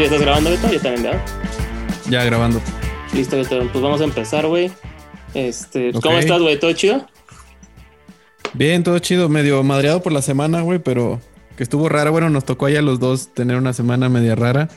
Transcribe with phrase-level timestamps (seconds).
[0.00, 0.72] ¿Ya estás grabando, Beto?
[0.72, 1.20] Yo también, ¿verdad?
[2.08, 2.58] Ya grabando.
[3.12, 3.68] Listo, Beto.
[3.70, 4.70] Pues vamos a empezar, güey.
[5.34, 5.92] Este.
[5.92, 6.58] ¿Cómo estás, güey?
[6.58, 7.06] ¿Todo chido?
[8.54, 11.20] Bien, todo chido, medio madreado por la semana, güey, pero
[11.54, 12.08] que estuvo rara.
[12.08, 14.70] Bueno, nos tocó ya los dos tener una semana media rara,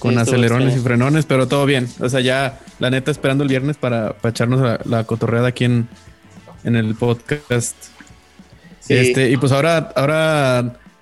[0.00, 1.88] con Sí, acelerones y frenones, pero todo bien.
[2.00, 5.64] O sea, ya la neta esperando el viernes para, para echarnos la, la cotorreada aquí
[5.64, 5.88] en,
[6.64, 7.74] en el podcast.
[8.80, 8.92] Sí.
[8.92, 10.58] Este, y pues ahora, ahora,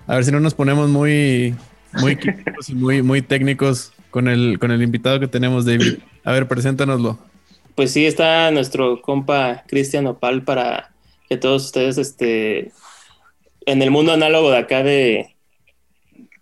[0.07, 1.53] a ver si no nos ponemos muy,
[1.99, 5.99] muy químicos y muy, muy técnicos con el, con el invitado que tenemos, David.
[6.23, 7.19] A ver, preséntanoslo.
[7.75, 10.91] Pues sí, está nuestro compa Cristian Opal para
[11.29, 12.71] que todos ustedes, este,
[13.65, 15.35] en el mundo análogo de acá de,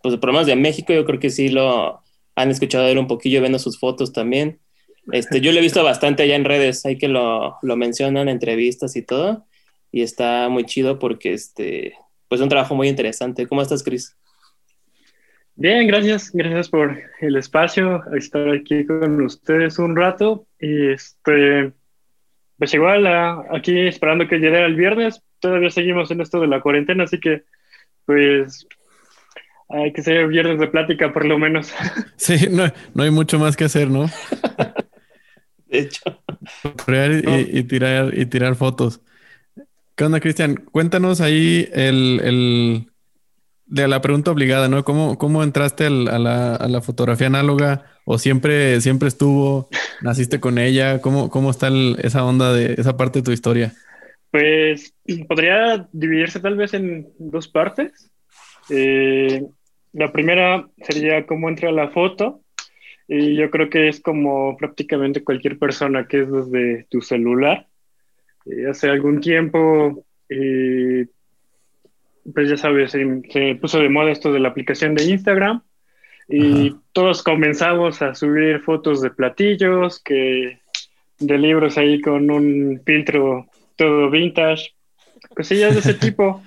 [0.01, 2.01] pues de problemas de México, yo creo que sí lo
[2.35, 4.59] han escuchado él un poquillo, viendo sus fotos también.
[5.11, 8.95] Este, yo lo he visto bastante allá en redes, hay que lo, lo mencionan, entrevistas
[8.95, 9.45] y todo,
[9.91, 11.93] y está muy chido porque, este,
[12.27, 13.47] pues un trabajo muy interesante.
[13.47, 14.15] ¿Cómo estás, Cris?
[15.57, 21.71] Bien, gracias, gracias por el espacio, estar aquí con ustedes un rato y este,
[22.57, 26.59] pues igual a- aquí esperando que llegue el viernes, todavía seguimos en esto de la
[26.61, 27.43] cuarentena, así que
[28.05, 28.67] pues
[29.69, 31.73] hay que ser viernes de plática por lo menos.
[32.17, 34.05] Sí, no, no hay mucho más que hacer, ¿no?
[35.67, 36.01] De hecho,
[36.85, 39.01] Crear y, y tirar y tirar fotos.
[39.95, 40.55] ¿Qué onda, Cristian?
[40.55, 42.87] Cuéntanos ahí el, el-
[43.65, 44.83] de la pregunta obligada, ¿no?
[44.83, 47.85] ¿Cómo, cómo entraste al- a, la, a la fotografía análoga?
[48.05, 49.69] ¿O siempre, siempre estuvo?
[50.01, 51.01] ¿Naciste con ella?
[51.01, 53.73] ¿Cómo, cómo está el- esa onda de esa parte de tu historia?
[54.31, 54.93] Pues
[55.27, 58.11] podría dividirse tal vez en dos partes.
[58.69, 59.43] Eh,
[59.93, 62.41] la primera sería cómo entra la foto.
[63.07, 67.67] Y yo creo que es como prácticamente cualquier persona que es desde tu celular.
[68.47, 71.05] Eh, hace algún tiempo, eh,
[72.33, 75.61] pues ya sabes, se, se puso de moda esto de la aplicación de Instagram.
[76.27, 76.81] Y Ajá.
[76.91, 80.59] todos comenzamos a subir fotos de platillos, que
[81.19, 84.73] de libros ahí con un filtro todo vintage,
[85.35, 86.41] cosillas de ese tipo.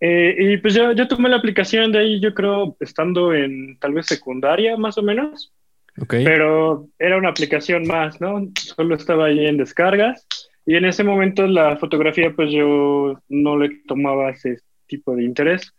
[0.00, 3.94] Eh, y pues yo, yo tomé la aplicación de ahí, yo creo, estando en tal
[3.94, 5.52] vez secundaria más o menos,
[6.00, 6.14] ¿Ok?
[6.24, 8.46] pero era una aplicación más, ¿no?
[8.56, 10.26] Solo estaba ahí en descargas
[10.64, 14.58] y en ese momento la fotografía pues yo no le tomaba ese
[14.88, 15.72] tipo de interés.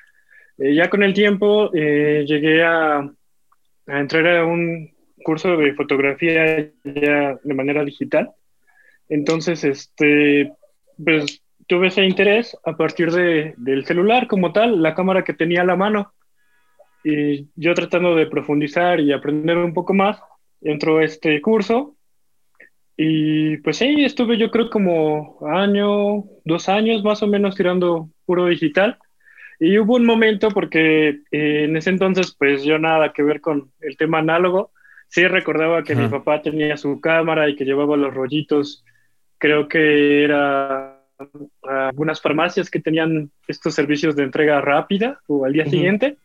[0.58, 4.92] Eh, ya con el tiempo eh, llegué a, a entrar a un
[5.24, 8.32] curso de fotografía ya de manera digital.
[9.10, 10.54] Entonces, este,
[11.04, 15.62] pues tuve ese interés a partir de, del celular como tal, la cámara que tenía
[15.62, 16.14] a la mano.
[17.04, 20.20] Y yo tratando de profundizar y aprender un poco más,
[20.62, 21.96] entró este curso.
[22.98, 28.46] Y pues sí, estuve yo creo como año, dos años más o menos tirando puro
[28.46, 29.00] digital.
[29.60, 33.72] Y hubo un momento porque eh, en ese entonces pues yo nada que ver con
[33.82, 34.70] el tema análogo.
[35.08, 36.04] Sí recordaba que Ajá.
[36.04, 38.86] mi papá tenía su cámara y que llevaba los rollitos.
[39.40, 40.96] Creo que era
[41.64, 45.72] algunas farmacias que tenían estos servicios de entrega rápida o al día Ujú.
[45.72, 46.18] siguiente.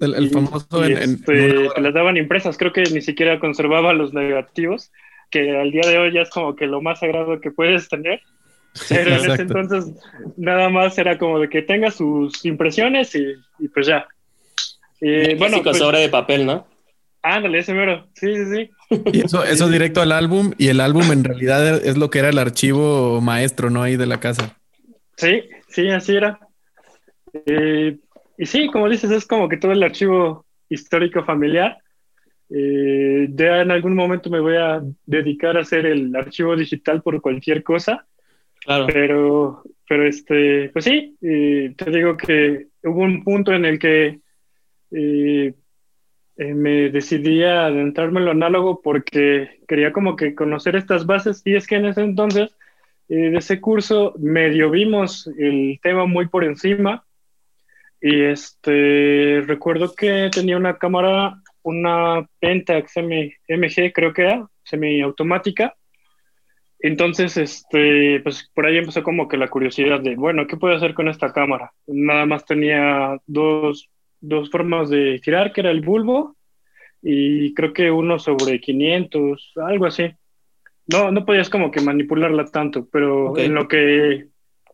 [0.00, 3.38] El, el Y- famoso y en, este, en las daban impresas, creo que ni siquiera
[3.38, 4.90] conservaba los negativos,
[5.30, 8.22] que al día de hoy ya es como que lo más sagrado que puedes tener.
[8.88, 9.92] Pero en ese entonces
[10.36, 14.06] nada más era como de que tenga sus impresiones y, y pues ya.
[15.00, 16.66] Y, bueno, bueno, pues, sobre de papel, ¿no?
[17.22, 18.06] ándale, ese mero.
[18.14, 18.44] Sí, sí,
[18.90, 18.98] sí.
[19.12, 22.28] Y eso, eso directo al álbum, y el álbum en realidad es lo que era
[22.28, 23.82] el archivo maestro, ¿no?
[23.82, 24.56] Ahí de la casa.
[25.16, 26.38] Sí, sí, así era.
[27.46, 27.98] Eh,
[28.36, 31.78] y sí, como dices, es como que todo el archivo histórico familiar.
[32.50, 37.22] Eh, ya en algún momento me voy a dedicar a hacer el archivo digital por
[37.22, 38.04] cualquier cosa,
[38.86, 44.20] Pero, pero este, pues sí, eh, te digo que hubo un punto en el que
[44.90, 45.54] eh,
[46.36, 51.42] eh, me decidí a adentrarme en lo análogo porque quería como que conocer estas bases.
[51.44, 52.56] Y es que en ese entonces
[53.08, 57.04] eh, de ese curso medio vimos el tema muy por encima.
[58.00, 65.74] Y este recuerdo que tenía una cámara, una Pentax M- MG creo que era, semiautomática.
[66.82, 70.94] Entonces, este, pues por ahí empezó como que la curiosidad de, bueno, ¿qué puedo hacer
[70.94, 71.72] con esta cámara?
[71.86, 73.88] Nada más tenía dos,
[74.20, 76.36] dos formas de girar, que era el bulbo
[77.00, 80.10] y creo que uno sobre 500, algo así.
[80.88, 84.26] No, no podías como que manipularla tanto, pero en lo que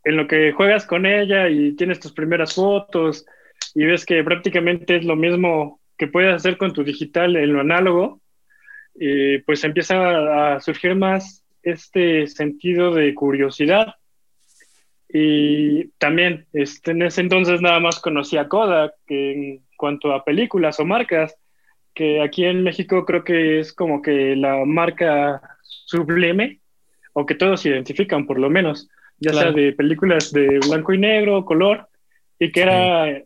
[0.04, 3.26] en lo que juegas con ella y tienes tus primeras fotos
[3.74, 7.60] y ves que prácticamente es lo mismo que puedes hacer con tu digital en lo
[7.60, 8.22] análogo,
[8.98, 13.94] eh, pues empieza a surgir más este sentido de curiosidad.
[15.08, 20.78] Y también este, en ese entonces nada más conocía Kodak que en cuanto a películas
[20.80, 21.36] o marcas,
[21.94, 26.60] que aquí en México creo que es como que la marca sublime,
[27.12, 28.88] o que todos se identifican por lo menos,
[29.18, 31.88] ya sea de películas de blanco y negro, color,
[32.38, 33.22] y que era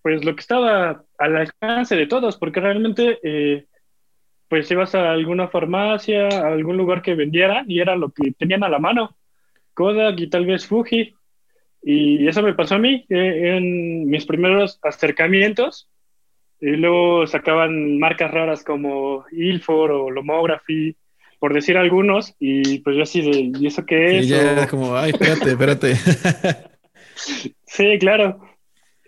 [0.00, 3.66] pues lo que estaba al alcance de todos, porque realmente eh,
[4.48, 8.64] pues ibas a alguna farmacia, a algún lugar que vendiera y era lo que tenían
[8.64, 9.16] a la mano,
[9.74, 11.14] Kodak y tal vez Fuji,
[11.82, 15.88] y eso me pasó a mí eh, en mis primeros acercamientos,
[16.60, 20.96] y luego sacaban marcas raras como Ilford o Lomography,
[21.38, 24.26] por decir algunos, y pues yo así de, ¿y eso qué es?
[24.26, 25.94] Sí, ya como, ay, espérate, espérate.
[27.64, 28.40] sí, claro.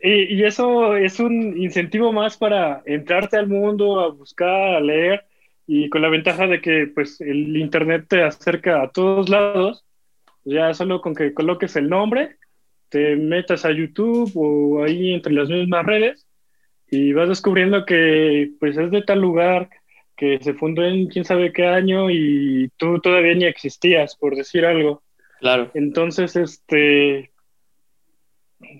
[0.02, 5.24] Y, y, eso es un incentivo más para entrarte al mundo, a buscar, a leer,
[5.72, 9.84] y con la ventaja de que pues el internet te acerca a todos lados,
[10.42, 12.38] ya solo con que coloques el nombre,
[12.88, 16.26] te metas a YouTube o ahí entre las mismas redes
[16.90, 19.70] y vas descubriendo que pues es de tal lugar
[20.16, 24.66] que se fundó en quién sabe qué año y tú todavía ni existías, por decir
[24.66, 25.04] algo.
[25.38, 25.70] Claro.
[25.74, 27.30] Entonces, este,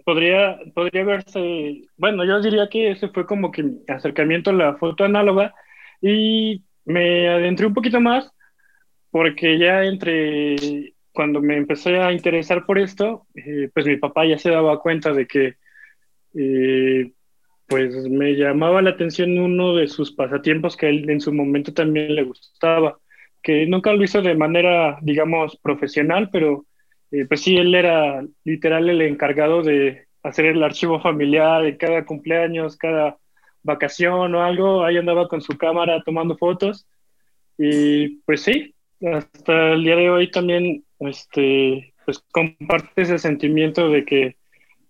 [0.05, 4.75] podría, podría verse, bueno, yo diría que ese fue como que mi acercamiento a la
[4.75, 5.55] foto análoga
[6.03, 8.31] y me adentré un poquito más
[9.11, 14.39] porque ya entre cuando me empecé a interesar por esto, eh, pues mi papá ya
[14.39, 15.57] se daba cuenta de que
[16.35, 17.13] eh,
[17.67, 22.15] pues me llamaba la atención uno de sus pasatiempos que él en su momento también
[22.15, 22.99] le gustaba,
[23.43, 26.67] que nunca lo hizo de manera, digamos, profesional, pero
[27.13, 32.05] eh, pues sí, él era literal el encargado de hacer el archivo familiar de cada
[32.05, 33.19] cumpleaños, cada
[33.63, 36.87] vacación o algo, ahí andaba con su cámara tomando fotos
[37.59, 44.05] y pues sí, hasta el día de hoy también este, pues comparte ese sentimiento de
[44.05, 44.37] que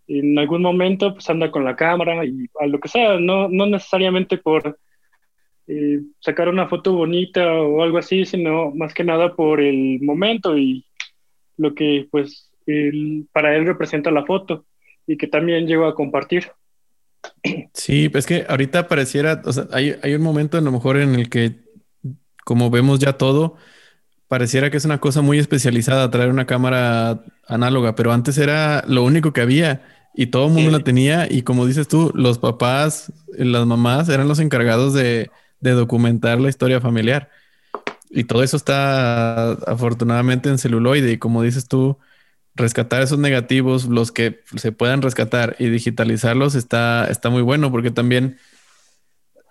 [0.07, 3.67] en algún momento pues anda con la cámara y a lo que sea, no, no
[3.67, 4.79] necesariamente por
[5.67, 10.57] eh, sacar una foto bonita o algo así, sino más que nada por el momento
[10.59, 10.85] y
[11.57, 12.51] lo que pues
[13.33, 14.65] para él representa la foto
[15.07, 16.53] y que también llegó a compartir.
[17.75, 21.15] Sí, pues que ahorita pareciera, o sea, hay, hay un momento a lo mejor en
[21.15, 21.61] el que
[22.45, 23.57] como vemos ya todo,
[24.29, 29.03] pareciera que es una cosa muy especializada traer una cámara análoga, pero antes era lo
[29.05, 29.83] único que había
[30.15, 34.29] y todo el mundo la tenía y como dices tú, los papás, las mamás eran
[34.29, 35.31] los encargados de,
[35.61, 37.31] documentar la historia familiar.
[38.09, 41.99] Y todo eso está afortunadamente en celuloide y como dices tú,
[42.55, 47.91] rescatar esos negativos, los que se puedan rescatar y digitalizarlos está, está muy bueno porque
[47.91, 48.38] también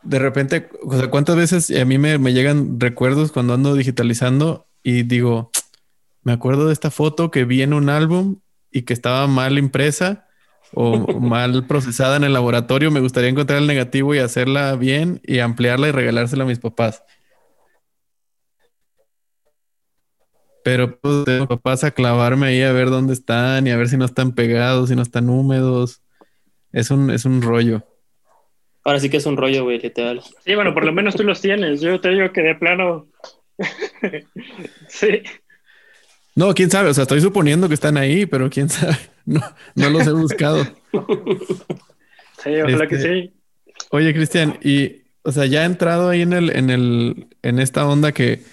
[0.04, 4.68] de repente, o sea, ¿cuántas veces a mí me, me llegan recuerdos cuando ando digitalizando
[4.84, 5.52] y digo,
[6.24, 8.40] me acuerdo de esta foto que vi en un álbum
[8.72, 10.28] y que estaba mal impresa
[10.74, 15.40] o mal procesada en el laboratorio, me gustaría encontrar el negativo y hacerla bien y
[15.40, 17.04] ampliarla y regalársela a mis papás.
[20.70, 23.98] Pero pues tengo papás a clavarme ahí a ver dónde están y a ver si
[23.98, 26.04] no están pegados, si no están húmedos.
[26.72, 27.84] Es un, es un rollo.
[28.84, 30.22] Ahora sí que es un rollo, güey, literal.
[30.46, 31.82] Sí, bueno, por lo menos tú los tienes.
[31.82, 33.08] Yo te digo que de plano.
[34.88, 35.24] sí.
[36.36, 38.96] No, quién sabe, o sea, estoy suponiendo que están ahí, pero quién sabe,
[39.26, 39.42] no,
[39.74, 40.64] no los he buscado.
[42.44, 43.34] sí, ojalá que este, sí.
[43.90, 47.88] Oye, Cristian, y, o sea, ya he entrado ahí en el, en el, en esta
[47.88, 48.44] onda que,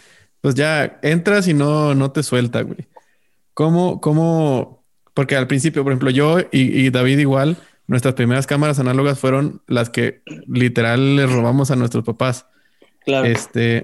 [0.47, 2.87] pues ya entras y no, no te suelta, güey.
[3.53, 4.85] ¿Cómo, cómo?
[5.13, 7.57] Porque al principio, por ejemplo, yo y, David igual,
[7.89, 12.47] nuestras primeras cámaras análogas fueron las que literal le robamos a nuestros papás.
[13.05, 13.27] Claro.
[13.27, 13.83] Este,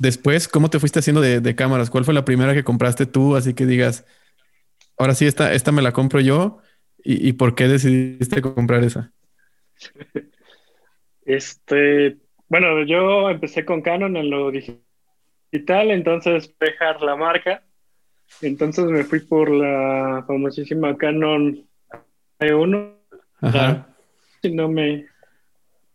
[0.00, 1.90] Después, ¿cómo te fuiste haciendo de, cámaras?
[1.90, 3.36] ¿Cuál fue la primera que compraste tú?
[3.36, 4.04] Así que digas,
[4.98, 6.58] ahora sí, esta, esta me la compro yo.
[7.04, 9.12] ¿Y, por qué decidiste comprar esa?
[11.24, 12.16] Este,
[12.48, 14.82] bueno, yo empecé con Canon en lo digital,
[15.90, 17.62] entonces dejar la marca.
[18.40, 21.66] Entonces me fui por la famosísima Canon
[22.40, 22.94] E1.
[23.40, 23.86] Ajá.
[24.42, 25.06] Si no me.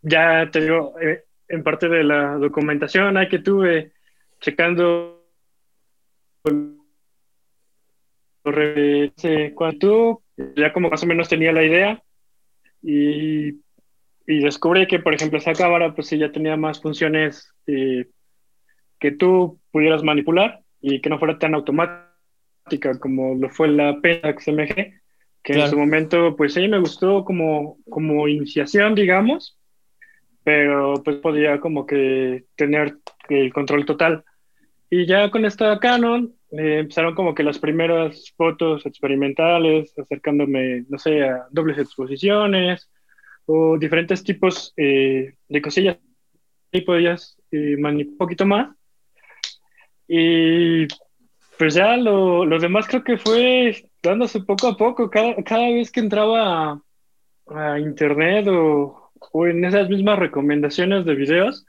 [0.02, 3.92] Ya te digo, eh, en parte de la documentación hay que tuve
[4.40, 5.26] checando
[9.56, 10.24] cuánto
[10.56, 12.02] ya como más o menos tenía la idea
[12.82, 13.50] y,
[14.26, 18.08] y, descubrí que por ejemplo esa cámara pues sí ya tenía más funciones eh,
[19.00, 24.48] que tú pudieras manipular y que no fuera tan automática como lo fue la Pentax
[24.48, 24.94] MG
[25.42, 29.60] que en su momento pues sí me gustó como, como iniciación digamos
[30.44, 32.98] pero pues podía como que tener
[33.30, 34.24] el control total.
[34.90, 40.98] Y ya con esta Canon eh, empezaron como que las primeras fotos experimentales, acercándome, no
[40.98, 42.90] sé, a dobles exposiciones
[43.46, 45.98] o diferentes tipos eh, de cosillas
[46.74, 48.76] ahí podías eh, manipular un poquito más.
[50.12, 50.88] Y
[51.60, 55.10] pues ya lo, lo, demás creo que fue dándose poco a poco.
[55.12, 56.82] Cada, cada vez que entraba
[57.48, 61.64] a, a internet o, o, en esas mismas recomendaciones de videos,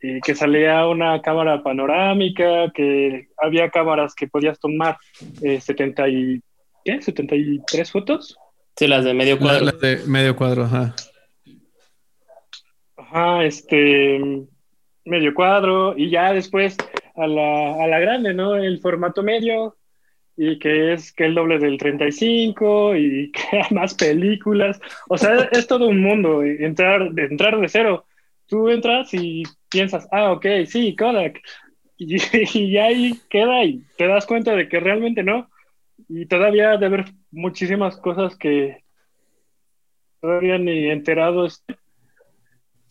[0.00, 4.98] y que salía una cámara panorámica, que había cámaras que podías tomar
[5.40, 6.42] eh, 70 y,
[6.84, 7.00] ¿qué?
[7.00, 8.36] 73 fotos.
[8.76, 9.66] Sí, las de medio cuadro.
[9.66, 10.96] Las de medio cuadro, ajá.
[12.96, 14.20] Ajá, este,
[15.04, 16.76] medio cuadro, y ya después
[17.14, 18.56] a la, a la grande, ¿no?
[18.56, 19.76] El formato medio,
[20.36, 24.80] y que es que el doble del 35 y que más películas.
[25.08, 28.06] O sea, es todo un mundo, entrar, entrar de cero.
[28.46, 31.40] Tú entras y piensas, ah, ok, sí, Kodak.
[31.96, 32.16] Y,
[32.58, 35.48] y ahí queda y te das cuenta de que realmente no.
[36.08, 38.82] Y todavía de haber muchísimas cosas que
[40.20, 41.76] todavía ni enterado estoy.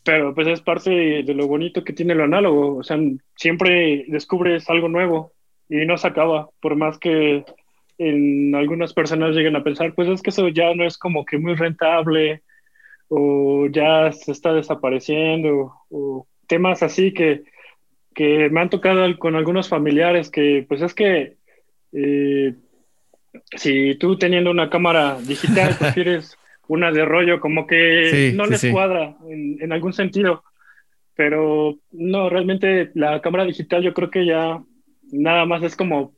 [0.03, 2.77] Pero pues es parte de, de lo bonito que tiene lo análogo.
[2.77, 2.97] O sea,
[3.35, 5.31] siempre descubres algo nuevo
[5.69, 7.45] y no se acaba, por más que
[7.97, 11.37] en algunas personas lleguen a pensar, pues es que eso ya no es como que
[11.37, 12.41] muy rentable
[13.07, 17.43] o ya se está desapareciendo o temas así que,
[18.15, 21.37] que me han tocado con algunos familiares que pues es que
[21.93, 22.55] eh,
[23.55, 26.37] si tú teniendo una cámara digital prefieres
[26.67, 28.71] una de rollo, como que Sí, no sí, les sí.
[28.71, 30.43] cuadra en, en algún sentido.
[31.15, 34.63] Pero no, realmente la cámara digital yo creo que ya
[35.11, 36.13] nada más es como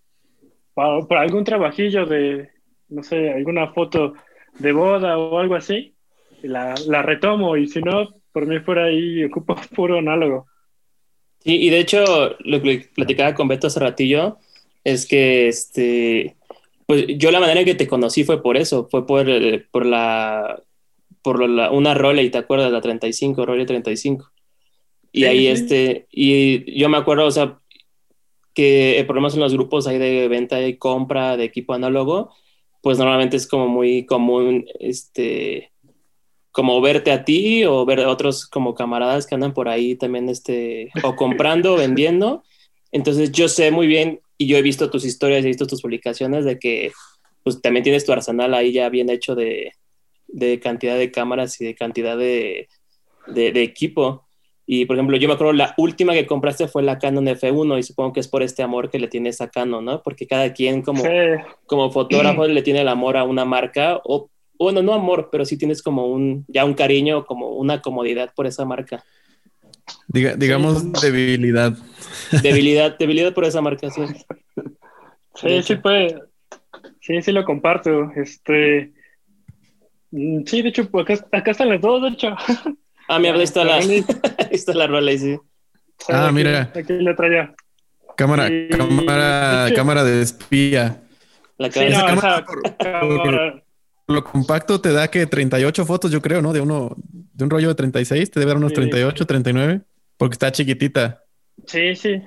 [0.74, 2.50] para, para algún trabajillo de,
[2.90, 4.14] no sé, alguna foto
[4.60, 5.96] de boda o algo así,
[6.44, 10.48] la, la retomo y si no, por mí fuera ahí ocupo puro análogo.
[11.40, 14.38] Sí, y de hecho, lo que platicaba con Beto hace ratillo
[14.84, 16.38] es que este,
[16.88, 19.86] pues yo la manera en que te conocí fue por eso, fue por, eh, por
[19.86, 20.62] la
[21.24, 22.72] por la, una Roley, ¿te acuerdas?
[22.72, 24.32] La 35, Roley 35.
[25.14, 25.48] Y Sí, ahí sí.
[25.48, 27.60] este, y yo me acuerdo, o sea,
[28.54, 32.32] que el problema en los grupos ahí de venta y compra de equipo análogo,
[32.82, 35.72] pues normalmente es como muy común, este,
[36.52, 40.30] como verte a ti o ver a otros como camaradas que andan por ahí también,
[40.30, 42.44] este, o comprando vendiendo.
[42.92, 46.46] Entonces yo sé muy bien y yo he visto tus historias, he visto tus publicaciones
[46.46, 46.92] de que
[47.44, 49.74] pues también tienes tu arsenal ahí ya bien hecho de,
[50.28, 52.68] de cantidad de cámaras y de cantidad de,
[53.28, 54.26] de, de equipo.
[54.66, 57.84] Y por ejemplo, yo me acuerdo la última que compraste fue la Canon F1 y
[57.84, 60.02] supongo que es por este amor que le tienes a Canon, ¿no?
[60.02, 61.10] Porque cada quien como, Sí,
[61.66, 65.58] como fotógrafo le tiene el amor a una marca o bueno, no amor, pero sí
[65.58, 69.04] tienes como un ya un cariño, como una comodidad por esa marca.
[70.08, 71.74] Diga- digamos debilidad.
[72.42, 73.90] Debilidad, debilidad por esa marca,
[75.36, 75.62] sí.
[75.64, 76.22] Sí, puede.
[77.02, 78.12] Sí, sí lo comparto.
[78.16, 78.94] Este,
[80.12, 82.36] mm, sí, de hecho, pues acá, acá están las dos, de hecho.
[83.10, 84.06] Ah, mira, ahí está la, ahí
[84.52, 85.38] está la rola, sí.
[86.08, 86.72] Ah, Aquí- mira.
[86.74, 87.54] Aquí la traía.
[88.16, 91.04] Cámara, Sí, cámara, cámara de espía.
[91.58, 92.46] La Sí, no, Esa esa cámara-
[92.78, 93.63] cámara-
[94.08, 96.54] Lo compacto te da que 38 fotos, yo creo, ¿no?
[96.54, 98.76] De uno, de un rollo de 36, te debe dar unos Sí.
[98.76, 99.82] 38, 39,
[100.18, 101.24] porque está chiquitita.
[101.68, 102.22] Sí, sí.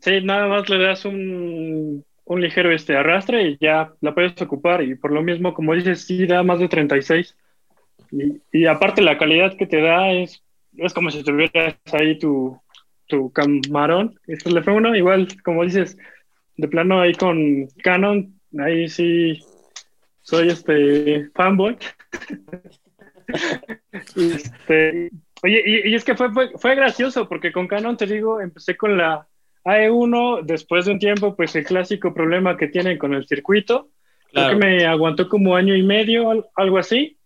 [0.00, 4.82] Sí, nada más le das un, un ligero este arrastre y ya la puedes ocupar.
[4.82, 7.36] Y por lo mismo, como dices, sí da más de 36.
[8.10, 10.42] Y, y aparte la calidad que te da es,
[10.76, 12.60] es como si tuvieras ahí tu,
[13.06, 14.18] tu camarón.
[14.26, 15.96] Es el F1, igual, como dices,
[16.56, 19.40] de plano ahí con Canon, ahí sí
[20.22, 21.76] soy este fanboy.
[24.16, 25.10] Este,
[25.42, 28.76] oye, y, y es que fue, fue, fue gracioso porque con Canon, te digo, empecé
[28.76, 29.26] con la
[29.64, 33.88] AE1, después de un tiempo, pues el clásico problema que tienen con el circuito,
[34.32, 34.58] creo Claro.
[34.58, 37.16] que me aguantó como año y medio, al- algo así,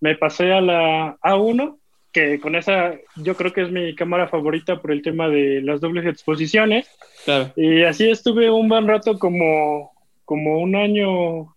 [0.00, 1.78] me pasé a la A1,
[2.12, 5.80] que con esa yo creo que es mi cámara favorita por el tema de las
[5.80, 6.88] dobles exposiciones,
[7.24, 7.52] Claro.
[7.56, 9.92] y así estuve un buen rato como,
[10.24, 11.55] como un año,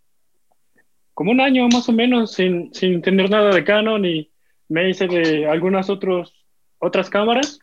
[1.19, 4.31] como un año más o menos sin, sin tener nada de Canon y
[4.69, 6.33] me hice de algunas otros,
[6.77, 7.59] otras cámaras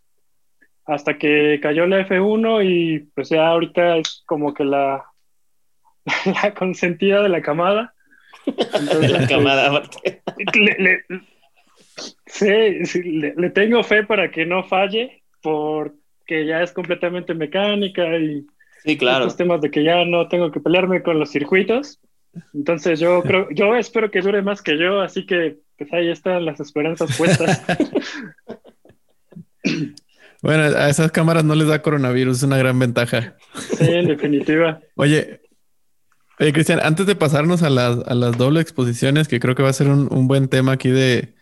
[0.85, 5.07] hasta que cayó la F1 y pues ya ahorita es como que la,
[6.43, 7.95] la consentida de la camada.
[8.45, 9.69] De la Entonces, camada.
[9.71, 10.21] aparte.
[10.55, 11.05] le, le-
[12.27, 18.19] sí, sí, le, le tengo fe para que no falle, porque ya es completamente mecánica
[18.19, 18.45] y
[18.85, 19.25] Sí, claro.
[19.25, 21.99] estos temas de que ya no tengo que pelearme con los circuitos.
[22.55, 26.45] Entonces yo creo, yo espero que dure más que yo, así que pues ahí están
[26.45, 27.63] las esperanzas puestas.
[30.43, 33.35] Bueno, a esas cámaras no les da coronavirus, es una gran ventaja.
[33.79, 34.81] Sí, en definitiva.
[34.95, 35.41] Oye,
[36.39, 39.71] oye, Cristian, antes de pasarnos a las, a las doble exposiciones, que creo que va
[39.71, 41.35] a ser un, un buen tema aquí de,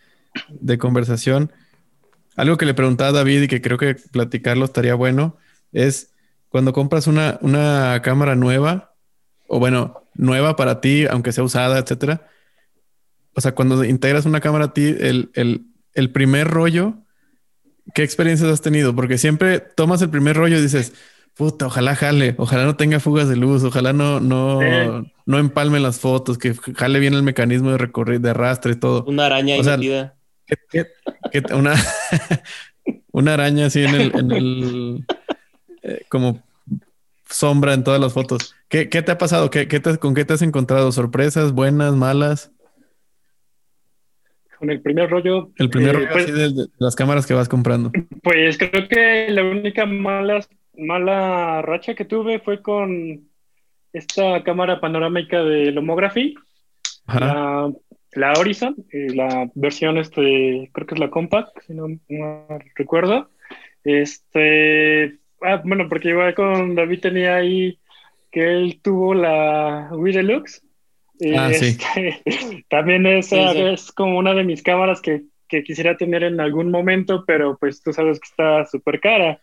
[0.49, 1.51] de conversación,
[2.35, 5.37] algo que le preguntaba a David y que creo que platicarlo estaría bueno
[5.71, 6.13] es
[6.49, 8.95] cuando compras una, una cámara nueva,
[9.47, 12.27] o bueno, nueva para ti, aunque sea usada, etcétera.
[13.33, 16.95] O sea, cuando integras una cámara a ti, el, el, el primer rollo,
[17.93, 18.95] ¿qué experiencias has tenido?
[18.95, 20.93] Porque siempre tomas el primer rollo y dices,
[21.35, 24.59] puta, ojalá jale, ojalá no tenga fugas de luz, ojalá no, no,
[25.25, 29.03] no empalme las fotos, que jale bien el mecanismo de recorrido, de arrastre y todo.
[29.05, 31.73] Una araña o una,
[33.11, 35.05] una araña así en el, en el
[35.81, 36.43] eh, como
[37.29, 38.55] sombra en todas las fotos.
[38.69, 39.49] ¿Qué, te ha pasado?
[39.49, 39.67] ¿Qué,
[39.99, 40.91] ¿Con qué te has encontrado?
[40.91, 42.51] ¿Sorpresas, buenas, malas?
[44.59, 45.51] Con el primer rollo.
[45.57, 47.91] El primer eh, rollo pues de, las cámaras que vas comprando.
[48.23, 50.45] Pues creo que la única mala,
[50.77, 53.29] mala racha que tuve fue con
[53.93, 56.35] esta cámara panorámica de Lomography.
[57.07, 57.71] La,
[58.13, 63.29] la, Horizon, eh, la versión, este, creo que es la Compact, si no, no recuerdo.
[63.83, 67.77] Este, ah, bueno, porque igual con David tenía ahí
[68.31, 70.61] que él tuvo la Wii Deluxe.
[71.37, 71.77] Ah, sí.
[71.77, 76.69] Este, también esa es como una de mis cámaras que, que, quisiera tener en algún
[76.69, 79.39] momento, pero pues tú sabes que está súper cara.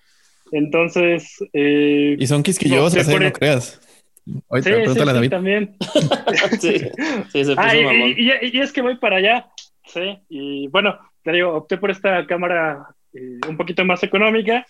[0.51, 1.39] Entonces...
[1.55, 3.21] Eh, y son quisquillosas, no, ¿eh?
[3.21, 3.81] no creas.
[4.27, 5.31] sí, sí, David.
[5.31, 5.77] también.
[6.61, 6.79] sí,
[7.33, 9.49] sí, se ah, y, y, es que voy para allá.
[9.87, 14.67] Sí, y bueno, te digo, opté por esta cámara eh, un poquito más económica.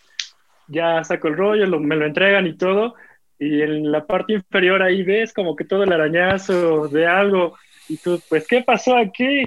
[0.69, 2.95] Ya saco el rollo, me lo entregan y todo
[3.43, 7.57] y en la parte inferior ahí ves como que todo el arañazo de algo
[7.89, 9.45] y tú, pues, ¿qué pasó aquí?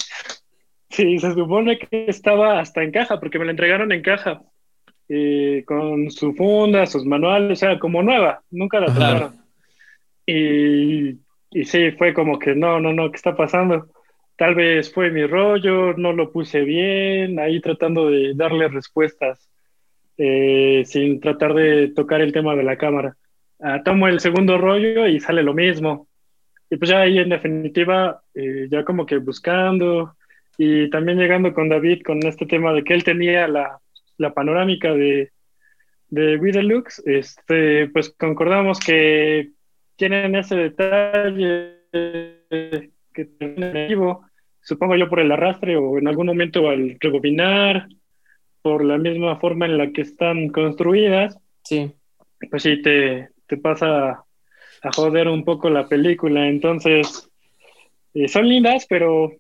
[0.89, 4.41] Sí, se supone que estaba hasta en caja, porque me la entregaron en caja,
[5.07, 9.35] eh, con su funda, sus manuales, o sea, como nueva, nunca la trajeron.
[10.25, 11.11] Y,
[11.51, 13.87] y sí, fue como que no, no, no, ¿qué está pasando?
[14.35, 19.49] Tal vez fue mi rollo, no lo puse bien, ahí tratando de darle respuestas,
[20.17, 23.15] eh, sin tratar de tocar el tema de la cámara.
[23.59, 26.07] Ah, tomo el segundo rollo y sale lo mismo.
[26.69, 30.15] Y pues ya ahí en definitiva, eh, ya como que buscando
[30.57, 33.79] y también llegando con David con este tema de que él tenía la,
[34.17, 35.31] la panorámica de,
[36.09, 39.51] de Deluxe, este, pues concordamos que
[39.95, 44.25] tienen ese detalle que vivo,
[44.61, 47.87] supongo yo por el arrastre o en algún momento al rebobinar,
[48.65, 51.37] por la misma forma en la que están construidas.
[51.63, 51.91] Sí.
[52.49, 54.23] Pues sí, te, te pasa
[54.81, 56.47] a joder un poco la película.
[56.47, 57.29] Entonces,
[58.15, 59.33] eh, son lindas, pero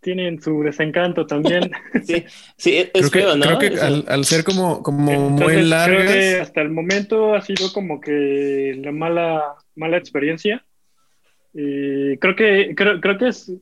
[0.00, 1.68] tienen su desencanto también.
[2.04, 2.24] Sí,
[2.56, 6.04] sí es creo que, Creo que al, ser como, como muy largas...
[6.04, 10.64] Creo que hasta el momento ha sido como que la mala, mala experiencia.
[11.52, 13.52] Y creo que, creo, creo que es...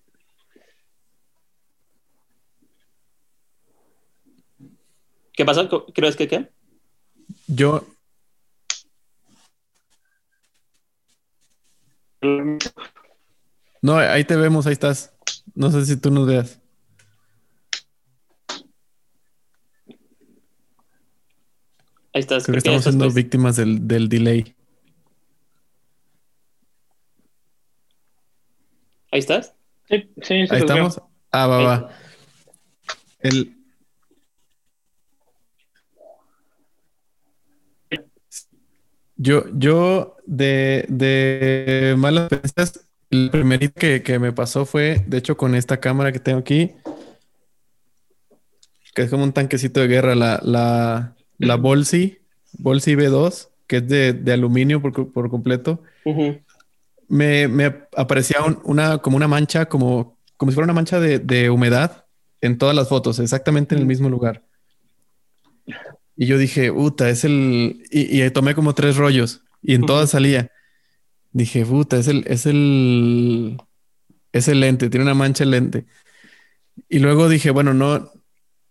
[5.32, 5.86] ¿Qué pasó?
[5.94, 6.50] ¿Crees que qué?
[7.46, 7.86] Yo,
[13.82, 15.12] No, ahí te vemos, ahí estás.
[15.54, 16.60] No sé si tú nos veas.
[22.14, 22.44] Ahí estás.
[22.44, 24.54] Creo que estamos siendo víctimas del, del, delay.
[29.10, 29.54] ¿Ahí estás?
[29.88, 31.00] Sí, sí, Ahí estamos.
[31.32, 31.90] Ah, va, va.
[33.20, 33.61] El...
[39.22, 45.36] Yo, yo de, de malas experiencias, el primerito que, que, me pasó fue, de hecho,
[45.36, 46.72] con esta cámara que tengo aquí,
[48.94, 52.18] que es como un tanquecito de guerra, la, la, la Bolsi,
[52.58, 55.80] Bolsi B2, que es de, de aluminio por, por completo.
[57.06, 61.48] me, me, aparecía una, como una mancha, como, como si fuera una mancha de, de
[61.48, 62.06] humedad
[62.40, 64.42] en todas las fotos, exactamente en el mismo lugar.
[66.16, 67.84] Y yo dije, puta, es el.
[67.90, 70.50] Y, tomé como tres rollos y en todas salía.
[71.32, 73.58] Dije, puta, es el, es el.
[74.32, 75.86] Es el lente, tiene una mancha el lente.
[76.88, 78.10] Y luego dije, bueno, no.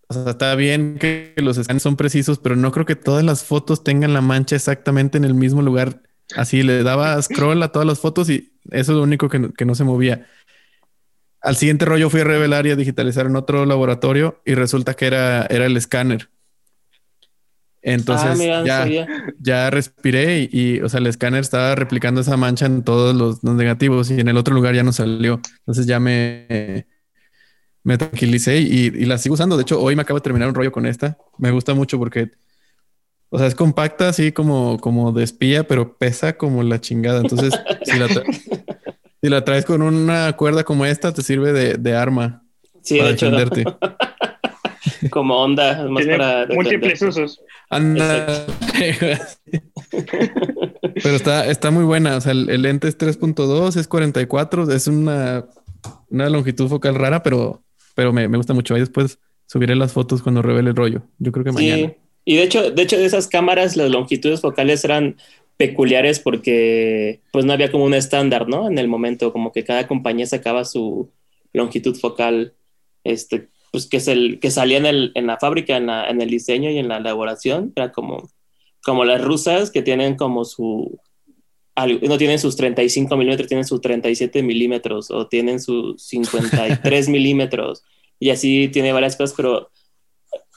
[0.07, 3.43] O sea, está bien que los escanes son precisos, pero no creo que todas las
[3.43, 6.01] fotos tengan la mancha exactamente en el mismo lugar.
[6.35, 9.65] Así le daba scroll a todas las fotos y eso es lo único que, que
[9.65, 10.27] no se movía.
[11.41, 15.07] Al siguiente rollo fui a revelar y a digitalizar en otro laboratorio y resulta que
[15.07, 16.29] era, era el escáner.
[17.83, 19.07] Entonces ah, ya,
[19.39, 24.11] ya respiré y, o sea, el escáner estaba replicando esa mancha en todos los, negativos
[24.11, 25.41] y en el otro lugar ya no salió.
[25.59, 26.85] Entonces ya me,
[27.83, 29.57] me tranquilicé y, la sigo usando.
[29.57, 31.17] De hecho, hoy me acabo de terminar un rollo con esta.
[31.39, 32.31] Me gusta mucho porque,
[33.29, 37.21] o sea, es compacta así como, como de espía, pero pesa como la chingada.
[37.21, 37.97] Entonces, si,
[39.27, 42.43] la traes con una cuerda como esta, te sirve de, arma
[42.87, 43.65] para defenderte.
[45.09, 47.41] como onda, más para múltiples usos.
[47.69, 48.45] Anda.
[51.03, 52.17] Pero está, está muy buena.
[52.17, 55.45] O sea, el, lente es 3.2, es 44, es una,
[56.09, 57.63] una longitud focal rara, pero,
[57.95, 58.73] pero me, gusta mucho.
[58.73, 61.03] Ahí después subiré las fotos cuando revele el rollo.
[61.19, 61.87] Yo creo que mañana.
[61.87, 61.95] Sí.
[62.23, 65.17] Y de hecho, de hecho, de esas cámaras, las longitudes focales eran
[65.57, 68.67] peculiares porque pues no había como un estándar, ¿no?
[68.67, 71.09] En el momento, como que cada compañía sacaba su
[71.53, 72.53] longitud focal,
[73.03, 76.21] este, pues que, es el, que salía en, el, en la fábrica, en, la, en
[76.21, 78.29] el diseño y en la elaboración, era como,
[78.83, 80.99] como las rusas que tienen como su,
[81.77, 87.83] no tienen sus 35 milímetros, tienen sus 37 milímetros o tienen sus 53 milímetros.
[88.19, 89.71] Y así tiene varias cosas, pero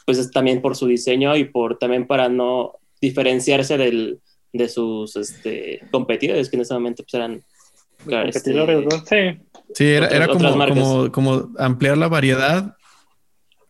[0.04, 4.20] pues es también por su diseño y por también para no diferenciarse del,
[4.52, 7.42] de sus este, competidores que en ese momento pues eran
[8.04, 9.40] competidores, este,
[9.74, 12.76] Sí, era, era como, como, ampliar la variedad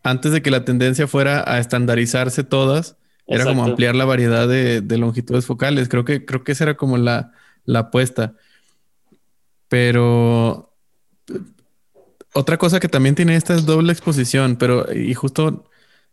[0.05, 2.95] antes de que la tendencia fuera a estandarizarse todas.
[3.25, 5.89] Era como ampliar la variedad de, de, longitudes focales.
[5.89, 7.31] Creo que, creo que esa era como la,
[7.65, 8.35] la apuesta.
[9.67, 10.71] Pero
[12.33, 15.67] otra cosa que también tiene esta es doble exposición, pero y justo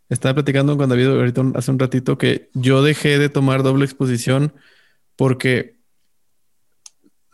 [0.09, 4.55] estaba platicando con David ahorita hace un ratito que yo dejé de tomar doble exposición
[5.16, 5.76] porque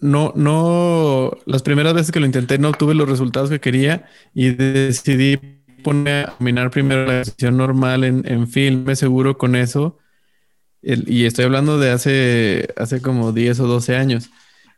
[0.01, 4.51] no, no, las primeras veces que lo intenté no obtuve los resultados que quería y
[4.51, 9.99] decidí poner a minar primero la exposición normal en, en film, me seguro con eso.
[10.83, 14.31] y estoy hablando de hace, hace como 10 o 12 años.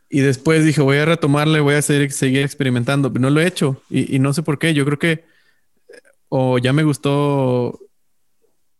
[0.08, 3.10] Y después dije, voy a retomarle, voy a seguir, seguir experimentando.
[3.10, 4.74] No lo he hecho y, y, no sé por qué.
[4.74, 5.24] Yo creo que
[6.28, 7.78] o ya me gustó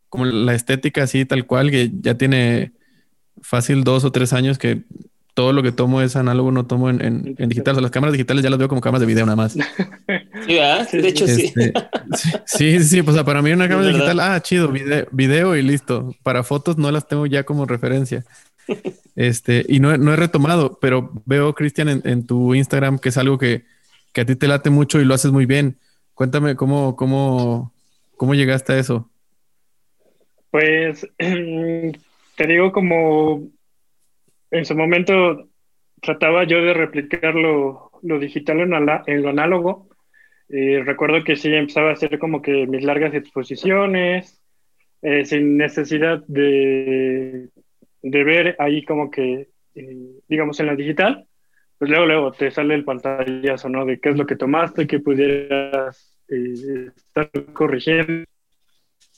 [0.08, 2.72] como la estética así tal cual, que ya tiene
[3.42, 4.84] fácil dos o tres años que
[5.40, 7.72] todo lo que tomo es análogo, no tomo en, en, digital.
[7.72, 9.56] O sea, las cámaras digitales ya las veo como cámaras de video nada más.
[10.46, 10.90] Sí, ¿verdad?
[10.90, 11.46] De hecho, sí.
[11.46, 11.72] Este,
[12.44, 13.02] sí, sí, sí.
[13.02, 16.14] Pues para mí una cámara digital, ah, chido, video, video, y listo.
[16.22, 18.24] Para fotos no las tengo ya como referencia.
[19.16, 23.18] Este, y no, no he retomado, pero veo, Cristian, en, en, tu Instagram que es
[23.18, 23.64] algo que,
[24.12, 25.76] que, a ti te late mucho y lo haces muy bien.
[26.14, 27.74] Cuéntame cómo, cómo,
[28.16, 29.10] cómo llegaste a eso.
[30.50, 33.50] Pues te digo como
[34.50, 35.48] en su momento
[36.00, 39.88] trataba yo de replicar lo, digital en, lo análogo.
[40.48, 44.42] Eh, recuerdo que sí empezaba a hacer como que mis largas exposiciones,
[45.02, 47.48] eh, sin necesidad de,
[48.02, 49.96] de, ver ahí como que, eh,
[50.28, 51.26] digamos, en la digital,
[51.78, 53.86] pues luego, luego te sale el pantallazo, ¿no?
[53.86, 58.24] De qué es lo que tomaste, que pudieras estar corrigiendo.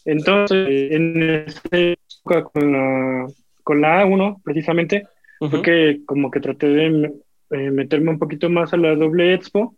[0.04, 3.26] Entonces, en época con la,
[3.62, 5.06] con la A1, precisamente,
[5.50, 7.12] fue que como que traté de
[7.50, 9.76] eh, meterme un poquito más a la doble expo,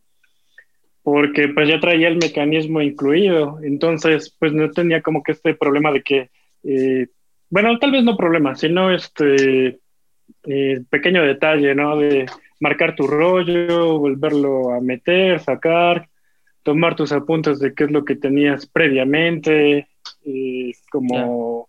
[1.02, 5.90] porque pues ya traía el mecanismo incluido, entonces pues no tenía como que este problema
[5.92, 6.30] de que,
[6.62, 7.08] eh,
[7.50, 9.80] bueno, tal vez no problema, sino este
[10.44, 11.98] eh, pequeño detalle, ¿no?
[11.98, 12.26] De
[12.60, 16.08] marcar tu rollo, volverlo a meter, sacar,
[16.62, 19.88] tomar tus apuntes de qué es lo que tenías previamente,
[20.90, 21.68] como...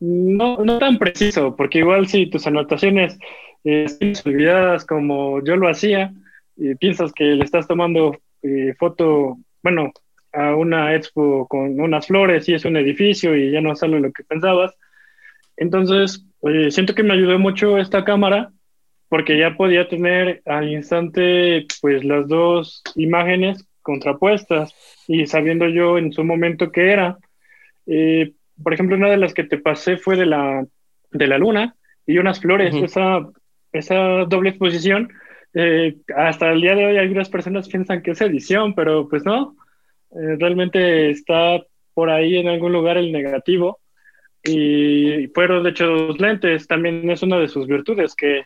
[0.00, 3.18] No, no tan preciso, porque igual si tus anotaciones
[3.64, 3.86] eh,
[4.24, 6.12] olvidadas como yo lo hacía,
[6.56, 9.92] y piensas que le estás tomando eh, foto, bueno,
[10.32, 14.12] a una expo con unas flores y es un edificio y ya no sale lo
[14.12, 14.74] que pensabas.
[15.56, 16.24] Entonces,
[16.70, 18.50] siento que me ayudó mucho esta cámara
[19.08, 24.74] porque ya podía tener al instante pues las dos imágenes contrapuestas
[25.06, 27.18] y sabiendo yo en su momento qué era.
[27.86, 28.32] Eh,
[28.62, 30.64] por ejemplo, una de las que te pasé fue de la,
[31.10, 31.74] de la luna
[32.06, 33.26] y unas flores, esa,
[33.72, 35.10] esa doble exposición.
[35.54, 39.56] Eh, hasta el día de hoy algunas personas piensan que es edición, pero pues no,
[40.12, 41.62] eh, realmente está
[41.94, 43.80] por ahí en algún lugar el negativo.
[44.44, 48.44] Y fueron de hecho dos lentes, también es una de sus virtudes, que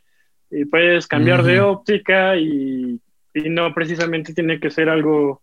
[0.71, 3.01] puedes cambiar de óptica y
[3.35, 5.43] y no precisamente tiene que ser algo,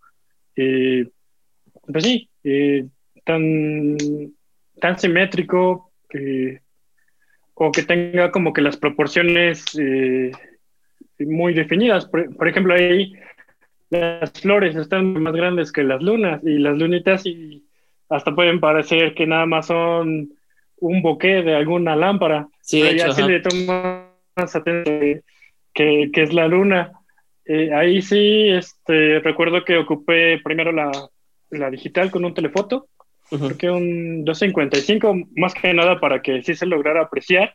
[0.56, 1.08] eh,
[1.92, 2.86] pues sí, eh,
[3.26, 3.98] tan,
[4.80, 5.92] tan simétrico
[7.54, 10.32] o que tenga como que las proporciones eh,
[11.20, 12.06] muy definidas.
[12.06, 13.14] Por, ejemplo, ahí
[13.90, 17.66] las flores están más grandes que las lunas y las lunitas y
[18.10, 20.30] hasta pueden parecer que nada más son
[20.78, 22.48] un boquete de alguna lámpara.
[22.62, 24.06] Sí, de hecho, así le tomas
[24.38, 25.22] atención
[25.74, 26.94] que, que es la luna.
[27.46, 30.92] Eh, ahí sí, este, recuerdo que ocupé primero la,
[31.50, 32.88] la digital con un telefoto,
[33.30, 37.54] porque un 255, más que nada para que sí se lograra apreciar.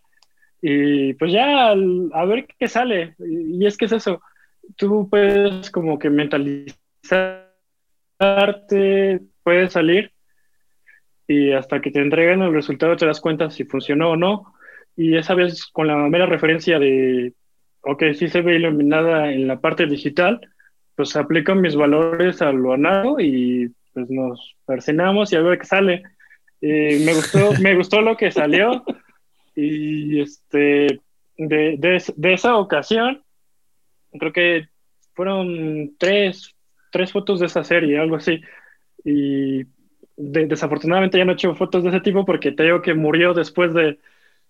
[0.60, 3.14] Y pues ya, a ver qué sale.
[3.18, 4.22] Y, es que es eso,
[4.76, 7.52] tú puedes como que mentalizar
[8.18, 10.12] arte puede salir
[11.26, 14.54] y hasta que te entregan el resultado te das cuenta si funcionó o no.
[14.96, 17.32] Y esa vez con la mera referencia de,
[17.82, 20.40] ok, sí se ve iluminada en la parte digital,
[20.94, 25.64] pues aplico mis valores a lo análogo y pues nos persinamos y a ver qué
[25.64, 26.02] sale.
[26.60, 28.84] me, gustó, me gustó lo que salió
[29.54, 31.00] y este,
[31.36, 33.22] de, de, esa ocasión,
[34.12, 34.68] creo que
[35.14, 36.54] fueron tres,
[36.90, 38.40] tres fotos de esa serie, algo así.
[39.04, 39.64] Y
[40.16, 43.72] desafortunadamente ya no he hecho fotos de ese tipo porque te digo que murió después
[43.74, 43.98] de...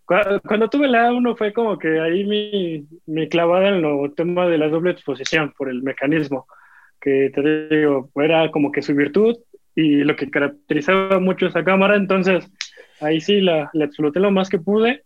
[0.06, 4.58] Cuando, tuve la A1 fue como que ahí mi, mi clavada en lo tema de
[4.58, 6.46] la doble exposición por el mecanismo,
[7.04, 9.36] que te digo, era como que su virtud
[9.74, 12.50] y lo que caracterizaba mucho esa cámara, entonces
[13.00, 15.02] ahí sí la, la exploté lo más que pude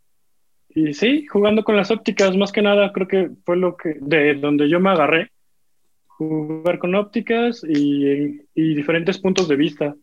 [0.69, 4.35] y sí, jugando con las ópticas, más que nada, creo que fue lo que, de
[4.35, 5.33] donde yo me agarré,
[6.07, 9.97] jugar con ópticas y, y diferentes puntos de vista.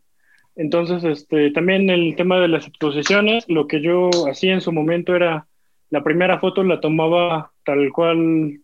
[0.54, 5.14] Entonces, este, también el tema de las exposiciones, lo que yo hacía en su momento
[5.14, 5.46] era,
[5.88, 8.58] la primera foto la tomaba tal cual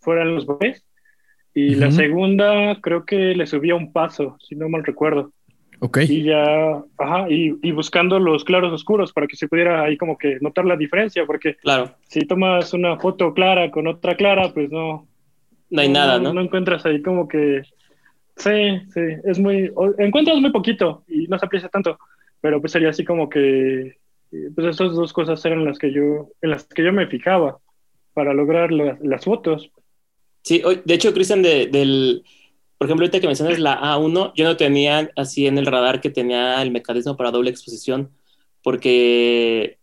[0.00, 0.85] fueran los bebés,
[1.56, 5.32] y la segunda creo que le subía un paso, si no mal recuerdo.
[5.78, 6.00] Ok.
[6.06, 10.18] Y ya, ajá, y, y, buscando los claros oscuros para que se pudiera ahí como
[10.18, 11.94] que notar la diferencia, porque claro.
[12.08, 15.08] si tomas una foto clara con otra clara, pues no.
[15.70, 16.34] No hay nada, ¿no?
[16.34, 17.62] No encuentras ahí como que.
[18.36, 19.72] Sí, sí, es muy.
[19.96, 21.98] Encuentras muy poquito y no se aprecia tanto,
[22.42, 23.96] pero pues sería así como que.
[24.54, 27.56] Pues esas dos cosas eran las que yo, en las que yo me fijaba
[28.12, 29.70] para lograr las fotos.
[30.46, 32.22] Sí, de hecho, Cristian, de, del
[32.78, 36.08] por ejemplo, ahorita que mencionas la A1, yo no tenía así en el radar que
[36.10, 38.10] tenía el mecanismo para doble exposición,
[38.62, 39.78] porque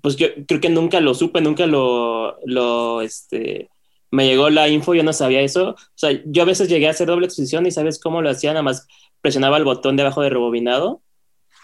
[0.00, 3.68] pues yo creo que nunca lo supe, nunca lo, lo, este,
[4.12, 5.70] me llegó la info, yo no sabía eso.
[5.70, 8.52] O sea, yo a veces llegué a hacer doble exposición y ¿sabes cómo lo hacía?
[8.52, 8.86] Nada más
[9.20, 11.02] presionaba el botón de abajo de rebobinado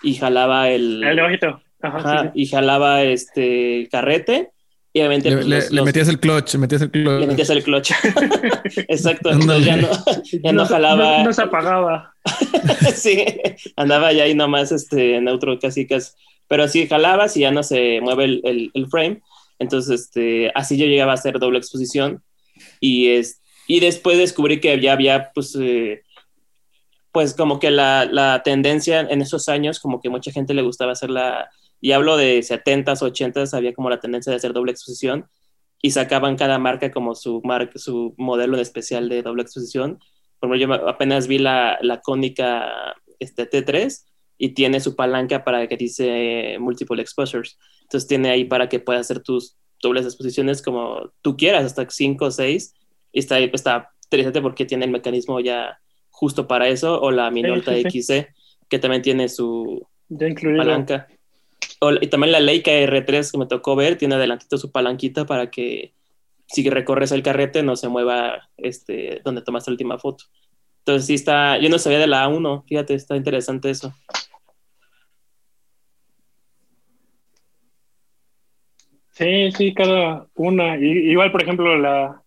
[0.03, 1.05] y jalaba el...
[1.05, 1.61] El ojito.
[1.81, 4.51] Ajá, y jalaba este carrete
[4.93, 7.21] y obviamente, le, pues, metías el clutch, metías el clutch.
[7.21, 7.93] Le metías el clutch.
[8.89, 9.31] Exacto.
[9.31, 9.89] Entonces ya no,
[10.43, 11.23] ya no, jalaba.
[11.23, 12.13] No, se apagaba.
[12.95, 13.25] sí,
[13.77, 16.11] andaba ya ahí nomás este, neutro casi casi.
[16.49, 19.23] Pero así jalabas y ya no se mueve el, el, frame.
[19.61, 22.25] Entonces, este, así yo llegaba a hacer doble exposición.
[22.81, 26.03] Y, es, y después descubrí que ya había, pues, eh,
[27.13, 30.93] pues como que la, la tendencia en esos años, como que mucha gente le gustaba
[30.93, 31.49] hacer la
[31.81, 35.27] y hablo de 70s, 80s, había como la tendencia de hacer doble exposición
[35.83, 39.99] y sacaban cada marca como su, marca, su modelo especial de doble exposición.
[40.39, 44.05] Por ejemplo, yo apenas vi la, la cónica este, T3
[44.37, 47.59] y tiene su palanca para que dice multiple exposures.
[47.83, 52.25] Entonces tiene ahí para que puedas hacer tus dobles exposiciones como tú quieras, hasta 5
[52.27, 52.75] o 6.
[53.13, 55.79] Y está, está interesante porque tiene el mecanismo ya
[56.11, 58.29] justo para eso, o la Minolta XC,
[58.69, 61.09] que también tiene su palanca
[62.01, 65.95] y también la Leica R3 que me tocó ver, tiene adelantito su palanquita para que
[66.47, 70.25] si recorres el carrete no se mueva este, donde tomaste la última foto.
[70.81, 73.95] Entonces sí está, yo no sabía de la A1, fíjate, está interesante eso.
[79.13, 80.79] Sí, sí, cada una.
[80.79, 82.23] igual, por ejemplo, la,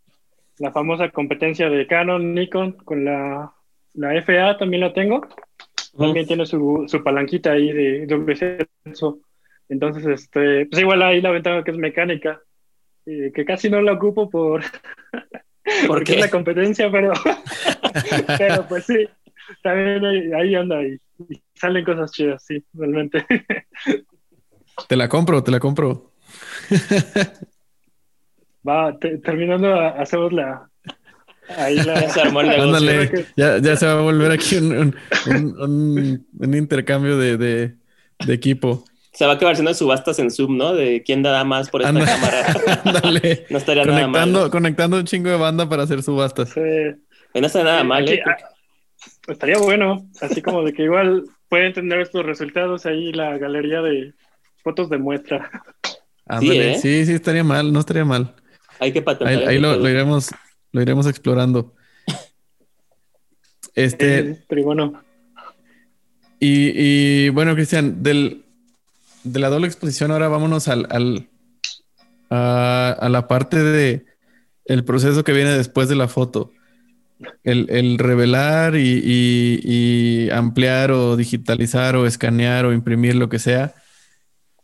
[0.59, 3.51] la, famosa competencia de Canon, Nikon, con la,
[3.93, 5.27] la FA también la tengo.
[5.97, 8.35] También tiene su, su, palanquita ahí de doble
[9.73, 12.41] entonces, este, pues igual ahí la ventaja que es mecánica,
[13.05, 14.63] que casi no la ocupo por
[15.87, 17.11] porque es la competencia, pero,
[18.37, 19.07] pero pues sí,
[19.61, 20.99] también ahí, anda y,
[21.55, 23.25] salen cosas chidas, sí, realmente.
[24.87, 26.13] Te la compro, te la compro.
[28.67, 30.67] Va, terminando, hacemos la,
[31.57, 32.09] Ahí la...
[32.09, 33.25] se armó el negocio.
[33.35, 34.95] ya, ya, se va a volver aquí un,
[35.27, 37.75] un, un, intercambio de, de,
[38.25, 40.73] de, equipo se va a acabar haciendo subastas en Zoom, ¿no?
[40.73, 42.81] De quién da más por esta cámara.
[43.01, 43.45] Dale.
[43.49, 44.49] no estaría nada mal.
[44.49, 46.49] Conectando un chingo de banda para hacer subastas.
[46.49, 46.59] Sí.
[47.39, 48.23] No estaría nada mal, ¿eh?
[49.27, 50.09] Estaría bueno.
[50.19, 54.13] Así como de que igual pueden tener estos resultados ahí la galería de
[54.63, 55.51] fotos de muestra.
[56.39, 56.79] sí, ¿eh?
[56.81, 58.33] sí, sí, estaría mal, no estaría mal.
[58.79, 59.47] Hay que patentar.
[59.47, 60.31] Ahí, lo, iremos,
[60.71, 61.75] lo iremos explorando.
[63.75, 64.43] Este.
[64.47, 65.03] pero bueno.
[66.39, 68.42] Y, y bueno, Cristian, del,
[69.23, 71.29] de la doble exposición, ahora vámonos al, al
[72.29, 74.05] a, la parte de
[74.65, 76.51] el proceso que viene después de la foto.
[77.43, 83.73] El, revelar y, ampliar o digitalizar o escanear o imprimir lo que sea.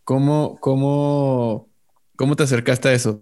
[0.03, 1.69] ¿Cómo, cómo,
[2.15, 3.21] cómo te acercaste a eso?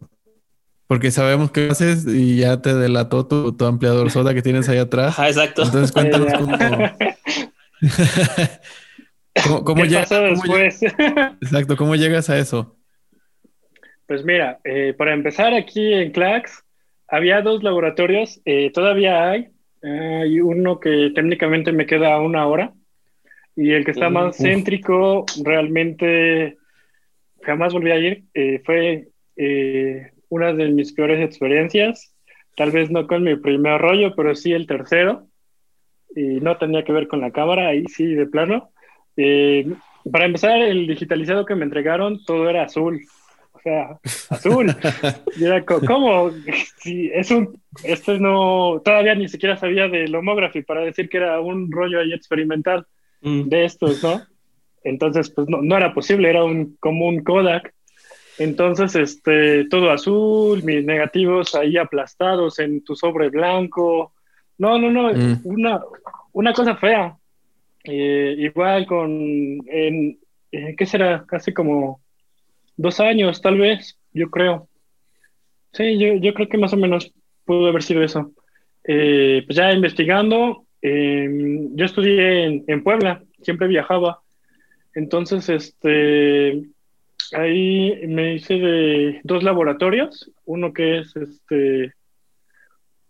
[0.88, 4.78] Porque sabemos que haces y ya te delató tu, tu ampliador soda que tienes ahí
[4.78, 5.15] atrás.
[5.19, 5.63] Ah, exacto.
[5.63, 6.58] Entonces cuéntanos cómo...
[9.43, 10.82] ¿Cómo, cómo ¿Qué llegas, pasó cómo después?
[10.82, 12.76] lleg- exacto, ¿cómo llegas a eso?
[14.08, 16.63] Pues mira, eh, para empezar aquí en Clax,
[17.08, 19.50] había dos laboratorios, eh, todavía hay.
[19.84, 22.73] Hay uno que técnicamente me queda a una hora
[23.56, 24.45] y el que está más Uf.
[24.45, 26.58] céntrico, realmente
[27.43, 28.23] jamás volví a ir.
[28.34, 32.13] Eh, fue eh, una de mis peores experiencias,
[32.56, 35.28] tal vez no con mi primer rollo, pero sí el tercero.
[36.15, 38.71] Y no tenía que ver con la cámara, ahí sí, de plano.
[39.17, 39.67] Eh,
[40.12, 43.01] para empezar, el digitalizado que me entregaron, todo era azul.
[43.53, 43.97] O sea,
[44.30, 44.67] azul.
[45.38, 46.32] Y era ¿cómo?
[46.77, 51.39] Si es un, este no, todavía ni siquiera sabía del homography para decir que era
[51.41, 52.86] un rollo ahí experimental
[53.19, 53.49] Mm.
[53.49, 54.21] de estos, ¿no?
[54.84, 57.73] Entonces, pues no, no era posible, era un, como un Kodak.
[58.38, 64.13] Entonces, este, todo azul, mis negativos ahí aplastados en tu sobre blanco.
[64.60, 65.39] No, no, no, Mm.
[65.45, 65.82] una,
[66.34, 67.17] una cosa fea.
[67.88, 69.12] Eh, igual con,
[69.67, 70.19] en,
[70.52, 71.26] eh, ¿qué será?
[71.26, 72.02] Casi como
[72.76, 74.67] dos años, tal vez, yo creo.
[75.71, 77.13] Sí, yo, yo creo que más o menos
[77.45, 78.34] pudo haber sido eso.
[78.84, 81.30] Eh, pues ya investigando, eh,
[81.73, 84.19] yo estudié en, en Puebla, siempre viajaba.
[84.93, 86.62] Entonces, este,
[87.34, 91.93] ahí me hice de dos laboratorios, uno que es este,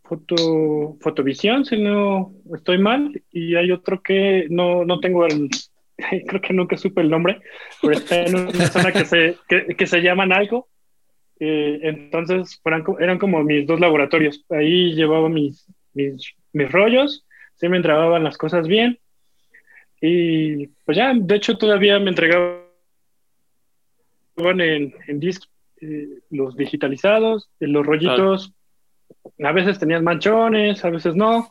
[0.08, 5.50] foto, fotovisión, si no estoy mal, y hay otro que no, no tengo el,
[6.28, 7.42] creo que nunca supe el nombre,
[7.82, 10.68] pero está en una zona que se, que, que se llaman algo.
[11.40, 14.44] Eh, entonces fueran, co- eran como mis dos laboratorios.
[14.50, 18.98] Ahí llevaba mis, mis, mis rollos, sí me entregaban las cosas bien.
[20.02, 22.62] Y pues ya, de hecho, todavía me entregaban
[24.60, 25.44] en, en disc
[25.82, 28.54] eh, los digitalizados, los rollitos.
[29.44, 31.50] A veces tenían manchones, a veces no.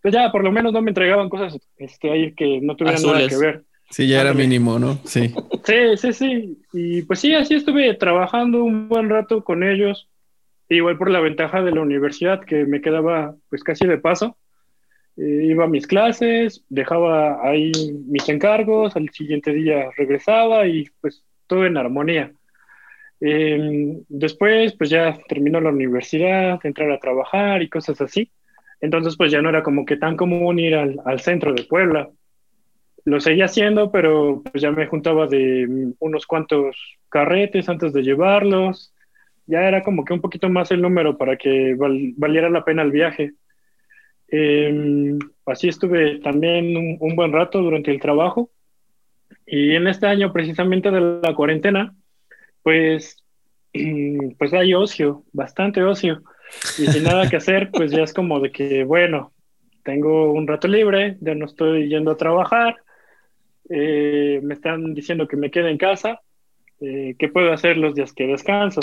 [0.00, 3.18] Pues ya, por lo menos no me entregaban cosas este, ahí que no tuvieran nada
[3.18, 3.28] Azules.
[3.36, 3.64] que ver.
[3.90, 4.98] Sí, ya era mínimo, ¿no?
[5.04, 5.34] Sí.
[5.64, 6.62] Sí, sí, sí.
[6.72, 10.08] Y pues sí, así estuve trabajando un buen rato con ellos.
[10.68, 14.36] Igual por la ventaja de la universidad que me quedaba pues casi de paso.
[15.16, 17.72] Eh, iba a mis clases, dejaba ahí
[18.06, 22.32] mis encargos, al siguiente día regresaba y pues todo en armonía.
[23.20, 28.30] Eh, después pues ya terminó la universidad, entrar a trabajar y cosas así.
[28.80, 32.08] Entonces pues ya no era como que tan común ir al, al centro de Puebla
[33.04, 36.76] lo seguía haciendo, pero pues ya me juntaba de unos cuantos
[37.08, 38.92] carretes antes de llevarlos.
[39.46, 42.82] Ya era como que un poquito más el número para que val- valiera la pena
[42.82, 43.32] el viaje.
[44.30, 48.50] Eh, así estuve también un, un buen rato durante el trabajo.
[49.46, 51.94] Y en este año, precisamente de la cuarentena,
[52.68, 53.24] pues,
[54.38, 56.20] pues hay ocio, bastante ocio.
[56.78, 59.32] Y sin nada que hacer, pues ya es como de que, bueno,
[59.84, 62.76] tengo un rato libre, ya no estoy yendo a trabajar,
[63.70, 66.20] eh, me están diciendo que me quede en casa,
[66.80, 68.80] eh, ¿qué puedo hacer los días que descanso?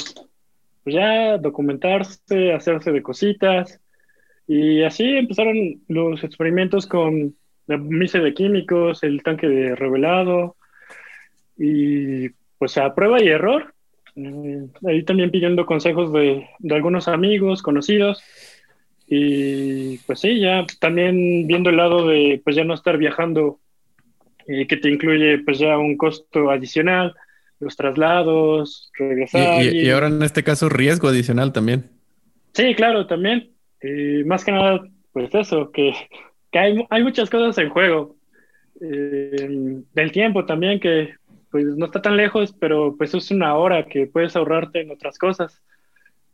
[0.84, 3.80] Pues ya documentarse, hacerse de cositas,
[4.48, 7.36] y así empezaron los experimentos con
[7.67, 10.56] la misa de químicos, el tanque de revelado,
[11.56, 13.75] y pues a prueba y error.
[14.15, 18.23] Eh, ahí también pidiendo consejos de, de algunos amigos, conocidos,
[19.08, 23.60] y pues sí, ya también viendo el lado de pues ya no estar viajando,
[24.47, 27.13] eh, que te incluye pues ya un costo adicional,
[27.60, 29.63] los traslados, Y, regresar.
[29.63, 31.89] y- y ahora en este caso riesgo adicional también.
[32.54, 33.51] Sí, claro, también.
[33.82, 35.93] Eh, más que nada, pues eso, que,
[36.51, 38.15] que hay, hay muchas cosas en juego.
[38.82, 41.13] Eh, del tiempo también, que
[41.56, 45.18] pues no está tan lejos, pero pues es una hora que puedes ahorrarte en otras
[45.18, 45.62] cosas.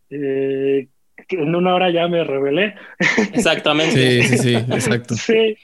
[0.10, 0.88] Eh,
[1.29, 2.73] en una hora ya me revelé.
[3.31, 4.23] Exactamente.
[4.23, 5.13] Sí, sí, sí, exacto.
[5.13, 5.57] Sí,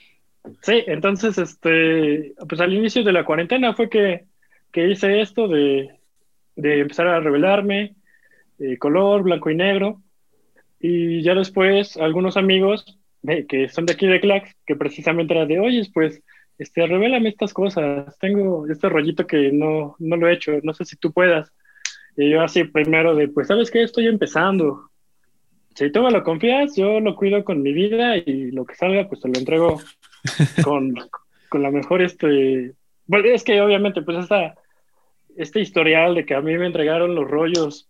[0.62, 4.26] sí, entonces, este, pues al inicio de la cuarentena fue que,
[4.70, 5.90] que hice esto de,
[6.54, 7.96] de empezar a revelarme,
[8.60, 10.00] eh, color, blanco y negro,
[10.78, 12.96] y ya después algunos amigos
[13.26, 16.22] eh, que son de aquí de Clax, que precisamente era de, oye, pues,
[16.58, 20.84] este, revélame estas cosas, tengo este rollito que no, no lo he hecho, no sé
[20.84, 21.52] si tú puedas.
[22.16, 23.82] Y yo así primero de, pues, ¿sabes qué?
[23.82, 24.90] Estoy empezando.
[25.74, 29.08] Si tú me lo confías, yo lo cuido con mi vida y lo que salga,
[29.08, 29.80] pues te lo entrego
[30.64, 30.94] con,
[31.48, 32.74] con la mejor, este...
[33.06, 34.54] Bueno, es que obviamente, pues esta,
[35.36, 37.88] este historial de que a mí me entregaron los rollos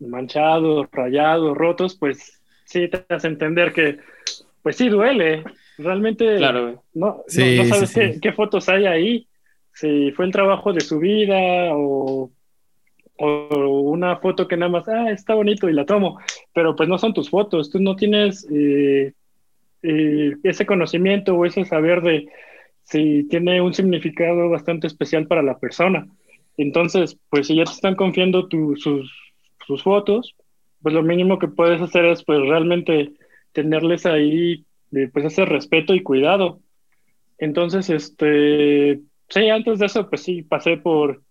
[0.00, 3.98] manchados, rayados, rotos, pues sí te hace entender que,
[4.62, 5.44] pues sí duele.
[5.82, 8.10] Realmente Claro, no, Sí, no, no sabes sí, sí.
[8.12, 9.28] Qué, qué fotos hay ahí,
[9.72, 12.30] si fue el trabajo de su vida o
[13.22, 16.18] o una foto que nada más, ah, está bonito y la tomo,
[16.54, 19.12] pero pues no son tus fotos, tú no tienes eh,
[19.82, 22.28] eh, ese conocimiento o ese saber de
[22.82, 26.08] si tiene un significado bastante especial para la persona.
[26.56, 29.12] Entonces, pues si ya te están confiando sus,
[29.66, 30.34] sus fotos,
[30.82, 33.12] pues lo mínimo que puedes hacer es pues realmente
[33.52, 34.64] tenerles ahí
[35.12, 36.60] pues ese respeto y cuidado.
[37.38, 41.22] Entonces, este, sí, antes de eso, pues sí, pasé por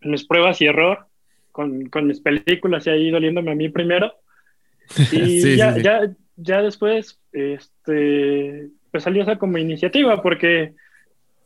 [0.00, 1.06] mis pruebas y error
[1.52, 4.12] con, con mis películas y ahí doliéndome a mí primero.
[5.12, 10.74] Y ya, ya, ya después, este, pues salió esa como iniciativa porque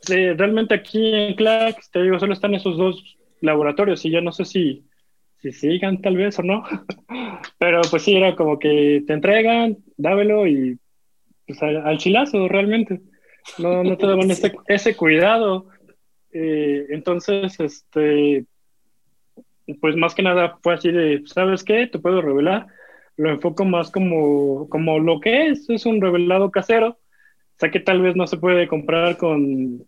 [0.07, 4.45] realmente aquí en Clax, te digo, solo están esos dos laboratorios y ya no sé
[4.45, 4.85] si,
[5.39, 6.65] si sigan tal vez o no.
[7.59, 10.79] Pero pues sí, era como que te entregan, dámelo y
[11.59, 13.01] pues al, chilazo realmente.
[13.59, 15.69] No, no te daban ese, ese cuidado.
[16.33, 18.45] Eh, entonces, este,
[19.81, 21.87] pues más que nada fue así de, ¿sabes qué?
[21.87, 22.67] Te puedo revelar.
[23.17, 26.89] Lo enfoco más como, como lo que es, es un revelado casero.
[26.91, 29.87] O sea que tal vez no se puede comprar con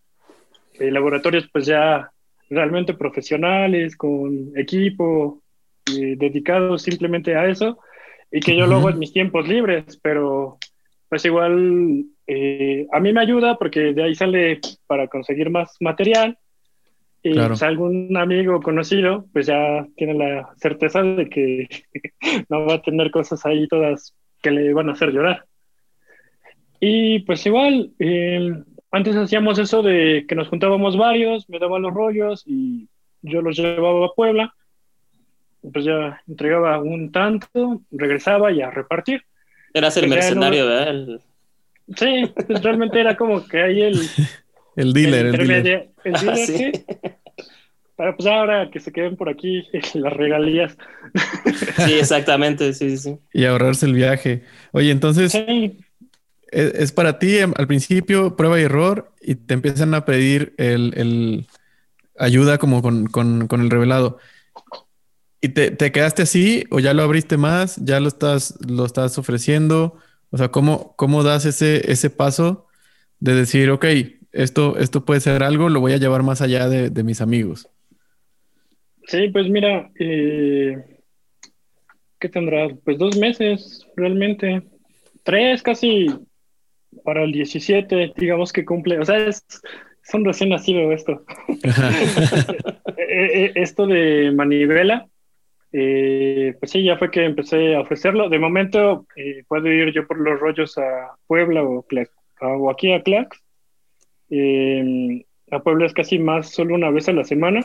[0.79, 2.11] eh, laboratorios pues ya
[2.49, 5.41] realmente profesionales, con equipo
[5.87, 7.79] eh, dedicado simplemente a eso,
[8.31, 10.57] y que yo lo hago en mis tiempos libres, pero
[11.13, 16.39] pues igual eh, a mí me ayuda porque de ahí sale para conseguir más material
[17.21, 21.67] y si pues, algún amigo conocido, pues ya tiene la certeza de que
[22.49, 25.45] no va a tener cosas ahí todas que le van a hacer llorar.
[26.79, 28.51] Y pues igual, eh,
[28.89, 32.89] antes hacíamos eso de que nos juntábamos varios, me daban los rollos y
[33.21, 34.51] yo los llevaba a Puebla.
[35.61, 39.21] Pues ya entregaba un tanto, regresaba y a repartir.
[39.73, 41.19] Eras el pues mercenario, ¿verdad?
[41.97, 43.99] Sí, realmente era como que ahí el,
[44.75, 45.89] el dealer, el, dealer.
[46.03, 46.71] El dealer ah, ¿sí?
[47.95, 49.63] Para pues ahora que se queden por aquí
[49.93, 50.75] las regalías.
[51.85, 53.17] Sí, exactamente, sí, sí.
[53.33, 54.43] Y ahorrarse el viaje.
[54.71, 55.33] Oye, entonces,
[56.51, 61.47] es, para ti em, al principio prueba y error y te empiezan a pedir el,
[62.17, 64.17] ayuda como con, el revelado.
[65.43, 67.75] ¿Y te, quedaste así o ya lo abriste más?
[67.83, 69.97] ¿Ya lo estás, lo estás ofreciendo?
[70.29, 72.65] O sea, ¿cómo, cómo das ese, ese paso
[73.19, 73.85] de decir, ok,
[74.31, 77.67] esto, esto puede ser algo, lo voy a llevar más allá de, mis amigos?
[79.07, 80.77] Sí, pues mira, eh,
[82.21, 82.69] ¿qué tendrá?
[82.85, 84.63] Pues dos meses realmente,
[85.23, 86.07] tres casi
[87.03, 89.43] para el 17, digamos que cumple, o sea, es,
[90.03, 91.21] son recién nacido esto.
[93.15, 95.07] Eh, eh, esto de manivela,
[95.73, 98.29] pues sí, ya fue que empecé a ofrecerlo.
[98.29, 99.07] De momento
[99.47, 101.85] puedo ir yo por los rollos a Puebla o,
[102.41, 103.43] o aquí a Clax
[104.35, 107.61] eh, a Puebla es casi más solo una vez a la semana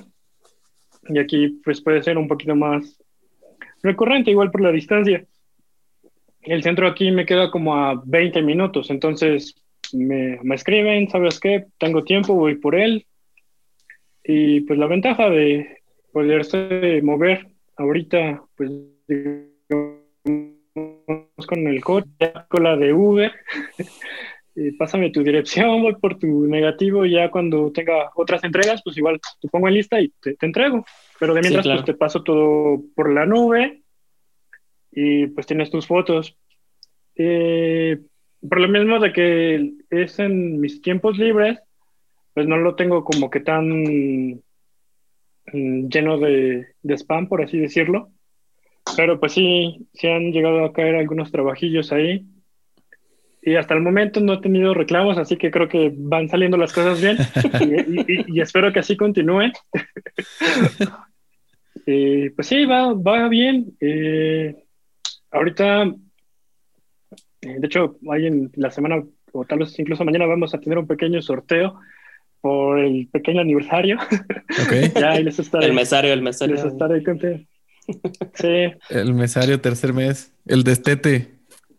[1.09, 3.03] y aquí pues puede ser un poquito más
[3.83, 5.25] recurrente, igual por la distancia.
[6.43, 9.55] El centro aquí me queda como a 20 minutos, entonces
[9.95, 11.65] me, me escriben, ¿sabes qué?
[11.79, 13.07] Tengo tiempo, voy por él.
[14.23, 15.79] Y pues la ventaja de
[16.13, 17.47] poderse mover
[17.79, 18.71] ahorita, pues
[21.47, 22.09] con el coche,
[22.49, 23.33] con la de Uber,
[24.79, 29.21] pásame tu dirección, voy por tu negativo y ya cuando tenga otras entregas, pues igual
[29.41, 30.85] te pongo en lista y te, entrego.
[31.19, 33.83] Pero de mientras, pues te paso todo por la nube
[34.91, 36.37] y pues tienes tus fotos.
[37.15, 37.99] Eh,
[38.49, 41.59] por lo mismo de que es en mis tiempos libres,
[42.35, 44.43] pues no lo tengo como que tan
[45.53, 48.11] lleno de, de spam, por así decirlo.
[48.97, 52.27] Pero pues sí, sí han llegado a caer algunos trabajillos ahí
[53.49, 56.73] y hasta el momento no he tenido reclamos, así que creo que van saliendo las
[56.73, 57.17] cosas bien
[58.29, 59.53] y, espero que así continúe.
[61.91, 63.75] Eh, pues sí, va, va bien.
[63.81, 64.55] Eh,
[65.31, 65.95] ahorita, eh,
[67.41, 70.87] de hecho, hay en la semana, o tal vez incluso mañana, vamos a tener un
[70.87, 71.81] pequeño sorteo
[72.41, 73.99] por el pequeño aniversario.
[75.61, 76.55] el mesario, el mesario.
[76.57, 77.03] Les estaré
[78.35, 78.71] Sí.
[78.91, 80.33] El mesario, tercer mes.
[80.47, 81.39] El destete.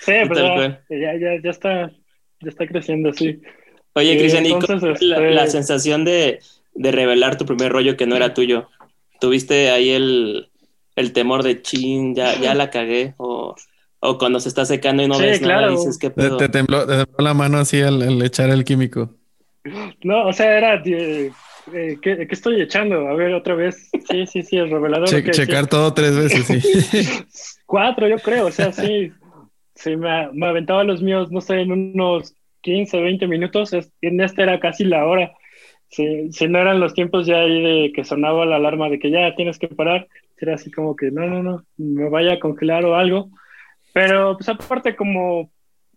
[0.00, 1.90] sí, pues ya, ya, ya, está,
[2.40, 3.40] ya está creciendo, sí.
[3.92, 4.44] Oye, Cristian,
[5.00, 6.40] la, este sensación de,
[6.74, 8.68] de, revelar tu primer rollo que no era tuyo?
[9.20, 10.48] ¿Tuviste ahí el,
[10.96, 13.14] el temor de chin, ya, ya la cagué?
[13.18, 13.54] O,
[14.00, 17.06] o cuando se está secando y no ves nada, dices que te, tembló, te tembló
[17.18, 19.14] la mano así al, echar el químico.
[20.02, 23.08] No, o sea, era eh, ¿qué, estoy echando?
[23.08, 23.90] A ver, otra vez.
[24.08, 25.08] Sí, sí, sí, el revelador.
[25.08, 27.24] checar todo tres veces, sí.
[27.66, 29.12] Cuatro, yo creo, o sea, sí.
[29.74, 33.72] Sí, me, me, aventaba los míos, no sé, en unos 15, 20 minutos.
[34.00, 35.32] En este era casi la hora.
[35.88, 39.10] si, si no eran los tiempos ya ahí de que sonaba la alarma de que
[39.10, 42.84] ya tienes que parar, era así como que no, no, no, me vaya a congelar
[42.84, 43.30] o algo.
[43.98, 45.50] Pero pues aparte como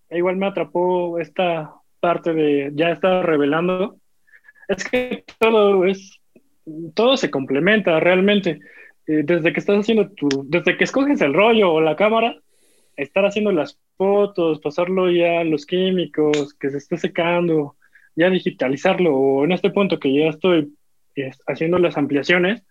[0.09, 3.97] igual me atrapó esta parte de ya estar revelando,
[4.67, 6.19] es que todo es,
[6.95, 8.59] todo se complementa realmente.
[9.05, 12.35] Eh, desde que estás haciendo tu, desde que escoges el rollo o la cámara,
[12.97, 17.75] estar haciendo las fotos, pasarlo ya a los químicos, que se esté secando,
[18.15, 20.73] ya digitalizarlo, o en este punto que ya estoy
[21.45, 22.63] haciendo las ampliaciones,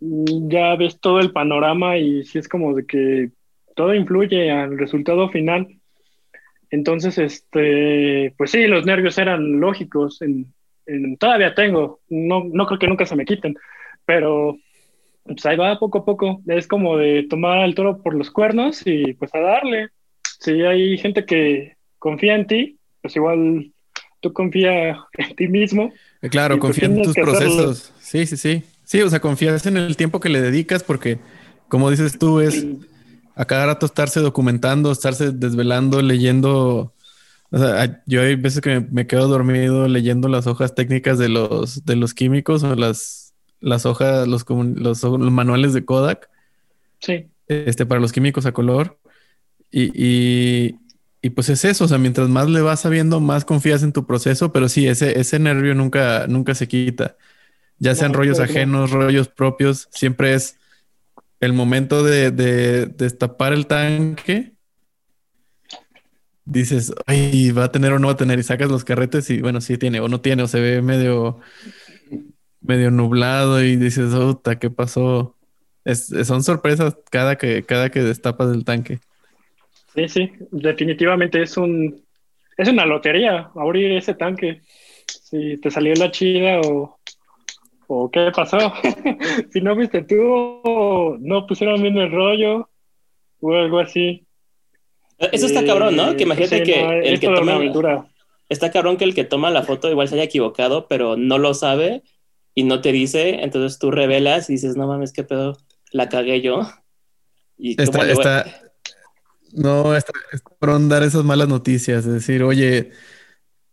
[0.00, 3.30] mm, ya ves todo el panorama y si es como de que
[3.74, 5.68] todo influye al resultado final.
[6.70, 10.52] Entonces, este, pues sí, los nervios eran lógicos, en,
[11.18, 13.56] todavía tengo, no, no creo que nunca se me quiten,
[14.04, 14.58] pero
[15.24, 18.82] pues ahí va poco a poco, es como de tomar al toro por los cuernos
[18.84, 19.88] y pues a darle.
[20.40, 23.72] Si hay gente que confía en ti, pues igual
[24.20, 25.92] tú confía en ti mismo.
[26.20, 27.92] Eh, claro, confía en tus procesos.
[28.00, 28.62] Sí, sí, sí.
[28.84, 31.18] Sí, o sea, confías en el tiempo que le dedicas porque,
[31.68, 32.66] como dices tú, es
[33.34, 36.92] a cada rato estarse documentando, estarse desvelando, leyendo.
[37.50, 41.84] O sea, yo hay veces que me, quedo dormido leyendo las hojas técnicas de los,
[41.84, 46.28] de los químicos o las, las hojas, los, los, los manuales de Kodak.
[47.00, 47.28] Sí.
[47.48, 48.98] Este, para los químicos a color.
[49.70, 50.76] Y, y,
[51.20, 54.06] y, pues es eso, o sea, mientras más le vas sabiendo, más confías en tu
[54.06, 57.16] proceso, pero sí, ese, ese nervio nunca, nunca se quita.
[57.80, 60.58] Ya sean rollos ajenos, rollos propios, siempre es
[61.40, 64.52] el momento de, destapar el tanque,
[66.44, 69.40] dices, ay, va a tener o no va a tener, y sacas los carretes y
[69.40, 71.40] bueno, sí tiene o no tiene, o se ve medio,
[72.60, 75.36] medio nublado y dices, puta, ¿qué pasó?
[75.84, 79.00] son sorpresas cada que, cada que destapas el tanque.
[79.94, 82.04] Sí, sí, definitivamente es un
[82.56, 84.60] es una lotería abrir ese tanque.
[85.06, 86.98] Si te salió la chida o,
[87.86, 88.58] ¿O qué pasó?
[89.52, 92.68] si no viste tú, no pusieron bien el rollo
[93.40, 94.26] o algo así.
[95.18, 96.16] Eso está cabrón, ¿no?
[96.16, 98.08] Que imagínate que el que toma.
[98.48, 101.54] Está cabrón que el que toma la foto igual se haya equivocado, pero no lo
[101.54, 102.02] sabe
[102.54, 103.42] y no te dice.
[103.42, 105.56] Entonces tú revelas y dices, no mames, qué pedo,
[105.92, 106.68] la cagué yo.
[107.56, 108.46] Y está, está...
[109.52, 110.12] No, está,
[110.58, 112.04] por dar esas malas noticias.
[112.04, 112.90] Es decir, oye,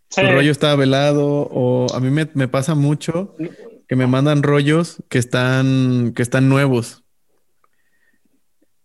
[0.09, 3.35] su rollo estaba velado o a mí me, me pasa mucho
[3.91, 7.03] que me mandan rollos que están, que están nuevos.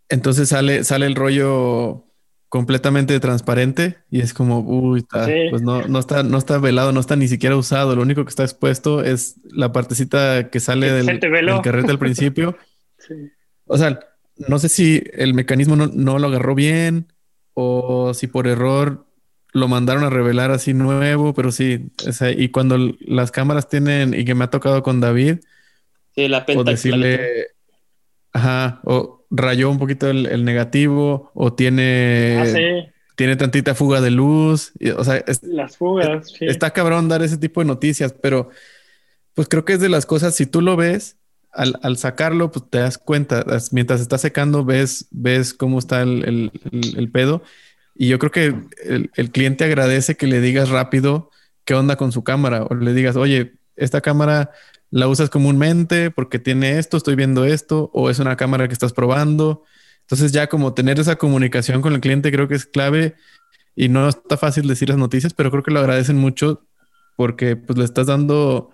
[0.09, 2.07] Entonces sale, sale el rollo
[2.49, 5.07] completamente transparente y es como, uy,
[5.51, 7.95] pues no, no, está, no está velado, no está ni siquiera usado.
[7.95, 12.57] Lo único que está expuesto es la partecita que sale del, del, carrete al principio.
[13.69, 13.99] O sea,
[14.37, 17.13] no sé si el mecanismo no, no, lo agarró bien
[17.53, 19.06] o si por error
[19.53, 21.91] lo mandaron a revelar así nuevo, pero sí,
[22.37, 25.39] y cuando las cámaras tienen, y que me ha tocado con David,
[26.15, 27.49] sí, la o decirle,
[28.33, 34.73] ajá, o rayó un poquito el, negativo, o tiene, ah, tiene tantita fuga de luz,
[34.97, 38.51] o sea, las fugas, está cabrón dar ese tipo de noticias, pero
[39.35, 41.17] pues creo que es de las cosas, si tú lo ves,
[41.53, 43.43] al, al, sacarlo, pues te das cuenta,
[43.73, 46.53] mientras está secando, ves, ves cómo está el, el,
[46.99, 47.43] el pedo
[47.99, 51.31] y yo creo que el, cliente agradece que le digas rápido
[51.65, 54.51] qué onda con su cámara o le digas, oye, esta cámara
[54.91, 58.93] la usas comúnmente porque tiene esto, estoy viendo esto, o es una cámara que estás
[58.93, 59.65] probando.
[60.03, 63.17] Entonces ya como tener esa comunicación con el cliente creo que es clave
[63.75, 66.67] y no está fácil decir las noticias, pero creo que lo agradecen mucho
[67.17, 68.71] porque pues le estás dando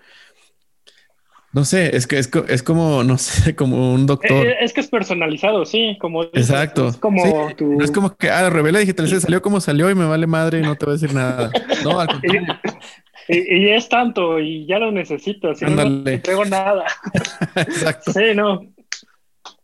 [1.53, 4.47] no sé, es que es, es, como, no sé, como un doctor.
[4.47, 6.23] Eh, es, que es personalizado, sí, como.
[6.23, 6.87] Exacto.
[6.87, 10.05] Es como No es como que, ah, revela digital, se salió como salió y me
[10.05, 11.51] vale madre y no te voy a decir nada.
[11.83, 12.09] No, al
[13.29, 16.85] y, y, es tanto y ya lo necesito, si no, no te entrego nada.
[17.55, 18.11] Exacto.
[18.11, 18.67] Sí, no.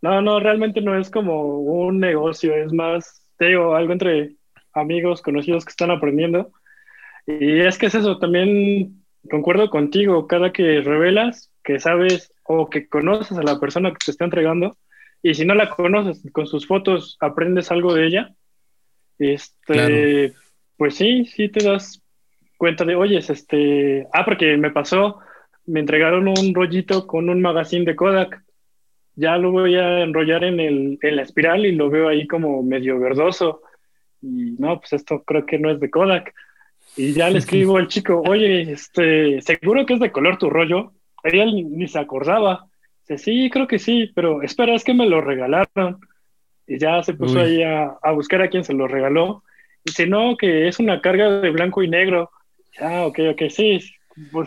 [0.02, 4.36] No, no, realmente no es como un negocio, es más, te digo, algo entre
[4.72, 6.52] amigos, conocidos que están aprendiendo.
[7.26, 12.88] Y es que es eso, también concuerdo contigo, cada que revelas, que sabes o que
[12.88, 14.76] conoces a la persona que te está entregando
[15.22, 18.34] y si no la conoces, con sus fotos aprendes algo de ella,
[19.18, 20.32] este,
[20.76, 22.02] pues sí, sí te das
[22.56, 25.18] cuenta de, oye, este, ah, porque me pasó,
[25.66, 28.42] me entregaron un rollito con un magazine de Kodak,
[29.14, 32.62] ya lo voy a enrollar en, el, en la espiral y lo veo ahí como
[32.62, 33.62] medio verdoso,
[34.22, 36.34] y no, pues esto creo que no es de Kodak.
[36.96, 40.94] Y ya le escribo al chico, oye, este, seguro que es de color tu rollo
[41.24, 42.66] él ni se acordaba.
[43.08, 45.98] Dice, sí, creo que sí, pero espera, es que me lo regalaron.
[46.66, 49.42] Y ya se puso ahí a, buscar a quien se lo regaló.
[49.84, 52.30] Dice, no, que es una carga de blanco y negro.
[52.80, 53.80] Ah, ok, ok, sí.
[54.32, 54.44] tú,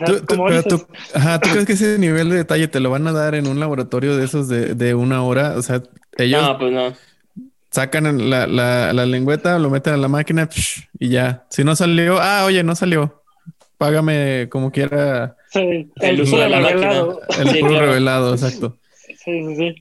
[1.50, 4.24] crees que ese nivel de detalle te lo van a dar en un laboratorio de
[4.24, 5.54] esos de, una hora?
[5.56, 5.82] O sea,
[6.16, 6.94] ellos no, pues no.
[7.70, 10.48] sacan la, la, lengüeta, lo meten a la máquina
[10.98, 11.44] y ya.
[11.50, 13.23] Si no salió, ah, oye, no salió.
[13.78, 15.36] Págame como quiera.
[15.50, 17.20] Sí, el, uso de la revelado.
[17.38, 18.78] El puro revelado, exacto.
[18.98, 19.14] Sí,
[19.46, 19.74] sí, sí.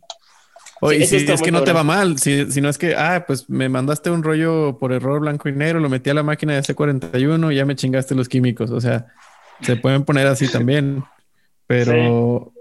[0.81, 3.49] Oye, si es que no te va mal, si, si, no es que, ah, pues
[3.49, 6.61] me mandaste un rollo por error blanco y negro, lo metí a la máquina de
[6.61, 8.69] C41 y ya me chingaste los químicos.
[8.69, 9.07] O sea,
[9.61, 11.05] se pueden poner así también.
[11.67, 12.51] Pero,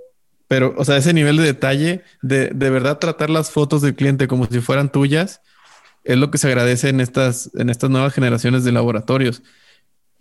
[0.46, 4.28] pero, o sea, ese nivel de detalle, de, de verdad tratar las fotos del cliente
[4.28, 5.42] como si fueran tuyas,
[6.04, 9.42] es lo que se agradece en estas, en estas nuevas generaciones de laboratorios.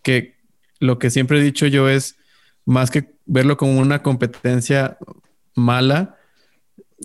[0.01, 0.40] Que
[0.82, 2.17] lo que siempre he dicho yo es,
[2.65, 4.97] más que verlo como una competencia
[5.55, 6.17] mala,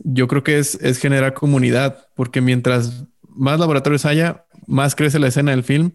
[0.02, 5.28] yo creo que es, es generar comunidad, porque mientras más laboratorios haya, más crece la
[5.28, 5.92] escena del film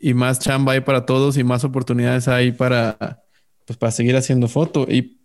[0.00, 3.22] y más chamba hay para todos y más oportunidades hay para,
[3.66, 5.20] pues, para seguir haciendo foto y,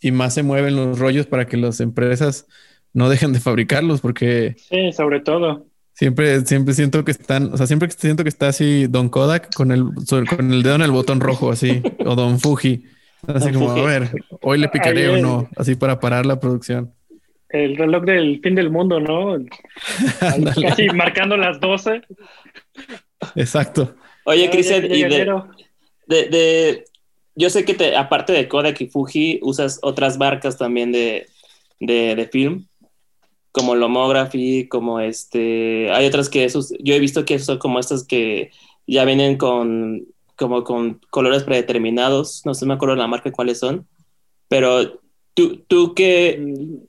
[0.00, 2.46] y más se mueven los rollos para que las empresas
[2.94, 4.56] no dejen de fabricarlos porque...
[4.58, 5.65] Sí, sobre todo.
[5.96, 9.72] Siempre, siempre siento que están, o sea, siempre siento que está así Don Kodak con
[9.72, 9.84] el,
[10.28, 12.84] con el dedo en el botón rojo, así, o Don Fuji.
[13.26, 14.10] Así como, a ver,
[14.42, 16.92] hoy le picaré o no, así para parar la producción
[17.48, 19.36] el reloj del fin del mundo, ¿no?
[20.62, 22.02] Casi marcando las 12.
[23.34, 23.94] Exacto.
[24.24, 25.02] Oye, Cristian, y
[26.08, 26.84] de,
[27.34, 31.26] yo sé que te, aparte de Kodak y Fuji, usas otras marcas también de,
[31.80, 32.66] de, film,
[33.56, 38.04] como Lomography, como este, hay otras que esos, yo he visto que son como estas
[38.06, 38.50] que
[38.86, 40.04] ya vienen con,
[40.36, 43.88] como con colores predeterminados, no sé, me acuerdo la marca cuáles son,
[44.48, 45.00] pero
[45.32, 46.38] tú, tú que...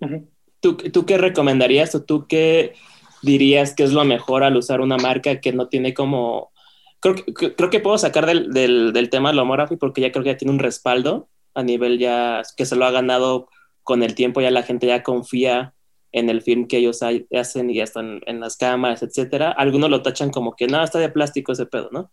[0.01, 0.15] Mm,
[0.59, 2.73] ¿Tú, qué recomendarías o tú qué
[3.21, 6.51] dirías que es lo mejor al usar una marca que no tiene como...
[6.99, 10.31] Creo que, creo que puedo sacar del, del, del tema Lomography porque ya creo que
[10.31, 13.47] ya tiene un respaldo a nivel ya que se lo ha ganado
[13.83, 15.75] con el tiempo, ya la gente ya confía
[16.11, 17.01] en el film que ellos
[17.33, 19.51] hacen y ya están en las cámaras, etcétera.
[19.51, 22.11] Algunos lo tachan como que no, está de plástico ese pedo, ¿no?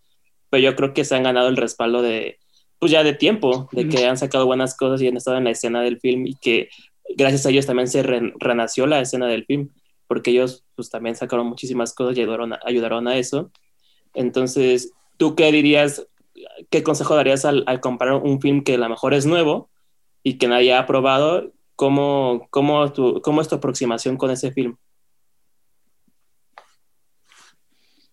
[0.50, 2.38] Pero yo creo que se han ganado el respaldo de,
[2.78, 5.50] pues ya de tiempo, de que han sacado buenas cosas y han estado en la
[5.50, 6.68] escena del film y que
[7.16, 9.70] gracias a ellos también se renació la escena del film,
[10.06, 13.50] porque ellos pues también sacaron muchísimas cosas y ayudaron a, ayudaron a eso.
[14.12, 16.06] Entonces, ¿tú qué dirías,
[16.70, 19.70] qué consejo darías al, al, comprar un film que a lo mejor es nuevo
[20.22, 21.53] y que nadie ha probado?
[21.76, 24.76] ¿Cómo, cómo, tu, cómo es tu aproximación con ese film?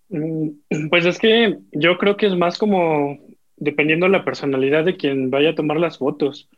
[0.09, 0.49] Mm,
[0.89, 3.19] pues es que yo creo que es más como
[3.55, 6.49] dependiendo de la personalidad de quien vaya a tomar las fotos.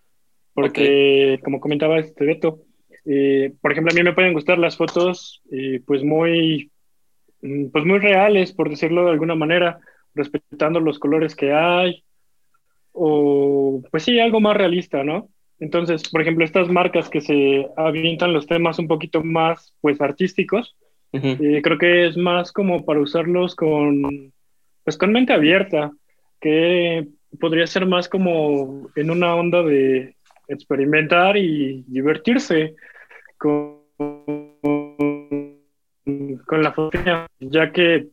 [0.54, 2.62] Porque, como comentaba este Beto,
[3.06, 6.72] eh, por ejemplo, a mí me pueden gustar las fotos eh, pues muy
[7.42, 9.80] mm, pues muy reales, por decirlo de alguna manera,
[10.14, 12.04] respetando los colores que hay,
[12.92, 15.30] o pues sí, algo más realista, ¿no?
[15.64, 20.76] Entonces, por ejemplo, estas marcas que se avientan los temas un poquito más pues artísticos,
[21.14, 24.34] eh, creo que es más como para usarlos con
[24.84, 25.94] pues con mente abierta,
[26.42, 27.08] que
[27.40, 30.18] podría ser más como en una onda de
[30.50, 32.76] experimentar y divertirse
[33.38, 33.80] con,
[36.46, 38.08] con la fotografía, ya que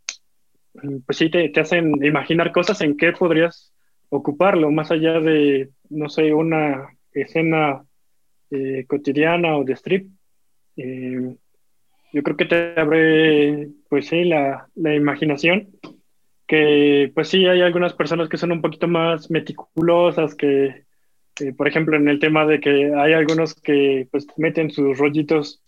[1.05, 3.73] pues sí te, te, hacen imaginar cosas en qué podrías
[4.09, 7.85] ocuparlo, más allá de, no sé, una escena
[8.51, 10.11] eh, cotidiana o de strip.
[10.77, 11.37] Eh,
[12.13, 15.69] yo creo que te abre, pues sí, la, la imaginación
[16.47, 20.85] que pues sí hay algunas personas que son un poquito más meticulosas, que
[21.41, 25.63] este, por ejemplo, en el tema de que hay algunos que pues meten sus rollitos,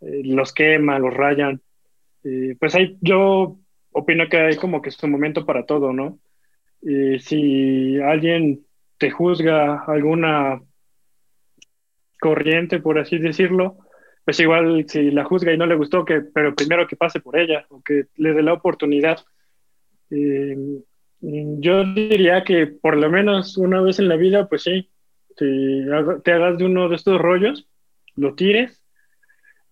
[0.00, 1.60] eh, los queman, los rayan.
[2.58, 3.58] pues ahí yo
[3.92, 6.18] opino que hay como que es un momento para todo, ¿no?
[6.80, 8.66] Si alguien
[9.02, 10.62] te juzga alguna
[12.20, 13.78] corriente, por así decirlo,
[14.24, 17.36] pues igual si la juzga y no le gustó, que, pero primero que pase por
[17.36, 19.18] ella o que le dé la oportunidad.
[20.08, 20.56] Eh,
[21.20, 24.88] yo diría que por lo menos una vez en la vida, pues sí,
[25.36, 25.84] te,
[26.22, 27.66] te hagas de uno de estos rollos,
[28.14, 28.81] lo tires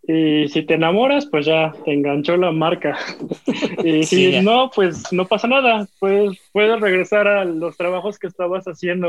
[0.03, 2.99] y si te enamoras, pues ya te enganchó la marca.
[3.85, 5.87] y si no, pues no pasa nada.
[5.99, 9.09] Puedes, puedes regresar a los trabajos que estabas haciendo.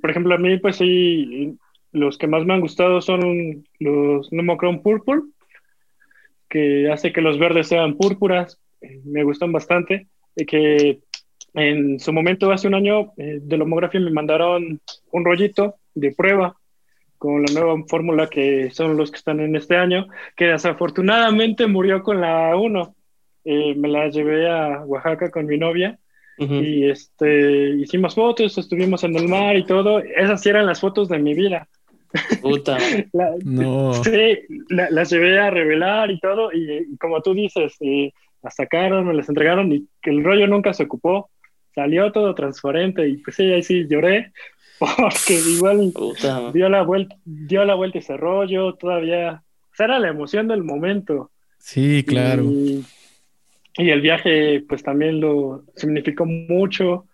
[0.00, 1.56] por ejemplo, a mí, pues sí,
[1.92, 5.22] los que más me han gustado son los Nomochrome Purple,
[6.48, 8.58] que hace que los verdes sean púrpuras.
[9.04, 10.08] Me gustan bastante
[10.46, 11.00] que
[11.54, 16.56] en su momento, hace un año, eh, de Lomografía me mandaron un rollito de prueba
[17.22, 22.02] con la nueva fórmula que son los que están en este año, que desafortunadamente murió
[22.02, 22.96] con la 1.
[23.44, 25.98] Eh, me la llevé a Oaxaca con mi novia
[26.36, 30.00] Y este, hicimos fotos, estuvimos en el mar y todo.
[30.00, 31.68] Esas sí eran las fotos de mi vida.
[32.40, 32.76] Puta.
[33.44, 33.94] no.
[34.02, 36.50] Sí, las llevé a revelar y todo.
[36.52, 37.76] Y, como tú dices,
[38.42, 41.30] las sacaron, me las entregaron y que el rollo nunca se ocupó.
[41.72, 44.32] Salió todo transparente y pues sí, ahí sí lloré.
[44.96, 45.92] Porque igual
[46.52, 49.42] dio la vuelta, dio la vuelta ese rollo, todavía.
[49.72, 51.30] O sea, era la emoción del momento.
[51.58, 52.44] Sí, claro.
[52.44, 52.84] Y,
[53.76, 57.06] el viaje, pues también lo significó mucho.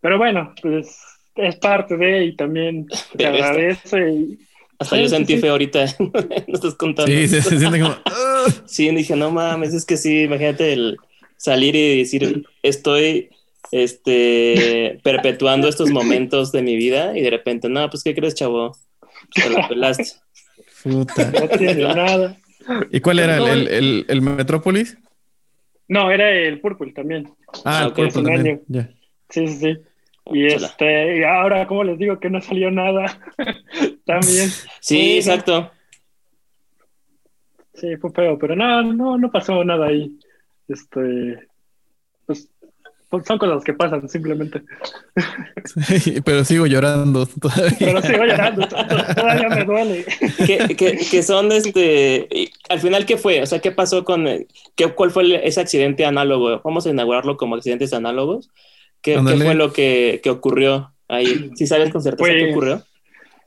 [0.00, 0.96] Pero bueno, pues
[1.34, 4.38] es parte de y también te agradece.
[4.78, 7.10] Hasta yo sentí feo ahorita, no estás contando.
[7.10, 7.96] Sí, se, siente como.
[8.66, 10.96] sí, dije, no mames, es que sí, imagínate el
[11.36, 13.30] salir y decir, estoy
[13.70, 18.76] este, perpetuando estos momentos de mi vida y de repente, no, pues, ¿qué crees, chavo?
[19.34, 20.04] Te la pelaste.
[20.82, 21.30] Puta.
[21.30, 22.36] No tiene nada.
[22.90, 23.36] ¿Y cuál era?
[23.36, 24.98] ¿El, el, el, Metrópolis?
[25.88, 27.30] No, era el Purple también.
[27.64, 28.62] Ah, el Purple también.
[29.28, 29.76] Sí, sí, sí.
[30.30, 33.18] Y este, y ahora, ¿cómo les digo que no salió nada?
[34.04, 34.50] también.
[34.80, 35.70] Sí, exacto.
[37.74, 40.18] Sí, fue feo, pero no, no, no pasó nada ahí.
[40.68, 41.47] Este, pues
[43.10, 44.62] son cosas que pasan simplemente.
[46.24, 47.76] pero sigo llorando todavía.
[47.78, 50.04] Pero sigo llorando, todavía me duele.
[50.76, 52.28] que, son este,
[52.68, 53.40] al final, ¿qué fue?
[53.42, 54.26] O sea, ¿qué pasó con,
[54.74, 56.60] qué, cuál fue ese accidente análogo?
[56.62, 58.50] Vamos a inaugurarlo como accidentes análogos.
[59.00, 61.50] ¿Qué, fue lo que, ocurrió ahí?
[61.54, 62.82] ¿Sí sabes con certeza qué pues, ocurrió?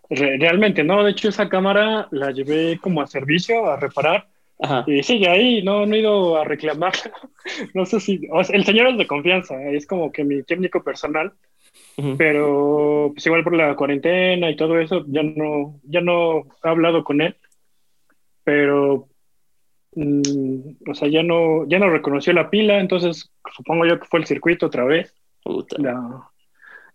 [0.09, 1.03] realmente, no.
[1.03, 4.28] De hecho, esa cámara la llevé como a servicio, a reparar
[4.86, 6.93] y sigue ahí, no, no he ido a reclamar.
[7.74, 8.22] no sé si.
[8.51, 11.34] el señor es de confianza, es como que mi técnico personal.
[12.18, 17.03] Pero pues igual por la cuarentena y todo eso, ya no, ya no he hablado
[17.03, 17.36] con él.
[18.43, 19.07] Pero
[19.95, 24.20] mm, o sea, ya no, ya no reconoció la pila, entonces supongo yo que fue
[24.20, 25.16] el circuito otra vez.
[25.78, 26.30] La,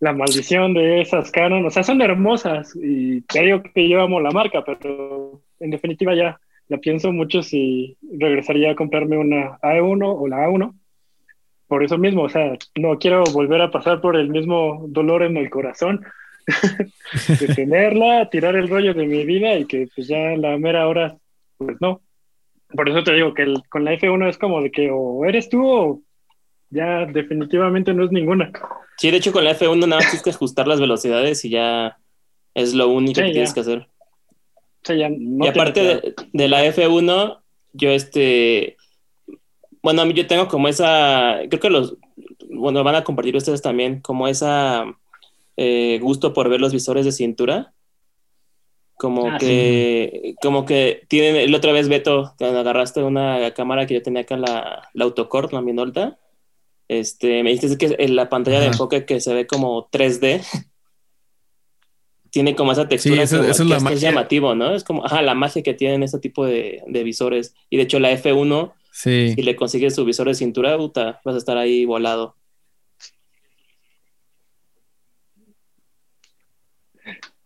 [0.01, 4.31] la, maldición de esas Canon, o sea, son hermosas y digo que yo amo la
[4.31, 10.27] marca, pero en definitiva ya la pienso mucho si regresaría a comprarme una A1 o
[10.27, 10.75] la A1.
[11.69, 15.37] Por eso mismo, o sea, no quiero volver a pasar por el mismo dolor en
[15.37, 16.05] el corazón
[17.41, 21.17] de tenerla, tirar el rollo de mi vida y que pues ya la mera hora,
[21.59, 22.01] pues no.
[22.69, 25.67] Por eso te digo que con la F1 es como de que o eres tú
[25.67, 26.03] o
[26.71, 28.51] ya definitivamente no es ninguna.
[28.97, 31.97] Sí, de hecho con la F1 nada más tienes que ajustar las velocidades y ya
[32.55, 33.89] es lo único que tienes que hacer
[34.95, 37.39] y aparte de, la F1,
[37.73, 38.77] yo este,
[39.83, 41.97] bueno, a mí yo tengo como esa, creo que los,
[42.51, 44.85] bueno, van a compartir ustedes también, como esa
[45.57, 47.73] eh, gusto por ver los visores de cintura.
[48.99, 53.93] Como ah, que, como que tienen, la otra vez Beto, cuando agarraste una cámara que
[53.93, 56.19] yo tenía acá, la, la Autocord, la Minolta,
[56.89, 60.43] este, me dijiste que en la pantalla de enfoque que se ve como 3D,
[62.37, 64.75] tiene como esa textura eso, que, es, es, llamativo, ¿no?
[64.75, 67.55] Es como, ajá, la magia que tienen este tipo de, visores.
[67.71, 71.39] Y de hecho la F1, si le consigues su visor de cintura, puta, vas a
[71.39, 72.37] estar ahí volado.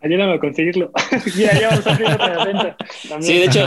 [0.01, 0.91] Ayúdame a conseguirlo.
[1.38, 2.76] ya, ya vamos a abrir otra venta.
[3.20, 3.66] Sí, de hecho,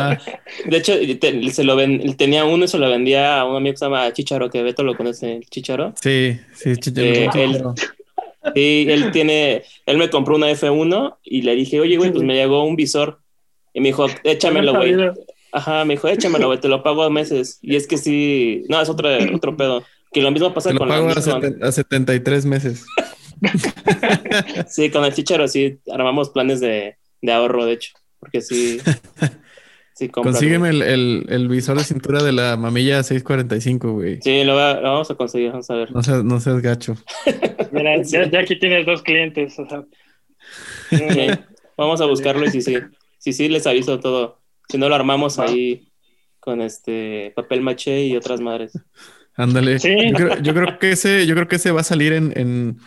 [0.66, 3.78] de hecho se lo ven, tenía uno y se lo vendía a un amigo que
[3.78, 5.94] se llama Chicharo, que Beto lo conoce, el Chicharo.
[6.02, 7.08] Sí, sí, Chicharo.
[7.08, 7.76] Eh,
[8.56, 12.36] Sí, él tiene, él me compró una F1 y le dije, oye, güey, pues me
[12.36, 13.20] llegó un visor.
[13.74, 14.96] Y me dijo, échamelo, güey.
[15.52, 17.60] Ajá, me dijo, échamelo, güey, te lo pago a meses.
[17.62, 19.84] Y es que sí, no, es otro, otro pedo.
[20.12, 22.86] Que lo mismo pasa te lo con pago a, a 73 meses.
[24.68, 27.94] sí, con el chicharo sí, armamos planes de, de ahorro, de hecho.
[28.20, 28.80] Porque sí,
[30.10, 34.20] Consígueme el, el, visor de cintura de la mamilla 645, güey.
[34.22, 35.92] Sí, lo, vamos a conseguir, vamos a ver.
[35.92, 36.96] No seas, no seas gacho.
[37.72, 39.84] Mira, ya, aquí tienes dos clientes, o sea.
[41.78, 42.78] Vamos a buscarlo y si sí,
[43.18, 44.40] si sí, les aviso todo.
[44.70, 45.90] Si no lo armamos ahí
[46.40, 48.74] con este papel maché y otras madres.
[49.36, 49.80] Ándale.
[49.80, 52.78] Yo, creo, que ese, yo creo que ese va a salir en, en,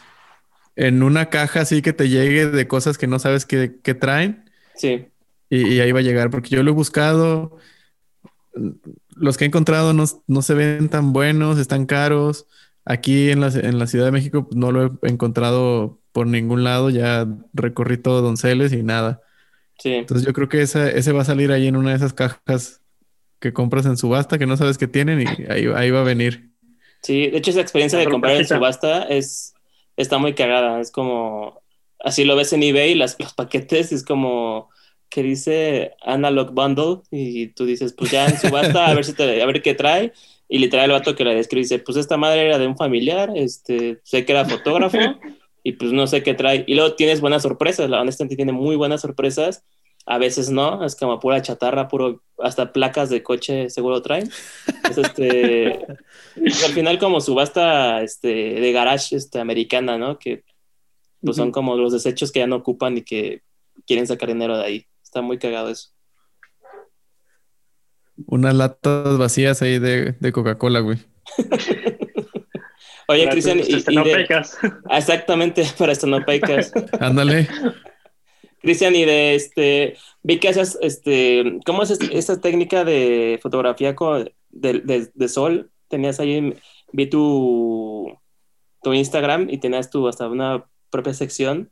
[0.77, 4.45] en una caja así que te llegue de cosas que no sabes que, que traen.
[4.77, 5.07] Sí.
[5.49, 7.57] Y, ahí va a llegar, porque yo lo he buscado.
[9.14, 12.47] Los que he encontrado no, se ven tan buenos, están caros.
[12.84, 16.90] Aquí en la, en la Ciudad de México no lo he encontrado por ningún lado.
[16.90, 19.22] Ya recorrí todo Donceles y nada.
[19.78, 19.92] Sí.
[19.92, 22.80] Entonces yo creo que ese, ese va a salir ahí en una de esas cajas
[23.38, 26.51] que compras en subasta que no sabes que tienen y ahí, ahí va a venir.
[27.03, 29.55] Sí, de hecho esa experiencia de comprar en subasta es,
[29.97, 30.80] está muy cagada.
[30.80, 31.62] Es como,
[32.01, 34.70] así lo ves en eBay, las, los paquetes, es como
[35.09, 39.43] que dice Analog Bundle y tú dices, pues ya en subasta a ver si te,
[39.43, 40.13] a ver qué trae
[40.49, 43.33] y literal el vato que la describe dice, pues esta madre era de un familiar,
[43.35, 44.99] este, sé que era fotógrafo
[45.63, 46.65] y pues no sé qué trae.
[46.67, 49.65] Y luego tienes buenas sorpresas, la honestamente tiene muy buenas sorpresas.
[50.09, 54.31] A veces no, es como pura chatarra, puro, hasta placas de coche seguro traen.
[54.97, 55.85] este,
[56.37, 60.19] al final como subasta este, de garage este, americana, ¿no?
[60.19, 60.45] Que
[61.21, 63.43] pues son como los desechos que ya no ocupan y que
[63.85, 64.87] quieren sacar dinero de ahí.
[65.17, 65.89] Está muy cagado eso.
[68.27, 70.99] Unas latas vacías ahí de, de Coca-Cola, güey.
[73.09, 73.62] Oye, Cristian, y,
[74.91, 76.71] exactamente, para estenopecas.
[77.01, 77.49] Ándale.
[78.61, 84.31] Cristian, y de este, vi que haces, este, ¿cómo es esta técnica de fotografía con,
[84.51, 85.71] de, de, sol?
[85.89, 86.55] Tenías ahí,
[86.93, 88.14] vi tu,
[88.83, 91.71] tu Instagram y tenías tu hasta una propia sección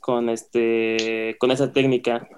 [0.00, 2.28] con este, con esa técnica.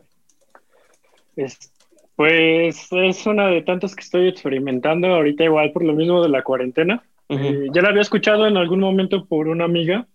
[2.17, 6.43] Pues es una de tantas que estoy experimentando ahorita igual por lo mismo de la
[6.43, 7.03] cuarentena.
[7.29, 10.07] Eh, ya la había escuchado en algún momento por una amiga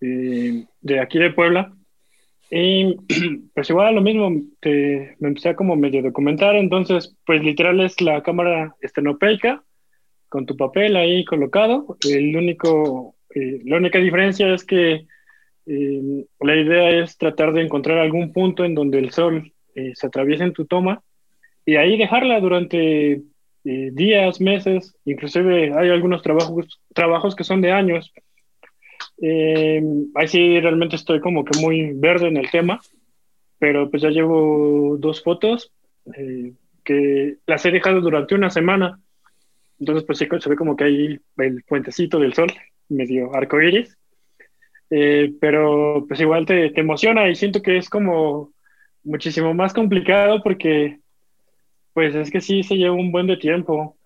[0.00, 1.72] eh, de aquí de Puebla.
[2.50, 2.96] Y
[3.54, 8.22] pues igual lo mismo, me empecé a como medio documentar, entonces pues literal es la
[8.22, 9.64] cámara estenopeica
[10.28, 11.96] con tu papel ahí colocado.
[12.08, 15.06] El único, eh, la única diferencia es que
[16.40, 19.52] la idea es tratar de encontrar algún punto en donde el sol
[19.94, 21.02] se atraviese en tu toma
[21.68, 23.22] y ahí dejarla durante
[23.70, 28.10] eh, días, meses, inclusive hay algunos trabajos, trabajos que son de años.
[29.20, 29.82] Eh,
[30.14, 32.80] ahí sí realmente estoy como que muy verde en el tema,
[33.58, 35.70] pero pues ya llevo dos fotos
[36.16, 38.98] eh, que las he dejado durante una semana.
[39.78, 42.50] Entonces pues sí se ve como que hay el puentecito del sol,
[42.88, 43.94] medio arcoíris.
[44.88, 48.54] pero pues igual te, te emociona y siento que es como
[49.08, 51.00] muchísimo más complicado porque
[51.92, 53.96] pues es que sí se lleva un buen de tiempo.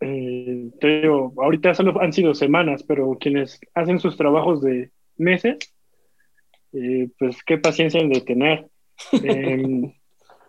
[0.00, 5.56] Eh, te digo, ahorita solo han sido semanas, pero quienes hacen sus trabajos de meses,
[6.74, 8.66] eh, pues qué paciencia han de tener.
[9.12, 9.92] Em,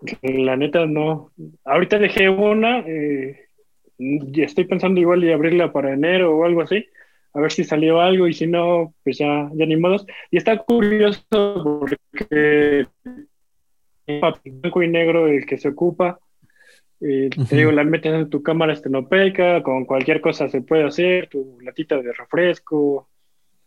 [0.21, 1.32] la neta no.
[1.63, 3.47] Ahorita dejé una, eh,
[3.97, 6.86] y estoy pensando igual de abrirla para enero o algo así,
[7.34, 10.05] a ver si salió algo y si no, pues ya, ya ni modos.
[10.32, 12.88] Y está curioso porque
[14.08, 16.20] blanco y negro el que se ocupa
[16.99, 21.58] te digo, la metes en tu cámara estenopeica, con cualquier cosa se puede hacer, tu
[21.62, 23.08] latita de refresco,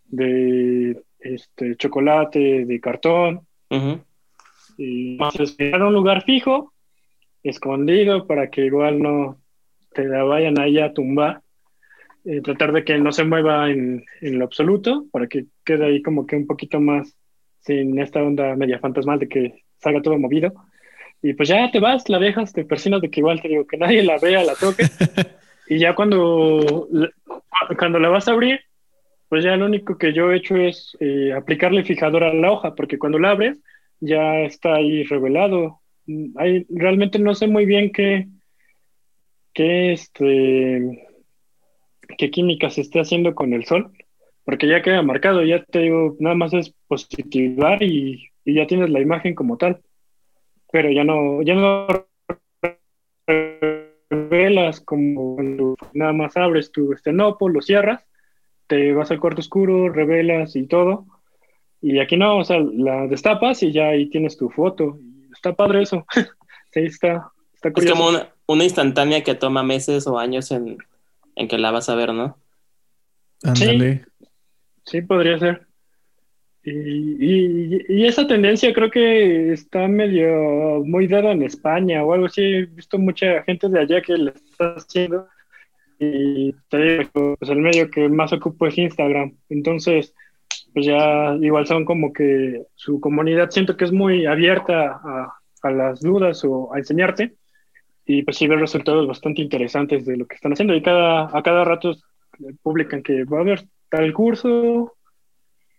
[0.07, 3.47] de este, chocolate, de cartón.
[4.77, 6.73] Y más esperar un lugar fijo,
[7.43, 9.39] escondido, para que igual no
[9.93, 11.43] te la vayan ahí a tumbar.
[12.25, 16.03] Eh, tratar de que no se mueva en, en, lo absoluto, para que quede ahí
[16.03, 17.17] como que un poquito más
[17.61, 20.53] sin esta onda media fantasmal de que salga todo movido.
[21.23, 23.77] Y pues ya te vas, la dejas, te persinas de que igual te digo que
[23.77, 24.85] nadie la vea, la toque.
[25.69, 26.89] y ya cuando,
[27.79, 28.61] cuando la vas a abrir,
[29.29, 32.75] pues ya lo único que yo he hecho es eh, aplicarle fijador a la hoja,
[32.75, 33.59] porque cuando la abres
[34.01, 35.81] ya está ahí revelado.
[36.37, 38.27] Hay, realmente no sé muy bien qué,
[39.53, 41.07] qué, este,
[42.17, 43.93] qué química se esté haciendo con el sol,
[44.45, 48.91] porque ya queda marcado, ya te digo, nada más es positivar y, y ya tienes
[48.91, 49.81] la imagen como tal
[50.71, 51.87] pero ya no, ya no
[54.09, 58.07] revelas como cuando nada más abres tu estenopo, lo cierras,
[58.67, 61.07] te vas al cuarto oscuro, revelas y todo.
[61.83, 64.99] Y aquí no, o sea, la destapas y ya ahí tienes tu foto.
[65.33, 66.07] Está padre eso.
[66.73, 67.95] sí, está, está curioso.
[67.95, 70.79] Es como una, una, instantánea que toma meses o años en,
[71.37, 72.37] en que la vas a ver, ¿no?
[73.43, 74.05] Ándale.
[74.85, 75.67] sí, podría ser.
[76.63, 82.43] Y, y, esa tendencia creo que está medio muy dada en España o algo así.
[82.43, 85.27] He visto mucha gente de allá que le está haciendo.
[85.99, 89.37] Y pues el medio que más ocupo es Instagram.
[89.49, 90.15] Entonces,
[90.75, 95.71] pues ya igual son como que su comunidad siento que es muy abierta a, a
[95.71, 97.35] las dudas o a enseñarte.
[98.05, 100.75] Y pues sí ver resultados bastante interesantes de lo que están haciendo.
[100.75, 101.95] Y cada, a cada rato
[102.63, 104.95] publican que va a haber tal curso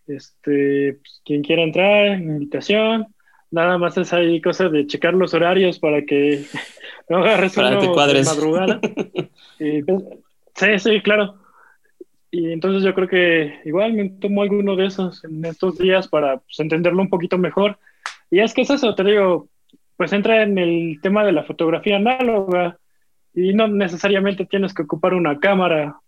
[0.07, 3.07] este, pues, quien quiera entrar, invitación.
[3.49, 6.45] Nada más es ahí cosas de checar los horarios para que
[7.09, 8.79] no agarres para uno de madrugada.
[9.59, 11.35] Pues, sí, sí, claro.
[12.31, 16.37] Y entonces yo creo que igual me tomo alguno de esos en estos días para
[16.37, 17.77] pues, entenderlo un poquito mejor.
[18.31, 19.49] Y es que es eso, te digo,
[19.97, 22.79] pues entra en el tema de la fotografía análoga
[23.35, 25.99] y no necesariamente tienes que ocupar una cámara,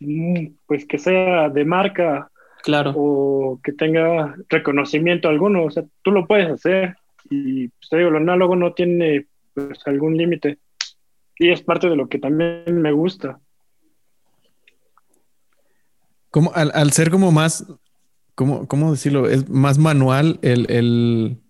[0.00, 2.30] mm, pues que sea de marca
[2.62, 2.92] Claro.
[2.96, 5.64] O que tenga reconocimiento alguno.
[5.64, 6.96] O sea, tú lo puedes hacer
[7.28, 10.58] y pues, te digo, lo análogo no tiene pues algún límite
[11.40, 13.40] y es parte de lo que también me gusta.
[16.30, 17.64] Como al, ser como más,
[18.34, 19.26] ¿cómo, ¿cómo, decirlo?
[19.26, 21.40] Es más manual el,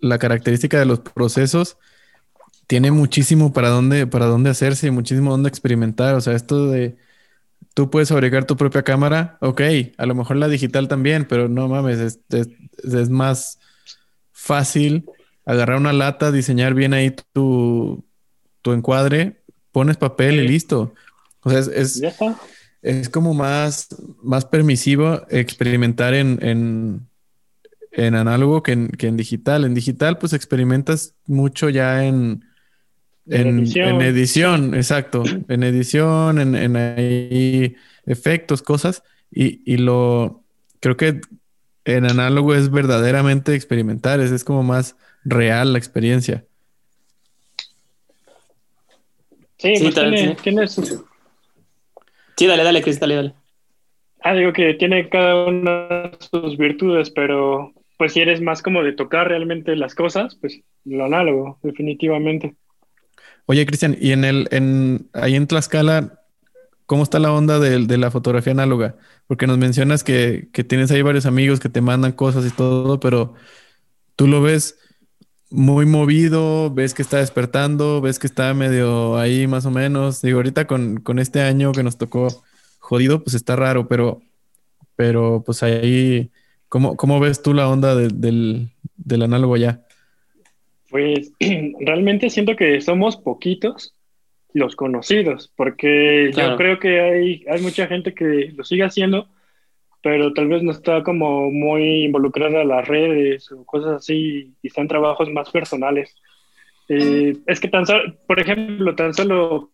[0.00, 1.78] la característica de los procesos.
[2.66, 6.14] Tiene muchísimo para dónde, para dónde hacerse y muchísimo dónde experimentar.
[6.14, 6.96] O sea, esto de
[7.74, 9.60] tú puedes fabricar tu propia cámara, ok,
[9.96, 13.58] a lo mejor la digital también, pero no mames, es, es, más
[14.32, 15.06] fácil
[15.44, 18.04] agarrar una lata, diseñar bien ahí tu,
[18.62, 19.42] tu encuadre,
[19.72, 20.94] pones papel y listo.
[21.42, 22.02] O sea, es,
[22.82, 23.88] es como más,
[24.22, 27.08] más permisivo experimentar en, en,
[27.92, 29.64] en análogo que en, que en, digital.
[29.64, 32.44] En digital, pues experimentas mucho ya en,
[33.26, 33.60] en,
[34.02, 34.74] edición.
[34.74, 35.22] exacto.
[35.48, 39.02] En edición, en, en ahí efectos, cosas.
[39.30, 40.42] Y, y, lo
[40.80, 41.20] creo que
[41.84, 46.44] en análogo es verdaderamente experimentar, es, es como más real la experiencia.
[49.58, 53.34] Sí, pues tiene, tiene Sí, dale, dale, Cris, dale,
[54.24, 58.92] Ah, digo que tiene cada una sus virtudes, pero pues si eres más como de
[58.92, 62.56] tocar realmente las cosas, pues lo análogo, definitivamente.
[63.46, 66.20] Oye, Cristian, y en el, en, ahí en Tlaxcala,
[66.86, 68.96] ¿cómo está la onda de, la fotografía análoga?
[69.26, 73.00] Porque nos mencionas que, que, tienes ahí varios amigos que te mandan cosas y todo,
[73.00, 73.34] pero
[74.16, 74.78] tú lo ves
[75.50, 80.22] muy movido, ves que está despertando, ves que está medio ahí más o menos.
[80.22, 82.44] Digo, ahorita con, este año que nos tocó
[82.78, 84.22] jodido, pues está raro, pero,
[84.96, 86.30] pero pues ahí,
[86.68, 89.82] ¿cómo, cómo ves tú la onda del, del análogo ya?
[90.92, 91.32] Pues
[91.80, 93.94] realmente siento que somos poquitos
[94.52, 99.26] los conocidos, porque yo creo que hay, hay mucha gente que lo sigue haciendo,
[100.02, 104.66] pero tal vez no está como muy involucrada en las redes o cosas así y
[104.66, 106.14] están trabajos más personales.
[106.90, 109.70] Eh, es que tan solo, por ejemplo, tan solo,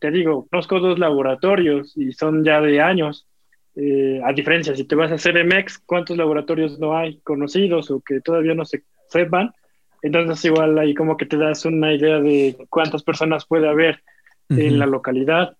[0.00, 3.26] te digo, conozco dos laboratorios y son ya de años.
[3.74, 8.00] Eh, a diferencia, si te vas a hacer MX, ¿cuántos laboratorios no hay conocidos o
[8.00, 9.50] que todavía no se sepan?
[10.04, 14.02] Entonces igual ahí como que te das una idea de cuántas personas puede haber
[14.50, 15.56] en la localidad.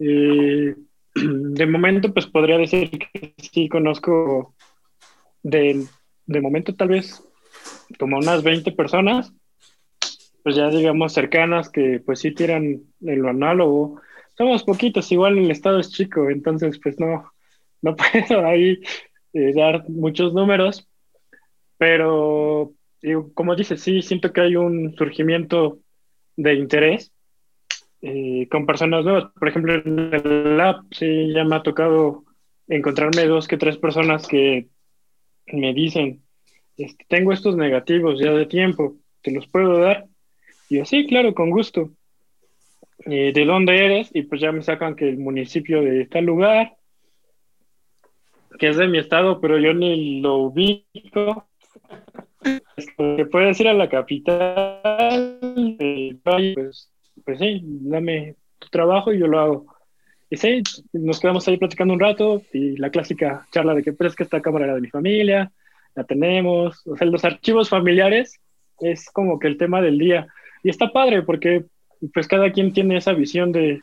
[0.00, 0.74] Eh,
[1.14, 4.56] de momento, pues podría decir que sí conozco
[5.44, 5.86] de,
[6.26, 7.22] momento tal vez
[8.00, 9.32] como unas 20 personas,
[10.42, 14.00] pues ya digamos cercanas que pues sí tiran en lo análogo.
[14.36, 17.32] Somos poquitos, igual el estado es chico, entonces pues no,
[17.80, 17.94] no
[18.28, 18.80] puedo ahí
[19.34, 20.88] eh, dar muchos números,
[21.76, 22.72] pero
[23.34, 25.78] como dices, sí, siento que hay un surgimiento
[26.36, 27.12] de interés
[28.02, 29.32] eh, con personas nuevas.
[29.38, 32.24] Por ejemplo, en el lab sí ya me ha tocado
[32.68, 34.68] encontrarme dos que tres personas que
[35.46, 36.22] me dicen,
[36.76, 40.06] este, tengo estos negativos ya de tiempo, ¿te los puedo dar?
[40.68, 41.90] Y yo, sí, claro, con gusto.
[43.06, 44.10] Eh, ¿De dónde eres?
[44.12, 46.76] Y pues ya me sacan que el municipio de tal lugar,
[48.58, 51.48] que es de mi estado, pero yo ni lo ubico.
[53.16, 55.38] Que puedes ir a la capital,
[56.24, 56.90] pues
[57.24, 59.66] pues sí, dame tu trabajo y yo lo hago.
[60.30, 64.10] Y sí, nos quedamos ahí platicando un rato y la clásica charla de que, pues
[64.10, 65.50] es que esta cámara era de mi familia,
[65.94, 68.38] la tenemos, o sea, los archivos familiares
[68.80, 70.26] es como que el tema del día.
[70.62, 71.64] Y está padre porque
[72.12, 73.82] pues cada quien tiene esa visión de,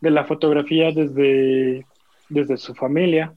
[0.00, 1.86] de la fotografía desde,
[2.28, 3.32] desde su familia.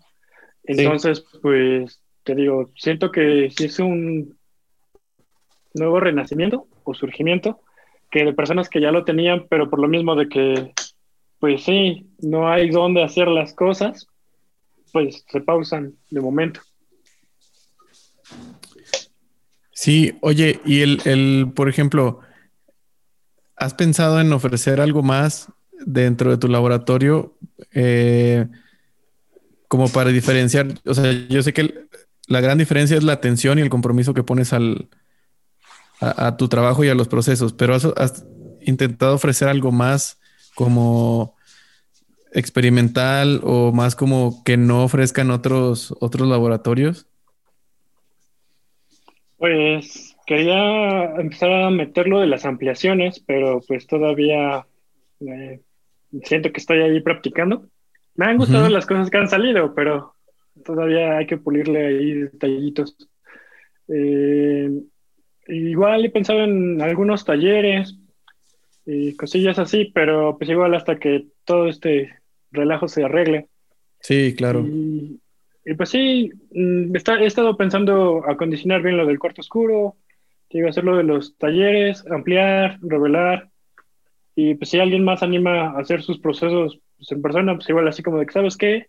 [0.63, 4.36] Entonces, pues te digo, siento que si es un
[5.77, 7.59] nuevo renacimiento o surgimiento,
[8.11, 10.73] que de personas que ya lo tenían, pero por lo mismo de que,
[11.39, 14.07] pues sí, no hay dónde hacer las cosas,
[14.93, 16.61] pues se pausan de momento.
[19.71, 22.19] Sí, oye, y el, el, por ejemplo,
[23.55, 25.51] ¿has pensado en ofrecer algo más
[25.85, 27.37] dentro de tu laboratorio
[27.73, 28.47] eh,
[29.67, 30.67] como para diferenciar?
[30.85, 31.87] O sea, yo sé que
[32.27, 34.89] la gran diferencia es la atención y el compromiso que pones al,
[35.99, 38.25] a, tu trabajo y a los procesos, pero has,
[38.61, 40.19] intentado ofrecer algo más
[40.53, 41.35] como
[42.33, 47.07] experimental o más como que no ofrezcan otros, otros laboratorios?
[49.37, 54.67] Pues quería empezar a meterlo de las ampliaciones, pero pues todavía
[55.21, 55.61] eh,
[56.23, 57.67] siento que estoy ahí practicando.
[58.15, 60.15] Me han gustado las cosas que han salido, pero
[60.65, 62.97] todavía hay que pulirle ahí detallitos.
[63.87, 64.71] Eh,
[65.47, 67.97] Igual he pensado en algunos talleres
[68.85, 72.13] y cosillas así, pero pues igual hasta que todo este
[72.51, 73.47] relajo se arregle.
[74.01, 74.65] Sí, claro.
[74.65, 75.19] Y,
[75.65, 79.95] y pues sí, mm, está, he estado pensando acondicionar bien lo del cuarto oscuro,
[80.53, 83.49] a hacer lo de los talleres, ampliar, revelar.
[84.35, 87.87] Y pues si alguien más anima a hacer sus procesos pues, en persona, pues igual
[87.87, 88.87] así como de que, ¿sabes qué?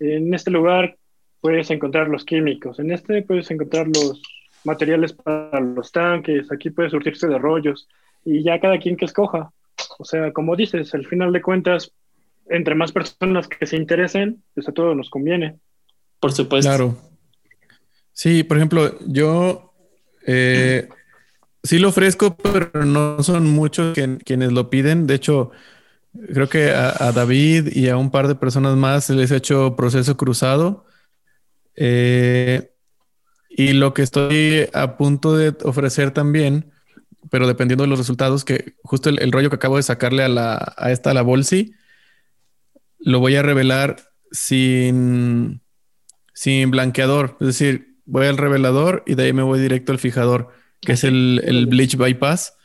[0.00, 0.96] En este lugar
[1.40, 4.20] puedes encontrar los químicos, en este puedes encontrar los
[4.66, 7.88] materiales para los tanques, aquí puedes surtirse de rollos
[8.24, 9.50] y ya cada quien que escoja.
[9.98, 11.92] O sea, como dices, al final de cuentas,
[12.48, 15.56] entre más personas que se interesen, pues a todos nos conviene.
[16.20, 16.68] Por supuesto.
[16.68, 16.96] Claro.
[18.12, 19.72] Sí, por ejemplo, yo
[20.26, 20.88] eh,
[21.62, 25.06] sí lo ofrezco, pero no son muchos quienes lo piden.
[25.06, 25.50] De hecho,
[26.32, 30.16] creo que a, David y a un par de personas más les he hecho proceso
[30.16, 30.86] cruzado.
[31.76, 32.70] Eh,
[33.58, 36.70] y lo que estoy a punto de ofrecer también,
[37.30, 40.74] pero dependiendo de los resultados, que justo el, rollo que acabo de sacarle a, la,
[40.76, 41.72] a esta, a la Bolsi,
[42.98, 43.96] lo voy a revelar
[44.30, 45.62] sin,
[46.34, 47.38] sin blanqueador.
[47.40, 50.50] Es decir, voy al revelador y de ahí me voy directo al fijador,
[50.82, 52.58] que es el, el bleach bypass.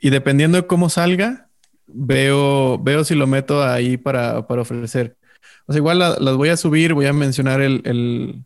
[0.00, 1.50] Y dependiendo de cómo salga,
[1.86, 5.18] veo, veo si lo meto ahí para, ofrecer.
[5.66, 8.42] O sea, igual las voy a subir, voy a mencionar el,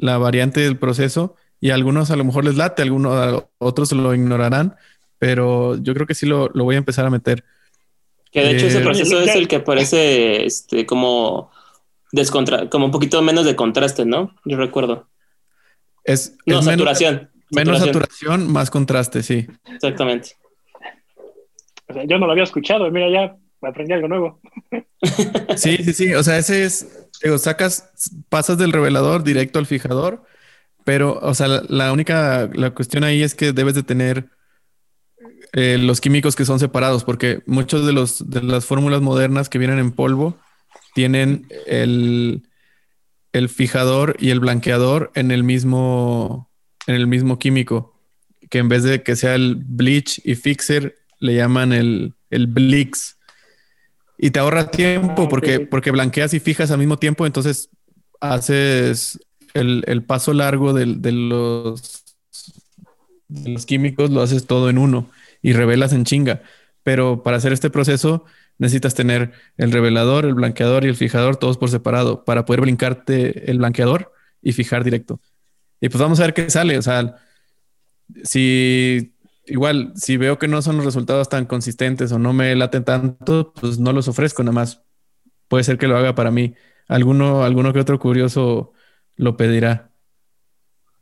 [0.00, 4.14] la variante del proceso y a algunos a lo mejor les late, algunos otros lo
[4.14, 4.76] ignorarán,
[5.18, 7.44] pero yo creo que sí lo, lo voy a empezar a meter.
[8.32, 11.50] Que de hecho ese eh, proceso es el que parece este, como,
[12.12, 14.34] descontra como un poquito menos de contraste, ¿no?
[14.46, 15.08] Yo recuerdo.
[16.04, 17.30] Es, no, saturación.
[17.50, 19.46] Menos, saturación, más contraste, sí.
[19.66, 20.30] Exactamente.
[22.06, 23.36] yo no lo había escuchado, mira, ya
[23.68, 24.40] aprendí algo nuevo.
[25.56, 26.14] Sí, sí, sí.
[26.14, 27.90] O sea, ese es, digo, sacas,
[28.28, 30.24] pasas del revelador directo al fijador,
[30.84, 34.30] pero, o sea, la, única, la cuestión ahí es que debes de tener
[35.52, 39.58] eh, los químicos que son separados, porque muchos de los de las fórmulas modernas que
[39.58, 40.38] vienen en polvo
[40.94, 42.48] tienen el,
[43.32, 46.50] el fijador y el blanqueador en el mismo
[46.86, 48.00] en el mismo químico,
[48.48, 53.18] que en vez de que sea el bleach y fixer, le llaman el, el blix.
[54.22, 57.70] Y te ahorra tiempo porque, porque blanqueas y fijas al mismo tiempo, entonces
[58.20, 59.18] haces
[59.54, 62.04] el, el paso largo de, de, los,
[63.28, 65.08] de los químicos, lo haces todo en uno
[65.40, 66.42] y revelas en chinga.
[66.82, 68.26] Pero para hacer este proceso
[68.58, 73.50] necesitas tener el revelador, el blanqueador y el fijador todos por separado para poder blincarte
[73.50, 74.12] el blanqueador
[74.42, 75.18] y fijar directo.
[75.80, 76.76] Y pues vamos a ver qué sale.
[76.76, 77.16] O sea,
[78.22, 79.09] si
[79.50, 83.52] igual, si veo que no son los resultados tan consistentes o no me laten tanto,
[83.52, 84.82] pues no los ofrezco nada más.
[85.48, 86.54] Puede ser que lo haga para mí.
[86.88, 88.72] Alguno, alguno que otro curioso
[89.16, 89.90] lo pedirá.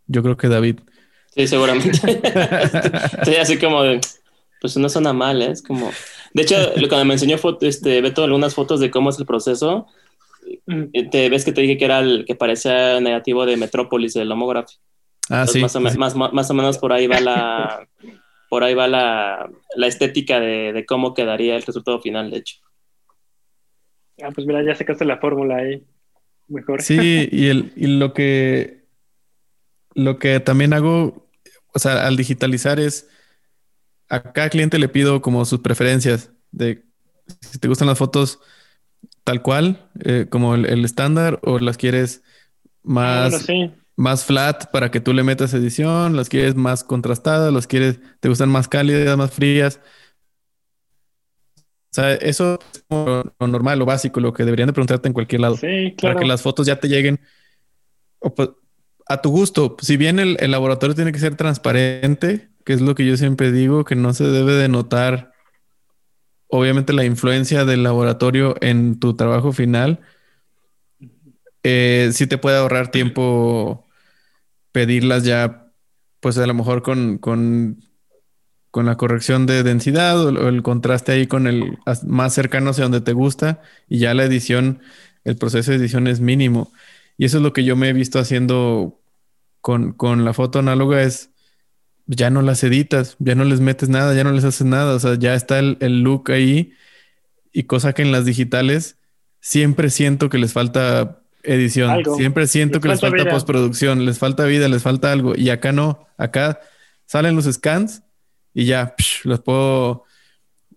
[0.06, 0.80] Yo creo que David.
[1.34, 1.98] Sí, seguramente.
[3.24, 4.00] sí, así como de,
[4.60, 5.50] pues no suena mal, ¿eh?
[5.50, 5.90] es como...
[6.34, 6.56] De hecho,
[6.88, 9.86] cuando me enseñó este, Beto algunas fotos de cómo es el proceso,
[10.66, 11.10] mm.
[11.10, 14.72] te ves que te dije que era el que parecía negativo de Metrópolis, el homógrafo.
[15.30, 15.60] Ah, sí.
[15.60, 17.88] Más o, Más, o, menos por ahí va la,
[18.48, 22.56] por ahí va la, la estética de, de, cómo quedaría el resultado final, de hecho.
[24.22, 25.84] Ah, pues mira, ya sacaste la fórmula ahí.
[26.48, 26.82] Mejor.
[26.82, 28.78] Sí, y, el, y lo que
[29.94, 31.28] lo que también hago,
[31.74, 33.08] o sea, al digitalizar es
[34.08, 36.84] a cada cliente le pido como sus preferencias de
[37.40, 38.40] si te gustan las fotos
[39.24, 42.22] tal cual, eh, como el, estándar, o las quieres
[42.82, 43.46] más,
[43.98, 48.28] más flat para que tú le metas edición, las quieres más contrastadas, las quieres, te
[48.28, 49.80] gustan más cálidas, más frías.
[51.56, 55.40] O sea, eso es lo normal, lo básico, lo que deberían de preguntarte en cualquier
[55.40, 55.56] lado.
[56.00, 57.18] Para que las fotos ya te lleguen
[58.36, 58.50] pues,
[59.08, 59.76] a tu gusto.
[59.80, 63.84] Si bien el, laboratorio tiene que ser transparente, que es lo que yo siempre digo,
[63.84, 65.32] que no se debe de notar,
[66.46, 69.98] obviamente, la influencia del laboratorio en tu trabajo final.
[71.64, 73.87] Eh, sí te puede ahorrar tiempo
[74.72, 75.72] pedirlas ya,
[76.20, 77.82] pues a lo mejor con, con,
[78.70, 83.00] con la corrección de densidad o, el contraste ahí con el más cercano hacia donde
[83.00, 84.80] te gusta y ya la edición,
[85.24, 86.72] el proceso de edición es mínimo.
[87.16, 89.00] Y eso es lo que yo me he visto haciendo
[89.60, 91.30] con, con la foto análoga es
[92.06, 94.98] ya no las editas, ya no les metes nada, ya no les haces nada, o
[94.98, 96.72] sea, ya está el, el look ahí
[97.52, 98.98] y cosa que en las digitales
[99.40, 102.02] siempre siento que les falta edición.
[102.16, 105.34] Siempre siento que les falta postproducción, les falta vida, les falta algo.
[105.36, 106.60] Y acá no, acá
[107.06, 108.02] salen los scans
[108.54, 108.94] y ya
[109.24, 110.04] los puedo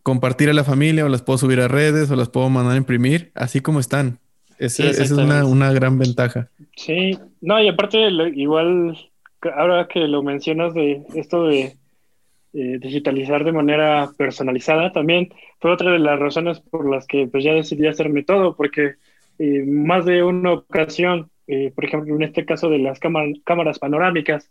[0.03, 2.77] compartir a la familia o las puedo subir a redes o las puedo mandar a
[2.77, 4.19] imprimir así como están.
[4.57, 6.49] esa es una, una, gran ventaja.
[6.75, 8.97] Sí, no, y aparte, igual,
[9.55, 11.77] ahora que lo mencionas de esto de
[12.53, 17.43] eh, digitalizar de manera personalizada, también fue otra de las razones por las que pues
[17.43, 18.95] ya decidí hacerme todo, porque
[19.65, 24.49] más de una ocasión eh, por ejemplo, en este caso de las cámaras panorámicas,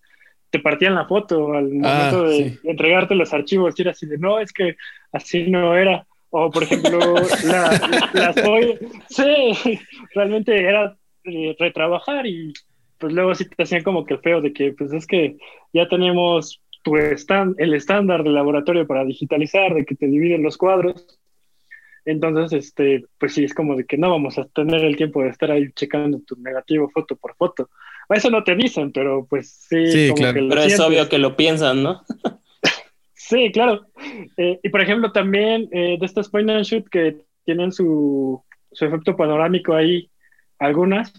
[0.50, 4.18] te partían la foto al ah, momento de entregarte los archivos y era así de,
[4.18, 4.76] no, es que
[5.10, 6.06] así no era.
[6.28, 6.98] O, por ejemplo,
[7.46, 8.36] la, las
[9.08, 9.80] sí,
[10.14, 10.94] realmente era
[11.24, 12.52] eh, retrabajar y
[12.98, 15.38] pues luego sí te hacían como que feo de que, pues es que
[15.72, 20.58] ya tenemos tu stand, el estándar del laboratorio para digitalizar, de que te dividen los
[20.58, 21.18] cuadros.
[22.04, 25.28] Entonces, este, pues sí, es como de que no vamos a tener el tiempo de
[25.28, 27.70] estar ahí checando tu negativo foto por foto.
[28.08, 30.12] Eso no te dicen, pero pues sí.
[30.16, 30.46] claro.
[30.48, 32.02] pero es obvio que lo piensan, ¿no?
[33.14, 33.86] sí, claro.
[34.36, 38.84] Eh, y por ejemplo, también eh, de estas point and shoot que tienen su, su
[38.84, 40.10] efecto panorámico ahí,
[40.58, 41.12] algunas,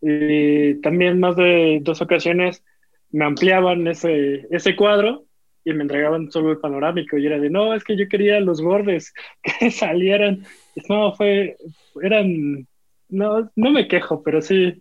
[0.00, 2.64] y también más de dos ocasiones
[3.10, 5.24] me ampliaban ese, ese cuadro
[5.64, 8.60] y me entregaban solo el panorámico y era de, no, es que yo quería los
[8.60, 10.44] bordes que salieran.
[10.88, 11.56] No, fue,
[12.02, 12.66] eran,
[13.08, 14.80] no, no me quejo, pero sí,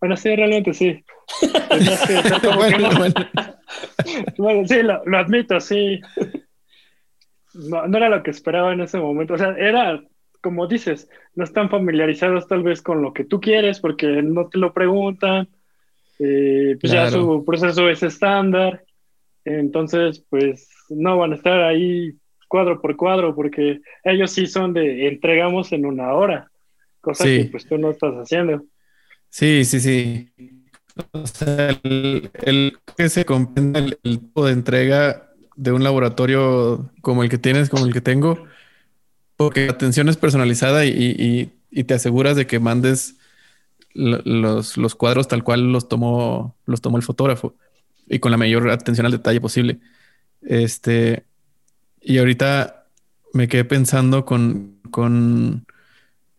[0.00, 1.02] bueno, sí, realmente sí.
[4.36, 6.00] bueno, sí, lo, admito, sí.
[7.54, 9.34] No, no, era lo que esperaba en ese momento.
[9.34, 10.02] O sea, era,
[10.42, 14.58] como dices, no están familiarizados tal vez con lo que tú quieres porque no te
[14.58, 15.48] lo preguntan.
[16.18, 18.84] Eh, pues ya su proceso es estándar.
[19.44, 22.14] Entonces, pues no van a estar ahí
[22.48, 26.50] cuadro por cuadro porque ellos sí son de entregamos en una hora,
[27.00, 28.64] cosa que pues tú no estás haciendo.
[29.28, 30.30] Sí, sí, sí.
[31.10, 37.28] O sea, el, que se comprende el, tipo de entrega de un laboratorio como el
[37.28, 38.46] que tienes, como el que tengo,
[39.36, 41.50] porque la atención es personalizada y,
[41.86, 43.16] te aseguras de que mandes
[43.94, 47.56] los, los, cuadros tal cual los tomó, los tomó el fotógrafo
[48.08, 49.78] y con la mayor atención al detalle posible.
[50.42, 51.24] Este,
[52.00, 52.86] y ahorita
[53.32, 55.66] me quedé pensando con, con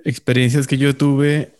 [0.03, 1.55] experiencias que yo tuve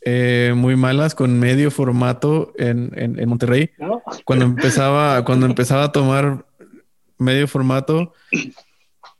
[0.00, 3.70] eh, muy malas con medio formato en, en, Monterrey.
[4.24, 6.46] Cuando empezaba, cuando empezaba a tomar
[7.18, 8.14] medio formato,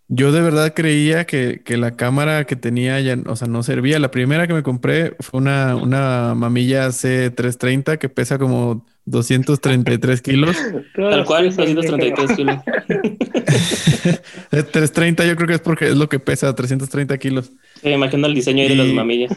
[0.06, 3.98] yo de verdad creía que, que, la cámara que tenía ya, o sea, no servía.
[3.98, 10.56] La primera que me compré fue una, una mamilla C330 que pesa como 233 kilos.
[10.94, 12.56] Tal cual, 233 kilos.
[14.50, 17.52] 330 yo creo que es porque es lo que pesa, 330 kilos.
[17.82, 19.32] Me imagino el diseño de las mamillas.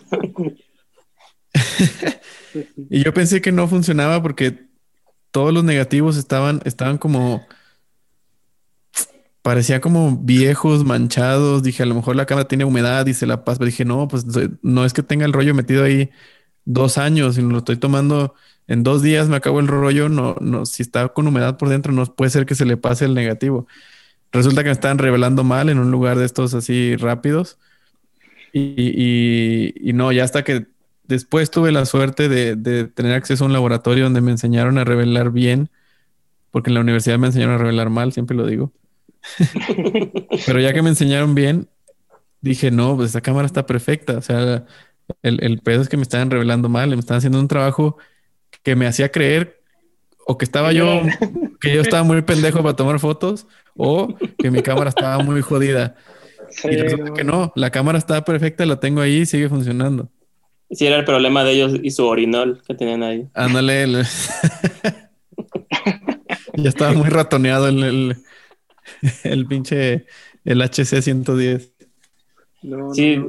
[2.89, 4.68] y yo pensé que no funcionaba porque
[5.31, 7.45] todos los negativos estaban, estaban como.
[9.41, 11.64] Parecía como viejos, manchados.
[11.64, 13.65] Dije, a lo mejor la cámara tiene humedad y se la pasa.
[13.65, 14.26] Dije, no, pues
[14.61, 16.11] no es que tenga el rollo metido ahí
[16.66, 18.34] dos años, y lo estoy tomando
[18.68, 20.10] en dos días, me acabo el rollo.
[20.10, 23.06] No, no, si está con humedad por dentro, no puede ser que se le pase
[23.06, 23.68] el negativo.
[24.32, 27.58] Resulta que me estaban revelando mal en un lugar de estos así rápidos.
[28.54, 30.68] y, y no, ya hasta que
[31.12, 35.32] Después tuve la suerte de, tener acceso a un laboratorio donde me enseñaron a revelar
[35.32, 35.70] bien,
[36.52, 38.72] porque en la universidad me enseñaron a revelar mal, siempre lo digo.
[40.46, 41.68] Pero ya que me enseñaron bien,
[42.40, 44.20] dije, no, pues esta cámara está perfecta.
[44.20, 44.66] O sea,
[45.22, 47.98] el, el pedo es que me estaban revelando mal, me estaban haciendo un trabajo
[48.64, 49.62] que me hacía creer
[50.26, 51.02] o que estaba yo,
[51.60, 55.96] que yo estaba muy pendejo para tomar fotos o que mi cámara estaba muy jodida.
[56.64, 60.10] y resulta que no, la cámara está perfecta, la tengo ahí y sigue funcionando.
[60.70, 63.28] Si era el problema de ellos y su orinol que tenían ahí.
[63.34, 63.88] Ándale.
[66.56, 68.16] ya estaba muy ratoneado el, el,
[69.24, 70.06] el pinche
[70.46, 71.70] el HC 110.
[72.94, 73.20] Sí,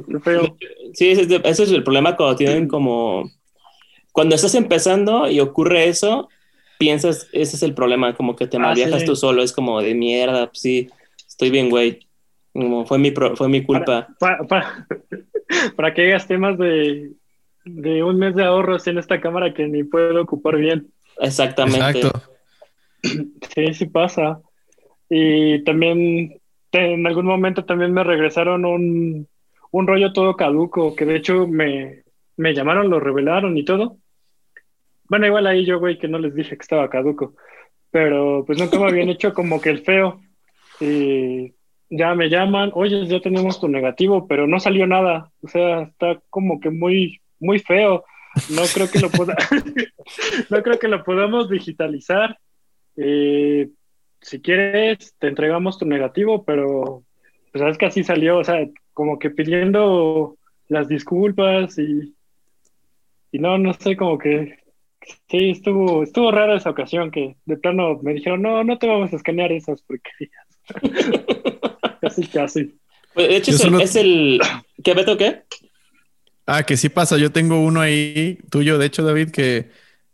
[0.93, 3.29] sí ese, es el problema cuando tienen como...
[4.11, 6.29] Cuando estás empezando y ocurre eso,
[6.77, 9.95] piensas, ese es el problema, como que te ah, malviajas tú solo, es como de
[9.95, 10.87] mierda, pues sí,
[11.27, 11.99] estoy bien, güey.
[12.51, 14.07] Como fue mi, fue mi culpa.
[14.19, 14.87] Para, para,
[15.75, 17.13] para que hagas temas de,
[17.65, 20.91] de un mes de ahorros en esta cámara que ni puedo ocupar bien.
[21.19, 22.01] Exactamente.
[23.01, 24.41] Sí, sí pasa.
[25.09, 26.39] Y también
[26.73, 29.27] en algún momento también me regresaron un,
[29.71, 32.03] un rollo todo caduco, que de hecho me,
[32.37, 33.97] me llamaron, lo revelaron y todo.
[35.09, 37.35] Bueno, igual ahí yo, güey, que no les dije que estaba caduco,
[37.91, 40.21] pero pues nunca me habían hecho como que el feo.
[40.79, 41.53] Y
[41.89, 45.31] ya me llaman, oye, ya tenemos tu negativo, pero no salió nada.
[45.41, 48.03] O sea, está como que muy, muy feo.
[48.49, 49.09] No creo que lo
[50.49, 52.37] no creo que lo podamos digitalizar.
[52.97, 53.69] Eh,
[54.23, 57.03] si quieres, te entregamos tu negativo, pero
[57.51, 60.37] pues sabes que así salió, o sea, como que pidiendo
[60.69, 62.15] las disculpas y,
[63.31, 64.57] y no, no sé, como que
[65.29, 69.13] sí, estuvo, estuvo rara esa ocasión que de plano me dijeron, no, no te vamos
[69.13, 70.47] a escanear esas porquerías.
[72.01, 72.75] casi, casi.
[73.13, 74.39] Pues, de hecho, es el,
[74.83, 75.43] ¿Qué, Beto, qué?
[76.45, 77.17] Ah, que sí pasa.
[77.17, 79.69] Yo tengo uno ahí tuyo, de hecho, David, que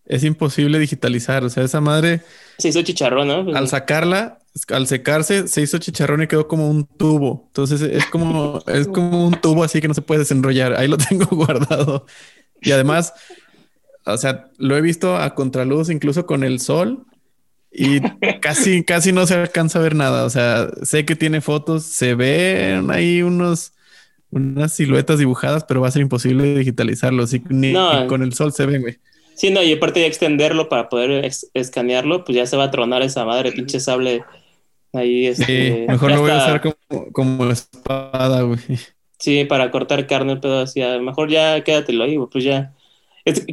[0.10, 1.46] es imposible digitalizar.
[1.46, 2.22] O sea, esa madre.
[2.58, 3.56] Se hizo chicharrón, ¿no?
[3.56, 7.46] Al sacarla, al secarse, se hizo chicharrón y quedó como un tubo.
[7.48, 10.74] Entonces es como, es como un tubo así que no se puede desenrollar.
[10.74, 12.06] Ahí lo tengo guardado.
[12.62, 13.14] Y además,
[14.04, 17.06] o sea, lo he visto a contraluz, incluso con el sol,
[17.72, 18.02] y
[18.42, 20.26] casi, casi no se alcanza a ver nada.
[20.26, 23.74] O sea, sé que tiene fotos, se ven ahí unos,
[24.32, 27.24] unas siluetas dibujadas, pero va a ser imposible digitalizarlo.
[27.24, 27.74] Así ni,
[28.08, 28.98] con el sol se ven, güey.
[29.40, 33.04] Sí, no, y aparte de extenderlo para poder escanearlo, pues ya se va a tronar
[33.04, 34.26] esa madre, pinche sable.
[34.92, 36.76] Ahí este, mejor lo voy a usar
[37.14, 38.60] como, espada, güey.
[39.18, 42.76] Sí, para cortar carne, pero así, a lo mejor ya quédatelo ahí, pues ya.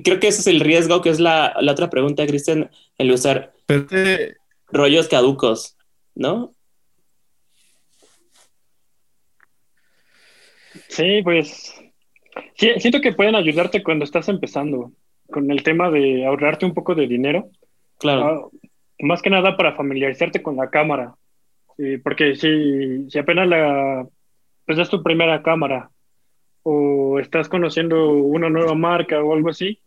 [0.02, 2.68] creo que ese es el riesgo, que es la, la otra pregunta, Cristian,
[2.98, 3.52] el usar
[4.72, 5.76] rollos caducos,
[6.16, 6.52] ¿no?
[10.88, 11.74] Sí, pues
[12.56, 14.90] siento que pueden ayudarte cuando estás empezando
[15.30, 17.48] con el tema de ahorrarte un poco de dinero.
[17.98, 18.50] Claro.
[18.52, 18.68] Ah,
[19.00, 21.14] más que nada para familiarizarte con la cámara.
[22.02, 24.06] porque si, si apenas la,
[24.64, 25.90] pues es tu primera cámara
[26.62, 29.80] o estás conociendo una nueva marca o algo así,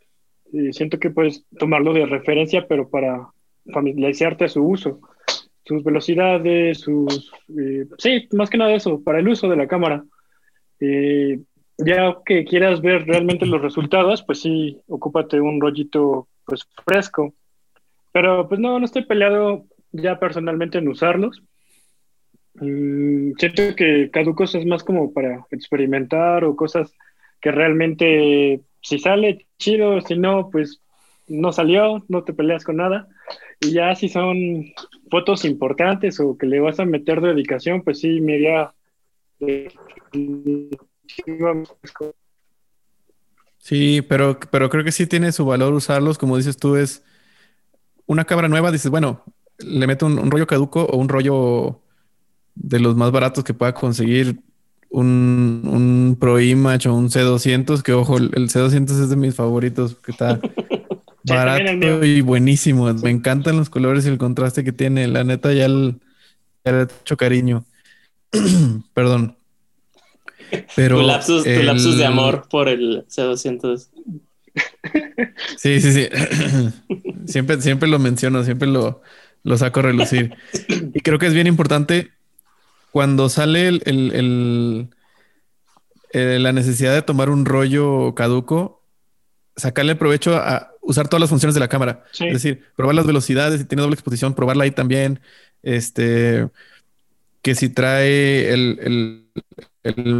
[0.51, 3.27] y siento que puedes tomarlo de referencia, pero para
[3.73, 5.01] familiarizarte a su uso,
[5.65, 7.31] sus velocidades, sus...
[7.49, 10.03] Eh, sí, más que nada eso, para el uso de la cámara.
[10.79, 11.39] Eh,
[11.85, 17.33] ya que quieras ver realmente los resultados, pues sí, ocúpate un rollito pues fresco.
[18.11, 21.41] Pero pues no, no estoy peleado ya personalmente en usarlos.
[22.55, 26.93] Mm, siento que caducos es más como para experimentar o cosas
[27.39, 30.81] que realmente si sale chido, si no, pues
[31.27, 33.07] no salió, no te peleas con nada.
[33.61, 34.73] Y ya si son
[35.09, 38.73] fotos importantes o que le vas a meter dedicación, pues sí, me iría
[43.59, 47.03] Sí, pero, pero creo que sí tiene su valor usarlos, como dices tú, es
[48.05, 49.23] una cámara nueva, dices, bueno,
[49.59, 51.81] le meto un, rollo caduco o un rollo
[52.55, 54.39] de los más baratos que pueda conseguir
[54.89, 59.95] un, un Pro Image o un C200, que ojo, el, C200 es de mis favoritos,
[59.95, 60.39] que está
[61.25, 62.91] barato y buenísimo.
[62.93, 65.07] Me encantan los colores y el contraste que tiene.
[65.07, 65.95] La neta ya, le
[66.65, 67.65] he hecho cariño.
[68.93, 69.38] Perdón.
[70.75, 73.89] Pero tu lapsus, de amor por el C200.
[75.57, 76.09] Sí, sí, sí.
[77.25, 79.01] siempre, siempre lo menciono, siempre lo,
[79.43, 80.35] lo saco a relucir.
[80.93, 82.11] Y creo que es bien importante
[82.91, 84.89] cuando sale el,
[86.11, 88.83] eh, la necesidad de tomar un rollo caduco,
[89.55, 92.03] sacarle provecho a usar todas las funciones de la cámara.
[92.19, 95.19] Es decir, probar las velocidades, si tiene doble exposición, probarla ahí también.
[95.61, 96.47] Este,
[97.41, 99.31] que si trae el,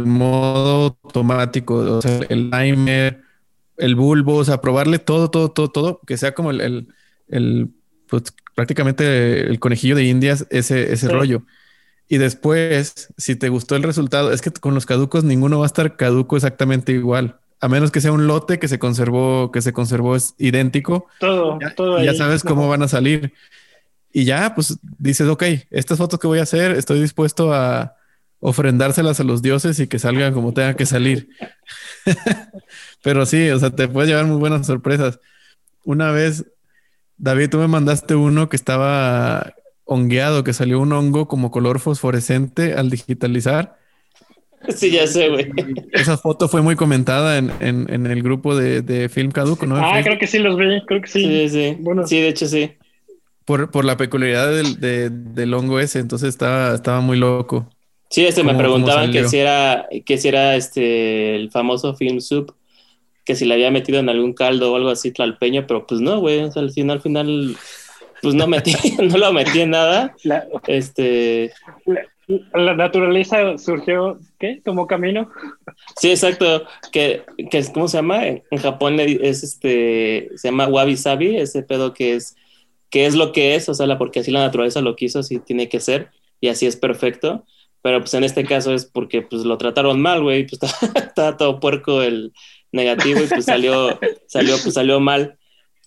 [0.06, 3.22] modo automático, o sea, el timer,
[3.76, 6.88] el bulbo, o sea, probarle todo, todo, todo, todo, que sea como el,
[8.08, 8.24] pues,
[8.54, 11.44] prácticamente el conejillo de indias, ese, ese rollo.
[12.08, 15.68] Y después, si te gustó el resultado, es que con los caducos ninguno va a
[15.68, 17.38] estar caduco exactamente igual.
[17.60, 21.06] A menos que sea un lote que se conservó, que se conservó es idéntico.
[21.20, 22.02] Todo, todo.
[22.02, 23.32] Ya sabes cómo van a salir.
[24.12, 27.96] Y ya, pues dices, ok, estas fotos que voy a hacer, estoy dispuesto a
[28.40, 31.28] ofrendárselas a los dioses y que salgan como tengan que salir.
[33.02, 35.20] Pero sí, o sea, te puedes llevar muy buenas sorpresas.
[35.84, 36.46] Una vez,
[37.18, 39.54] David, tú me mandaste uno que estaba
[39.84, 43.78] hongueado, que salió un hongo como color fosforescente al digitalizar.
[44.68, 45.50] Sí, ya sé, güey.
[45.92, 49.76] Esa foto fue muy comentada en, el grupo de, Film Caduco, ¿no?
[49.76, 51.24] Ah, creo que sí los vi, creo que sí.
[51.24, 51.76] Sí, sí.
[51.80, 52.06] Bueno.
[52.06, 52.72] Sí, de hecho sí.
[53.50, 57.68] Por, la peculiaridad del, hongo ese, entonces estaba, estaba muy loco.
[58.08, 62.54] Sí, este me preguntaban que si era, que si era este el famoso film soup,
[63.24, 66.20] que si le había metido en algún caldo o algo así tlalpeño, pero pues no,
[66.20, 66.44] güey.
[66.44, 67.56] O sea, al final, al final,
[68.22, 68.72] pues no metí,
[69.02, 70.14] no lo metí en nada.
[70.68, 71.52] este.
[72.54, 74.60] La, naturaleza surgió, ¿qué?
[74.64, 75.28] ¿Tomó camino?
[75.96, 76.66] Sí, exacto.
[76.92, 78.28] Que, que ¿cómo se llama?
[78.28, 82.36] En, Japón es este, se llama wabi sabi, ese pedo que es
[82.90, 85.68] que es lo que es, o sea, porque así la naturaleza lo quiso, así tiene
[85.68, 86.10] que ser,
[86.40, 87.44] y así es perfecto.
[87.82, 90.60] Pero pues en este caso es porque pues lo trataron mal, güey, pues
[90.96, 92.32] estaba, todo puerco el
[92.72, 95.38] negativo y pues salió, salió, pues salió mal.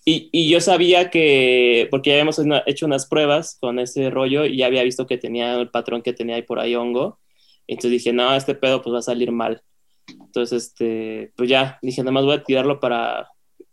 [0.04, 4.58] Y, y, yo sabía que, porque ya habíamos hecho unas pruebas con ese rollo y
[4.58, 7.20] ya había visto que tenía el patrón que tenía ahí por ahí hongo.
[7.66, 9.62] Entonces dije, no, este pedo pues va a salir mal.
[10.06, 13.28] Entonces, este, pues ya, dije, nada más voy a tirarlo para,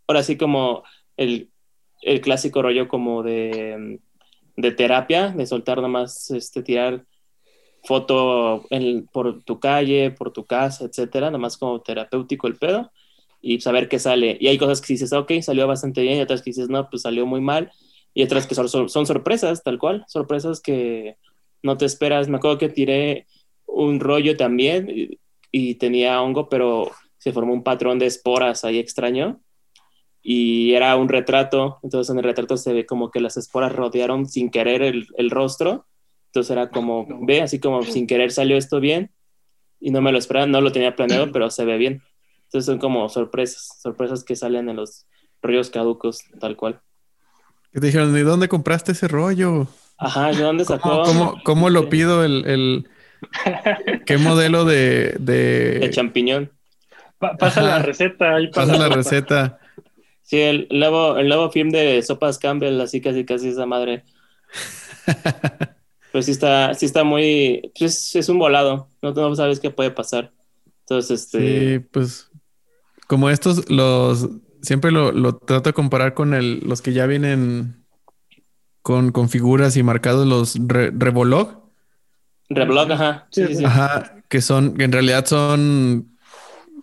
[0.08, 0.84] ahora sí como
[1.18, 1.51] el,
[2.02, 4.00] el clásico rollo como de,
[4.58, 7.06] de terapia, de soltar nada más, este, tirar
[7.84, 8.68] foto
[9.12, 12.92] por tu calle, por tu casa, etcétera, nada como terapéutico el pedo
[13.42, 14.38] y saber qué sale.
[14.40, 17.02] Y hay cosas que dices, ok, salió bastante bien, y otras que dices, no, pues
[17.02, 17.72] salió muy mal,
[18.14, 21.18] y otras que son, son, sorpresas, tal cual, sorpresas que
[21.64, 22.28] no te esperas.
[22.28, 23.26] Me acuerdo que tiré
[23.66, 25.18] un rollo también
[25.52, 29.42] y tenía hongo, pero se formó un patrón de esporas ahí extraño
[30.22, 34.28] y era un retrato, entonces en el retrato se ve como que las esporas rodearon
[34.28, 35.86] sin querer el, el rostro,
[36.28, 39.12] entonces era como, ve, así como sin querer salió esto bien
[39.80, 42.04] y no me lo esperaba, no lo tenía planeado, pero se ve bien.
[42.46, 45.08] Entonces son como sorpresas, sorpresas que salen en los
[45.42, 46.80] rollos caducos, tal cual.
[47.74, 48.14] ¿Qué te dijeron?
[48.14, 49.68] ¿De dónde compraste ese rollo?
[49.98, 51.04] Ajá, ¿de dónde sacó?
[51.44, 52.90] ¿Cómo, lo pido el, el...
[54.06, 55.80] ¿Qué modelo de, de...
[55.80, 56.52] de champiñón?
[57.40, 58.48] pasa la receta ahí.
[58.50, 59.61] Pasa la receta.
[60.32, 64.06] Sí, el nuevo, el nuevo film de Sopas Campbell, así casi casi esa madre.
[66.14, 69.92] pues sí está, sí está muy, pues es un volado, no, no sabes qué puede
[69.92, 70.32] pasar.
[70.84, 71.80] Entonces, este...
[71.80, 72.32] Sí, pues
[73.08, 74.30] como estos, los
[74.62, 77.84] siempre lo, trato de comparar con el, los que ya vienen
[78.82, 81.60] con, con figuras y marcados los Revolog.
[82.48, 83.28] Revolog, ajá.
[83.32, 83.66] Sí, sí.
[83.66, 86.18] Ajá, que son, que en realidad son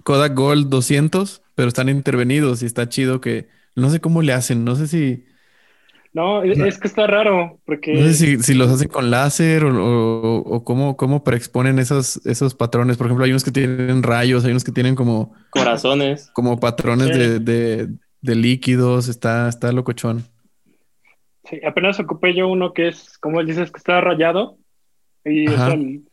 [0.04, 4.64] Kodak Gold 200, pero están intervenidos y está chido que no sé cómo le hacen,
[4.64, 5.24] no sé si
[6.12, 7.94] no, es que está raro, porque...
[7.94, 12.96] No sé si, los hacen con láser o, o, cómo, cómo preexponen esos, esos patrones.
[12.96, 15.34] Por ejemplo, hay unos que tienen rayos, hay unos que tienen como...
[15.50, 16.30] Corazones.
[16.32, 17.88] Como patrones de,
[18.22, 20.22] líquidos, está, está locochón.
[21.44, 24.58] Sí, apenas ocupé yo uno que es, como dices, que está rayado.
[25.24, 25.46] Y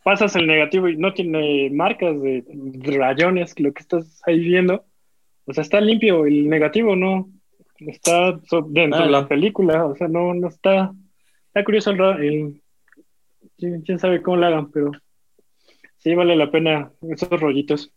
[0.03, 2.43] pasas el negativo y no tiene marcas de
[2.97, 4.83] rayones, lo que estás ahí viendo.
[5.45, 7.29] O sea, está limpio el negativo, ¿no?
[7.79, 8.39] está
[8.69, 10.93] dentro de la película, o sea, no, no está,
[11.47, 12.61] está curioso el,
[13.57, 14.91] quién sabe cómo lo hagan, pero
[15.97, 17.91] sí vale la pena esos rollitos.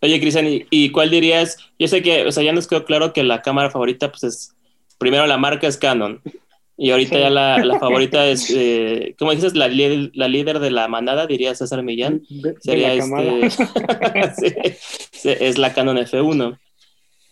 [0.00, 1.58] Oye, Cristian, ¿y, cuál dirías?
[1.78, 4.56] Yo sé que, o sea, ya nos quedó claro que la cámara favorita, pues es,
[4.98, 6.20] primero la marca es Canon,
[6.76, 9.54] y ahorita ya la, favorita es, eh, ¿cómo dices?
[9.54, 12.22] La, la, líder de la manada, diría César Millán.
[12.60, 13.46] Sería este.
[15.46, 16.58] es la Canon F1.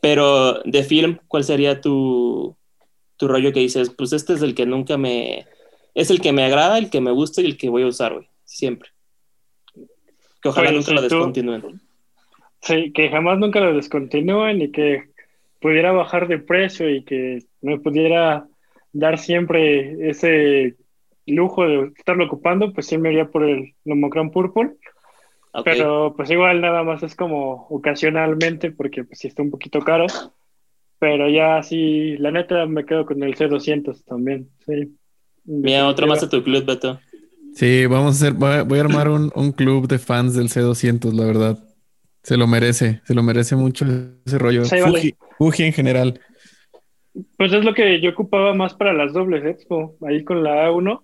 [0.00, 2.56] Pero de film, ¿cuál sería tu,
[3.16, 3.90] tu rollo que dices?
[3.90, 5.46] Pues este es el que nunca me...
[5.94, 8.14] Es el que me agrada, el que me gusta y el que voy a usar,
[8.14, 8.28] güey.
[8.44, 8.90] Siempre.
[10.42, 11.80] Que ojalá nunca lo descontinúen.
[12.62, 15.10] Sí, que jamás nunca lo descontinúen y que
[15.60, 18.46] pudiera bajar de precio y que me pudiera
[18.92, 20.76] dar siempre ese
[21.26, 24.72] lujo de estarlo ocupando, pues sí me iría por el Nomocran Purple.
[25.64, 30.06] Pero pues igual nada más es como ocasionalmente porque pues sí está un poquito caro.
[30.98, 34.50] Pero ya sí, la neta me quedo con el C200 también.
[34.66, 34.94] Sí.
[35.44, 37.00] Mira, otro más de tu club, Beto.
[37.54, 41.58] Sí, vamos a hacer, voy a, armar un, club de fans del C200, la verdad.
[42.22, 43.86] Se lo merece, se lo merece mucho
[44.24, 44.62] ese rollo.
[45.38, 46.20] Fuji, en general.
[47.36, 51.02] Pues es lo que yo ocupaba más para las dobles expo, ahí con la A1.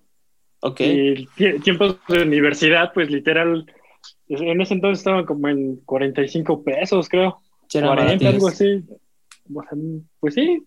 [0.60, 0.80] Ok.
[0.80, 1.26] Y
[1.62, 3.66] tiempos de universidad, pues literal,
[4.28, 7.38] en ese entonces estaban como en 45 pesos, creo.
[7.70, 8.84] 40, algo así.
[10.20, 10.66] Pues sí.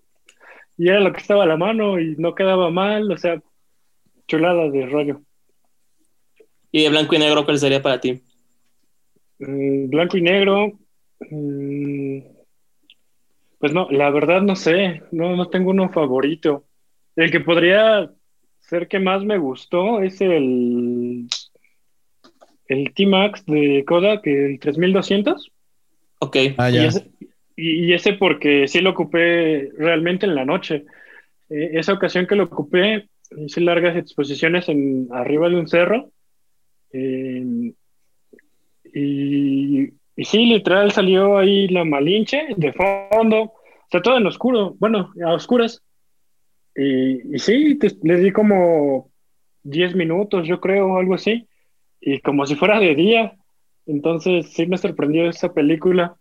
[0.77, 3.41] Y era lo que estaba a la mano y no quedaba mal, o sea,
[4.27, 5.22] chulada de rollo.
[6.72, 8.22] ¿Y de blanco y negro cuál sería para ti?
[9.40, 10.80] Mm, blanco y negro.
[11.30, 12.19] Mm,
[13.57, 15.02] pues no, la verdad no sé.
[15.11, 16.65] No, no tengo uno favorito.
[17.15, 18.10] El que podría
[18.60, 21.27] ser que más me gustó es el
[22.70, 25.52] el T-Max de Kodak, el 3200.
[26.20, 26.38] Ok.
[26.58, 26.90] Ah, ya.
[27.56, 30.86] Y, ese, porque sí lo ocupé realmente en la noche.
[31.50, 36.12] Eh, esa ocasión que lo ocupé, hice largas exposiciones en, arriba de un cerro.
[36.94, 37.74] y,
[38.94, 43.41] y sí, literal salió ahí la Malinche de fondo.
[43.41, 44.76] O sea, todo en oscuro.
[44.80, 45.82] Bueno, a oscuras.
[46.76, 49.12] Y, y sí, les di como
[49.64, 51.48] 10 minutos, yo creo, algo así
[52.01, 53.38] y como si fuera de día.
[53.85, 56.15] Entonces sí me sorprendió esa película.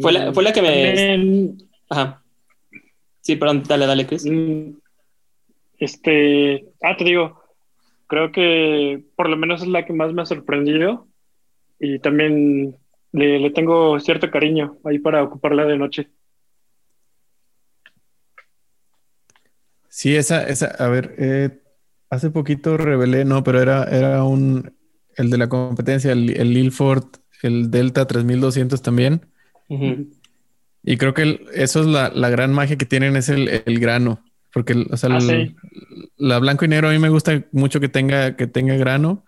[0.00, 1.54] Fue la, fue la que me...
[1.88, 2.22] Ajá.
[3.20, 4.24] Sí, perdón, dale, dale, Chris.
[4.24, 4.72] Mm,
[5.78, 7.42] este, ah, te digo,
[8.06, 11.06] creo que por lo menos es la que más me ha sorprendido
[11.78, 12.76] y también
[13.12, 16.08] le, le tengo cierto cariño ahí para ocuparla de noche.
[19.88, 21.58] Sí, esa, esa, a ver, eh,
[22.10, 24.72] Hace poquito revelé, no, pero era, era un,
[25.16, 27.04] el de la competencia, el, el Ilford,
[27.42, 29.26] el Delta 3200 también.
[30.82, 34.24] Y creo que eso es la, gran magia que tienen, es el, grano.
[34.52, 35.56] porque o sea, Ah, el- sí.
[36.16, 39.24] la blanco y negro a mí me gusta mucho que tenga, que tenga grano.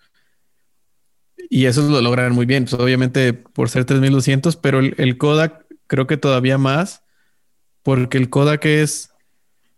[1.50, 5.66] Y eso lo logran muy bien, pues, obviamente por ser 3200, pero el, el Kodak
[5.86, 7.02] creo que todavía más,
[7.82, 9.09] porque el Kodak es,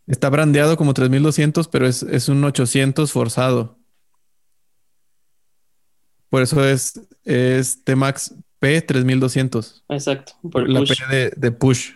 [0.07, 3.79] está brandeado como 3200, pero es, es un 800 forzado.
[6.29, 10.33] Por eso es, es T-Max P 3200, Exacto.
[10.51, 10.99] Por la push.
[11.09, 11.91] P de, de push.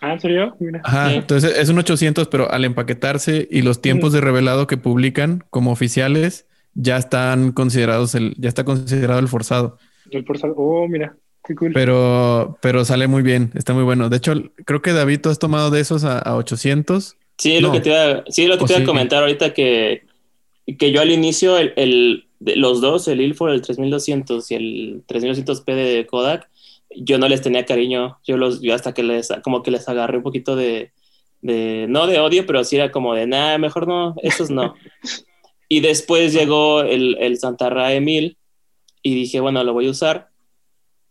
[0.00, 0.56] Ah, ¿en serio?
[0.58, 0.80] Mira.
[0.84, 1.14] Ajá, Sí.
[1.16, 5.70] entonces es un 800, pero al empaquetarse y los tiempos de revelado que publican como
[5.70, 9.78] oficiales ya están considerados el, ya está considerado el forzado.
[10.10, 10.54] El forzado.
[10.56, 11.16] Oh, mira.
[11.46, 11.72] Qué cool.
[11.72, 14.08] Pero, pero sale muy bien, está muy bueno.
[14.08, 14.32] De hecho,
[14.64, 17.16] creo que David, tú has tomado de esos a, a 800.
[17.38, 18.82] Sí, es lo que te iba, sí, es lo que O te iba sí.
[18.82, 20.02] a comentar ahorita que,
[20.78, 25.02] que yo al inicio, el, el- de los dos, el Ilford, el 3200 y el
[25.06, 26.50] 3200P de Kodak,
[26.94, 28.18] yo no les tenía cariño.
[28.26, 30.92] Yo los, yo hasta que les, como que les agarré un poquito de,
[31.40, 34.74] de no de odio, pero sí era como de, nah, mejor no, esos no.
[35.68, 38.36] y después llegó el, el Santarrae 1000
[39.02, 40.28] y dije, bueno, lo voy a usar.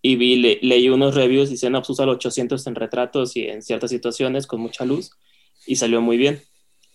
[0.08, 3.46] Y vi, le- leí unos reviews y dicen, pues usa el 800 en retratos y
[3.48, 5.10] en ciertas situaciones con mucha luz
[5.66, 6.44] y salió muy bien.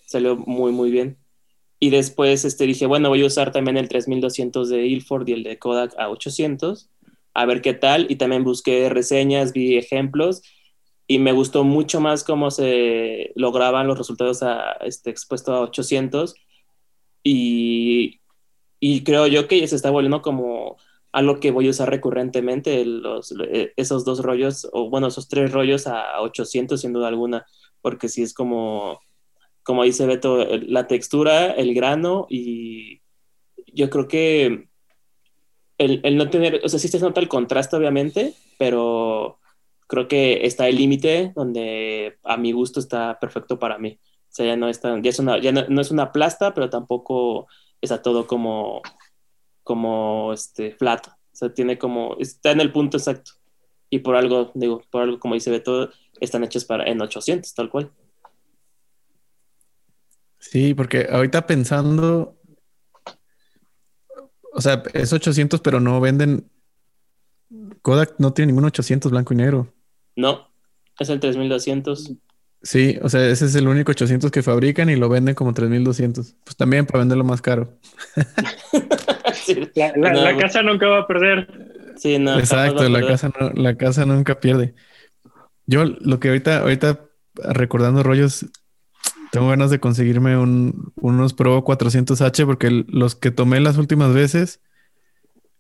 [0.07, 1.19] Salió muy, muy bien.
[1.81, 5.43] Y después este, dije, bueno, voy a usar también el 3200 de Ilford y el
[5.43, 6.89] de Kodak a 800,
[7.35, 8.07] a ver qué tal.
[8.09, 10.43] Y también busqué reseñas, vi ejemplos
[11.09, 16.37] y me gustó mucho más cómo se lograban los resultados a, este, expuesto a 800.
[17.25, 18.21] Y,
[18.79, 20.77] y creo yo que se está volviendo como
[21.13, 25.53] algo que voy a usar recurrentemente, los, eh, esos dos rollos, o bueno, esos tres
[25.53, 27.47] rollos a 800 sin duda alguna,
[27.81, 29.01] porque sí es como,
[29.63, 33.03] como dice Beto, la textura, el grano y
[33.73, 34.69] yo creo que
[35.79, 39.41] el, el no tener, o sea, sí se nota el contraste obviamente, pero
[39.87, 43.99] creo que está el límite donde a mi gusto está perfecto para mí.
[44.03, 47.49] O sea, ya no es ya es una, ya no es una plasta, pero tampoco
[47.81, 48.83] está todo como,
[49.71, 51.07] como este flat.
[51.07, 53.35] O sea, tiene como, está en el punto exacto.
[53.89, 57.71] Y por algo, digo, por algo, como dice Beto, están hechos para en 800, tal
[57.71, 57.93] cual.
[60.41, 62.37] Sí, porque ahorita pensando,
[64.53, 66.51] o sea, es 800, pero no venden.
[67.81, 69.73] Kodak no tiene ningún 800 blanco y negro.
[70.17, 70.49] No,
[70.99, 72.17] es el 3200.
[72.61, 76.35] Sí, o sea, ese es el único 800 que fabrican y lo venden como 3200.
[76.43, 77.79] Pues también para venderlo más caro.
[79.45, 80.39] sí, La, la- No, la güey.
[80.39, 81.95] casa nunca va a perder.
[81.97, 84.75] sí, no, Exacto, la casa, no- la casa nunca pierde.
[85.67, 87.01] Yo lo que ahorita, ahorita
[87.53, 88.47] recordando rollos,
[89.33, 94.61] tengo ganas de conseguirme un- unos Pro 400H porque los que tomé las últimas veces,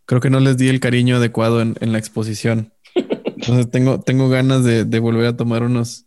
[0.06, 2.72] creo que no les di el cariño adecuado en, en la exposición.
[2.94, 6.06] Entonces tengo, tengo ganas de, de volver a tomar unos,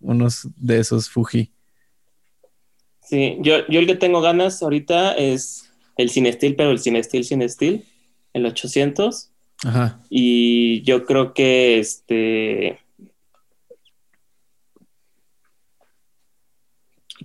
[0.00, 1.52] unos de esos Fuji.
[3.02, 5.69] Sí, yo, yo el que tengo ganas ahorita es
[6.00, 7.84] el Cinestil, pero el Cinestil, Cinestil,
[8.32, 9.30] el 800.
[9.64, 10.00] Ajá.
[10.08, 12.78] Y yo creo que este.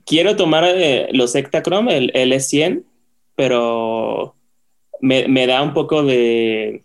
[0.05, 2.83] Quiero tomar eh, los Ektachrome, el L100,
[3.35, 4.35] pero
[5.01, 6.83] me, me da un poco de.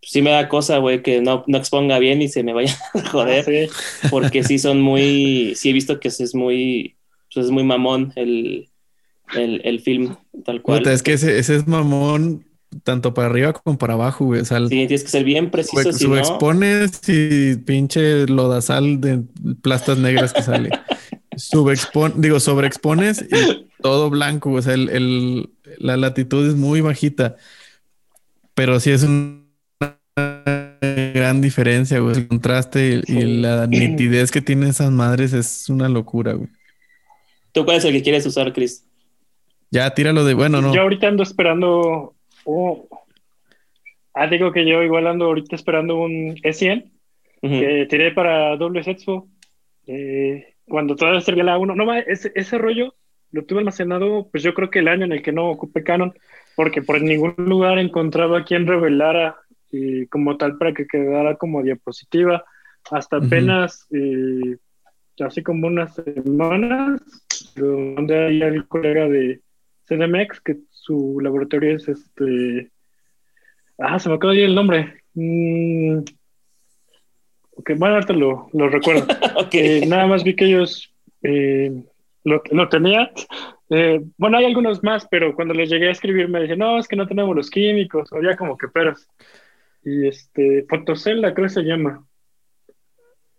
[0.00, 3.08] Sí, me da cosa, güey, que no, no exponga bien y se me vaya a
[3.08, 4.08] joder, Ah, sí.
[4.10, 5.54] porque sí son muy.
[5.54, 6.96] Sí, he visto que es muy.
[7.32, 8.70] Pues es muy mamón el,
[9.36, 10.14] el, el film,
[10.44, 10.78] tal cual.
[10.80, 12.44] Puta, es que ese, ese es mamón
[12.84, 14.40] tanto para arriba como para abajo, güey.
[14.42, 15.82] O sea, Sí, tienes que ser bien preciso.
[15.84, 19.22] Sube, si no- expones y pinche lodazal de
[19.62, 20.70] plastas negras que sale.
[21.36, 24.52] Subexpon, digo, sobreexpones y todo blanco.
[24.52, 27.36] O sea, el, el- la latitud es muy bajita.
[28.54, 29.44] Pero sí es una
[31.14, 32.16] gran diferencia, güey.
[32.16, 36.48] El contraste y, y la nitidez que tienen esas madres es una locura, güey.
[37.52, 38.84] ¿Tú cuál es el que quieres usar, Chris?
[39.70, 40.74] Ya, tíralo de bueno, no.
[40.74, 42.14] Yo ahorita ando esperando.
[42.44, 42.88] oh.
[44.14, 46.90] Ah, digo que yo igual ando ahorita esperando un E100
[47.42, 47.60] Ujú.
[47.60, 49.28] que tiré para doble sexo.
[49.86, 51.74] Eh, cuando todavía servía la 1.
[51.74, 52.94] No, ese, ese rollo
[53.30, 56.14] lo tuve almacenado, pues yo creo que el año en el que no ocupé Canon,
[56.56, 59.36] porque por ningún lugar encontraba quien revelara
[59.70, 62.44] eh, como tal para que quedara como diapositiva.
[62.90, 64.56] Hasta apenas, eh,
[65.20, 67.02] así como unas semanas,
[67.56, 69.42] mandé ahí al colega de
[69.88, 72.70] CDMX, que su laboratorio es este.
[73.78, 75.02] Ah, se me acaba de ir el nombre.
[75.14, 75.98] Mm,
[77.56, 79.06] ok, bueno, ahorita lo, lo recuerdo.
[79.36, 79.54] Ok.
[79.54, 80.92] Eh, nada más vi que ellos
[81.22, 81.84] eh,
[82.24, 83.08] lo, lo tenían.
[83.70, 86.88] Eh, bueno, hay algunos más, pero cuando les llegué a escribir me decían, no, es
[86.88, 89.08] que no tenemos los químicos, o ya como que peras.
[89.84, 92.04] Y este, Fotocelda creo que se llama.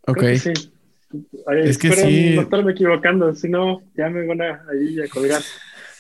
[0.08, 0.18] ok.
[0.18, 0.54] Creo que sí.
[1.64, 2.36] es que sí.
[2.36, 5.42] no estarme equivocando, si no, ya me van a, ahí a colgar.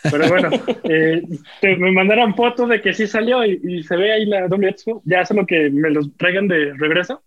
[0.03, 0.49] Pero bueno,
[0.83, 1.21] eh,
[1.61, 5.01] me mandaron fotos de que sí salió y, se ve ahí la doble Expo.
[5.05, 7.23] Ya solo que me los traigan de regreso.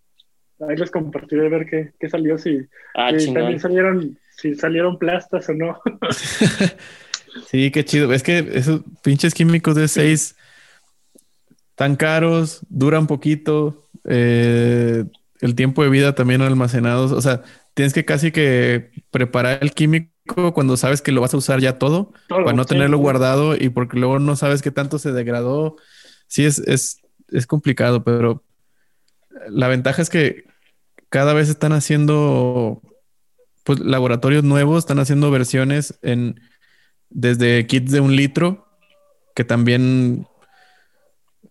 [0.67, 2.59] Ahí les compartiré a ver qué, qué salió, si,
[2.95, 5.81] ah, también salieron, si salieron plastas o no.
[7.47, 8.13] sí, qué chido.
[8.13, 10.35] Es que esos pinches químicos de 6
[11.75, 15.03] tan caros, duran poquito, eh,
[15.41, 17.11] el tiempo de vida también almacenados.
[17.11, 17.41] O sea,
[17.73, 21.77] tienes que casi que preparar el químico cuando sabes que lo vas a usar ya
[21.77, 25.75] todo, para no tenerlo guardado y porque luego no sabes qué tanto se degradó.
[26.27, 28.43] Sí, es, es, es complicado, pero
[29.49, 30.45] la ventaja es que
[31.09, 32.81] cada vez están haciendo
[33.63, 36.39] pues, laboratorios nuevos, están haciendo versiones en
[37.09, 38.67] desde kits de un litro,
[39.35, 40.27] que también,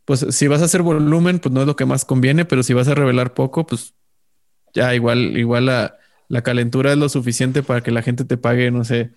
[0.05, 2.74] pues si vas a hacer volumen, pues no es lo que más conviene, pero si
[2.74, 3.94] vas a revelar poco, pues
[4.74, 5.97] ya igual, igual a
[6.33, 9.11] la calentura es lo suficiente para que la gente te pague, no sé,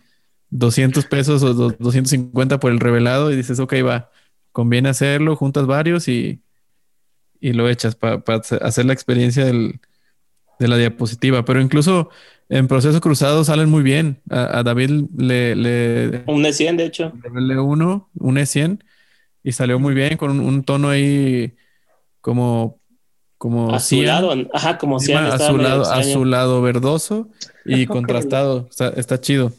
[0.49, 4.11] 200 pesos o 250 por el revelado y dices, ok, va,
[4.51, 6.43] conviene hacerlo, juntas varios y,
[7.39, 8.21] y lo echas para
[8.59, 9.79] hacer la experiencia del,
[10.59, 11.45] de la diapositiva.
[11.45, 12.09] Pero incluso
[12.49, 14.21] en proceso cruzado salen muy bien.
[14.29, 16.23] A, David le, le...
[16.27, 17.13] Un E100, de hecho.
[17.33, 18.83] Le uno, un E100
[19.41, 21.55] y salió muy bien con un tono ahí
[22.19, 22.81] como
[23.37, 27.27] como azulado, ajá, como si azulado, azulado verdoso
[27.65, 28.69] y contrastado.
[28.95, 29.51] Está, chido.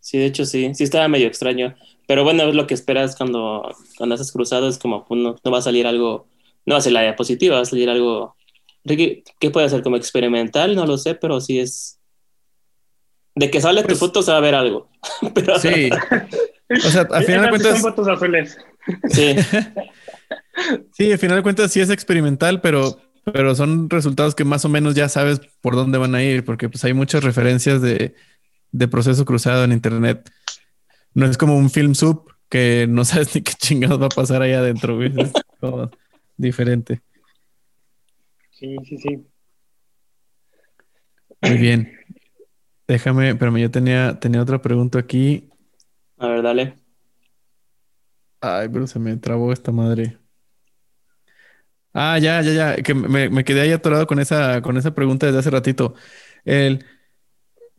[0.00, 1.74] Sí, de hecho sí, sí estaba medio extraño.
[2.06, 5.58] Pero bueno, es lo que esperas cuando, cuando haces cruzado, es como pues, no, va
[5.58, 6.26] a salir algo,
[6.66, 8.36] no va a ser la diapositiva, va a salir algo.
[8.84, 9.82] ¿Qué puede ser?
[9.82, 10.74] ¿Como experimental?
[10.74, 11.98] No lo sé, pero sí es.
[13.34, 14.88] De que sale tu pues foto se va a ver algo.
[15.60, 15.90] Sí.
[16.84, 17.80] O sea, al final de cuentas.
[17.80, 18.58] Son fotos azules.
[19.08, 19.36] Sí.
[20.92, 22.98] Sí, al final de cuentas sí es experimental, pero,
[23.32, 26.68] pero son resultados que más o menos ya sabes por dónde van a ir, porque
[26.68, 28.14] pues hay muchas referencias de,
[28.90, 30.30] proceso cruzado en internet.
[31.14, 34.42] No es como un film sub que no sabes ni qué chingados va a pasar
[34.42, 35.90] ahí adentro, Es como
[36.36, 37.00] diferente.
[38.50, 39.26] Sí, sí, sí.
[41.40, 41.92] Muy bien.
[42.86, 45.48] Déjame, pero yo tenía, tenía otra pregunta aquí.
[46.18, 46.78] A ver, dale.
[48.40, 50.18] Ay, pero se me trabó esta madre.
[51.94, 52.76] Ah, ya, ya, ya.
[52.76, 55.94] Que me, quedé ahí atorado con esa, con esa pregunta desde hace ratito.
[56.44, 56.84] El,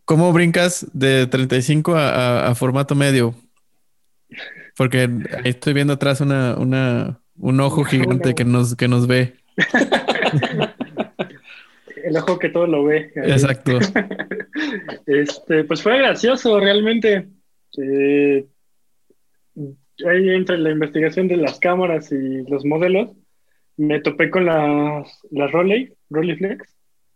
[0.06, 3.36] ¿Cómo brincas de 35 a, a, formato medio?
[4.76, 5.10] Porque
[5.44, 9.36] ahí estoy viendo atrás una, una, un ojo gigante que nos, que nos ve.
[12.04, 13.12] El ojo que todo lo ve.
[13.16, 13.80] Exacto.
[15.06, 17.28] Este, pues fue gracioso realmente.
[17.78, 18.46] Eh,
[20.08, 23.10] ahí entre la investigación de las cámaras y los modelos,
[23.78, 26.76] me topé con las, las Roley, Rolleiflex,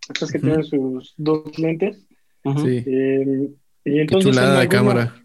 [0.09, 2.07] estas que tienen sus dos lentes.
[2.63, 2.83] Sí.
[2.85, 3.49] Eh,
[3.85, 5.15] y entonces, Qué chulada de cámara.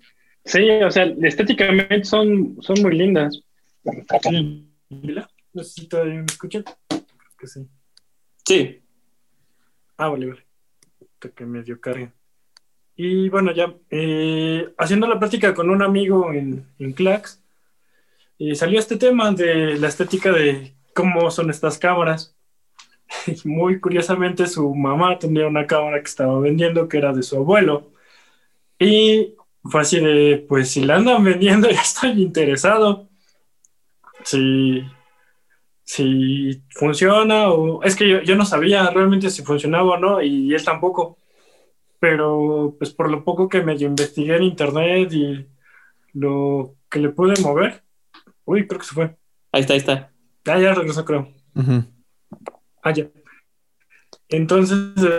[0.44, 3.40] Sí, o sea, estéticamente son, son muy lindas.
[5.52, 6.64] No sé si todavía me escuchan.
[7.38, 7.66] Que sí.
[8.44, 8.80] Sí.
[9.96, 10.42] Ah, vale, vale.
[11.34, 12.12] Que medio carga.
[12.96, 17.42] Y bueno, ya eh, haciendo la práctica con un amigo en, en Clax,
[18.38, 22.36] y salió este tema de la estética de cómo son estas cámaras.
[23.44, 27.92] Muy curiosamente su mamá tenía una cámara que estaba vendiendo que era de su abuelo.
[28.78, 33.08] Y fue así de, pues si la andan vendiendo ya estoy interesado.
[34.24, 34.84] Si,
[35.84, 37.82] si funciona o...
[37.82, 41.18] Es que yo, yo no sabía realmente si funcionaba o no y él tampoco.
[42.00, 45.46] Pero pues por lo poco que medio investigué en internet y
[46.14, 47.82] lo que le pude mover,
[48.44, 49.16] Uy, creo que se fue.
[49.52, 50.11] Ahí está, ahí está.
[50.46, 51.28] Ah, ya regresó, creo.
[52.82, 53.06] Ah, ya.
[54.28, 54.78] Entonces,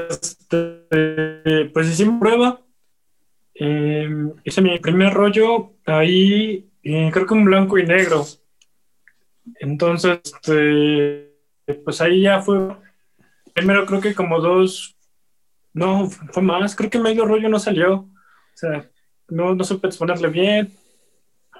[0.09, 2.61] este, pues hicimos prueba.
[3.55, 8.25] Em, hice mi primer rollo ahí, creo que un blanco y negro.
[9.59, 11.31] Entonces, este,
[11.85, 12.75] pues ahí ya fue.
[13.53, 14.97] Primero creo que como dos,
[15.73, 17.93] no, fue más, creo que medio rollo no salió.
[17.95, 18.09] O
[18.55, 18.89] sea,
[19.29, 20.73] no, no supe exponerle bien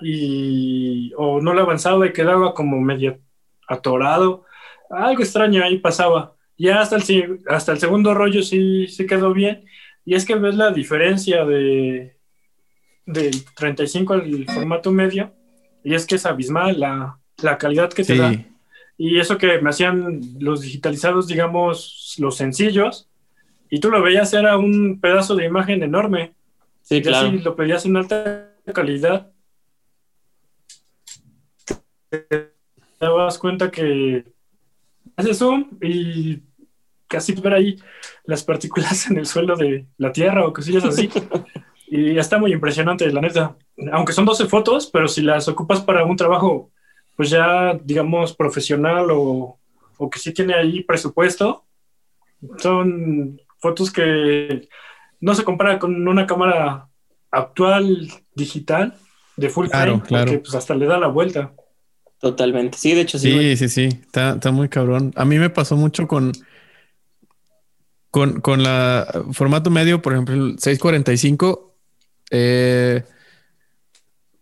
[0.01, 3.19] y o no le avanzaba y quedaba como medio
[3.73, 4.45] atorado.
[4.89, 6.35] Algo extraño ahí pasaba.
[6.57, 9.65] Ya hasta el, hasta el segundo rollo sí, se quedó bien.
[10.05, 12.17] Y es que ves la diferencia de
[13.05, 15.33] del 35 al formato medio.
[15.83, 18.33] Y es que es abismal la, la calidad que te da.
[18.97, 23.09] Y eso que me hacían los digitalizados, digamos, los sencillos.
[23.69, 26.33] Y tú lo veías, era un pedazo de imagen enorme.
[26.81, 27.31] Sí, claro.
[27.31, 29.31] Si lo pedías en alta calidad,
[32.09, 32.52] te
[33.03, 34.25] das cuenta que
[35.15, 36.41] haces zoom y
[37.07, 37.79] casi ver ahí
[38.25, 41.09] las partículas en el suelo de la Tierra o cosillas así.
[41.87, 43.55] y está muy impresionante, la neta.
[43.91, 46.71] Aunque son 12 fotos, pero si las ocupas para un trabajo,
[47.15, 49.59] pues ya, digamos, profesional o,
[49.97, 51.65] o que sí tiene ahí presupuesto,
[52.57, 54.67] son fotos que
[55.21, 56.89] no se compara con una cámara
[57.31, 58.95] actual digital
[59.37, 61.53] de full frame, porque pues hasta le da la vuelta.
[62.23, 62.77] Totalmente.
[62.77, 63.29] Sí, de hecho sí.
[63.29, 63.99] Sí, sí, sí.
[64.01, 65.11] Está, está, muy cabrón.
[65.17, 66.31] A mí me pasó mucho con,
[68.11, 71.75] con, con la formato medio, por ejemplo, el 645.
[72.31, 73.03] Eh,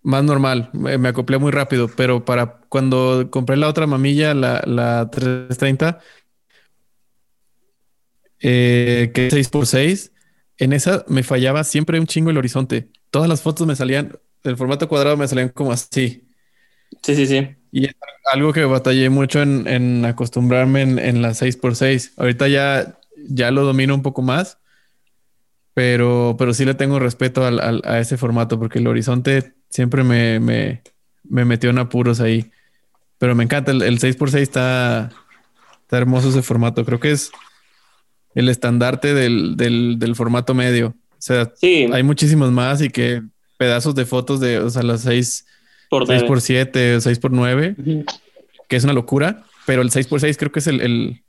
[0.04, 5.10] más normal, me, acoplé muy rápido, pero para cuando compré la otra mamilla, la, la
[5.10, 6.02] 330,
[8.42, 10.12] eh, que es 6x6,
[10.60, 12.92] en esa me fallaba siempre un chingo el horizonte.
[13.10, 16.28] Todas las fotos me salían, el formato cuadrado me salían como así.
[17.02, 17.56] Sí, sí, sí.
[17.72, 17.96] Y es
[18.32, 22.14] algo que batallé mucho en, acostumbrarme en, la 6x6.
[22.18, 24.58] Ahorita ya, ya lo domino un poco más,
[25.74, 30.82] pero, pero sí le tengo respeto a ese formato porque el horizonte siempre me, me,
[31.24, 32.52] metió en apuros ahí.
[33.18, 35.12] Pero me encanta, el, 6x6 está,
[35.82, 36.84] está hermoso ese formato.
[36.84, 37.32] Creo que es
[38.36, 40.96] el estandarte del, del, formato medio.
[41.12, 43.22] O sea, hay muchísimos más y que
[43.58, 45.46] pedazos de fotos de, o sea, las 6
[45.92, 47.76] por 6 por 7 6 por 9
[48.72, 51.22] que es una locura, pero el 6 por 6 creo que es el,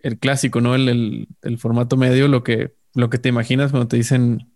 [0.00, 0.74] el, clásico, ¿no?
[0.74, 4.52] El, el, formato medio, lo que, lo que te imaginas cuando te dicen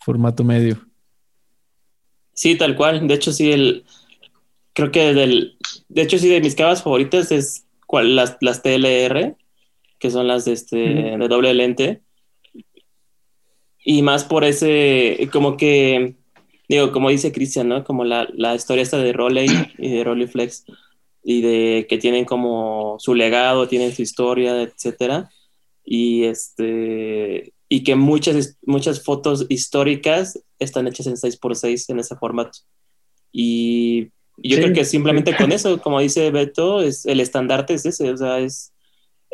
[0.00, 0.78] formato medio.
[2.32, 3.06] Sí, tal cual.
[3.06, 3.84] De hecho, sí, el
[4.72, 5.58] creo que del,
[5.88, 9.36] de hecho, sí, de mis cámaras favoritas es las TLR,
[9.98, 12.00] que son las de, este, de doble lente.
[13.84, 16.14] Y más por ese, como que,
[16.68, 17.84] digo, como dice Cristian, ¿no?
[17.84, 20.64] Como la, la historia esta de Roley y de Roley Flex,
[21.24, 25.30] y de que tienen como su legado, tienen su historia, etcétera.
[25.84, 32.58] Y este, y que muchas, muchas fotos históricas están hechas en 6x6 en ese formato.
[33.30, 34.08] Y
[34.38, 38.16] yo creo que simplemente con eso, como dice Beto, es, el estandarte es ese, o
[38.16, 38.72] sea, es,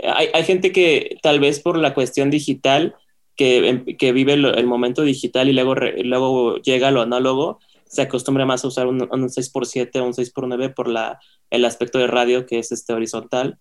[0.02, 2.96] hay, hay, gente que tal vez por la cuestión digital,
[3.36, 8.02] que, em, que vive el, momento digital y luego, luego llega a lo análogo, se
[8.02, 11.18] acostumbra más a usar un, un 6x7 o un 6x9 por la,
[11.50, 13.58] el aspecto de radio que es este horizontal.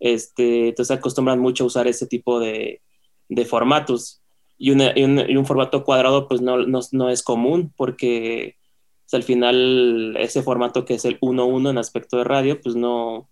[0.00, 2.82] Este, entonces acostumbran mucho a usar ese tipo de,
[3.28, 4.22] de formatos.
[4.58, 8.56] Y, y, un, formato cuadrado pues no, no, no es común porque
[9.12, 13.28] al final ese formato que es el 1-1 en aspecto de radio pues no,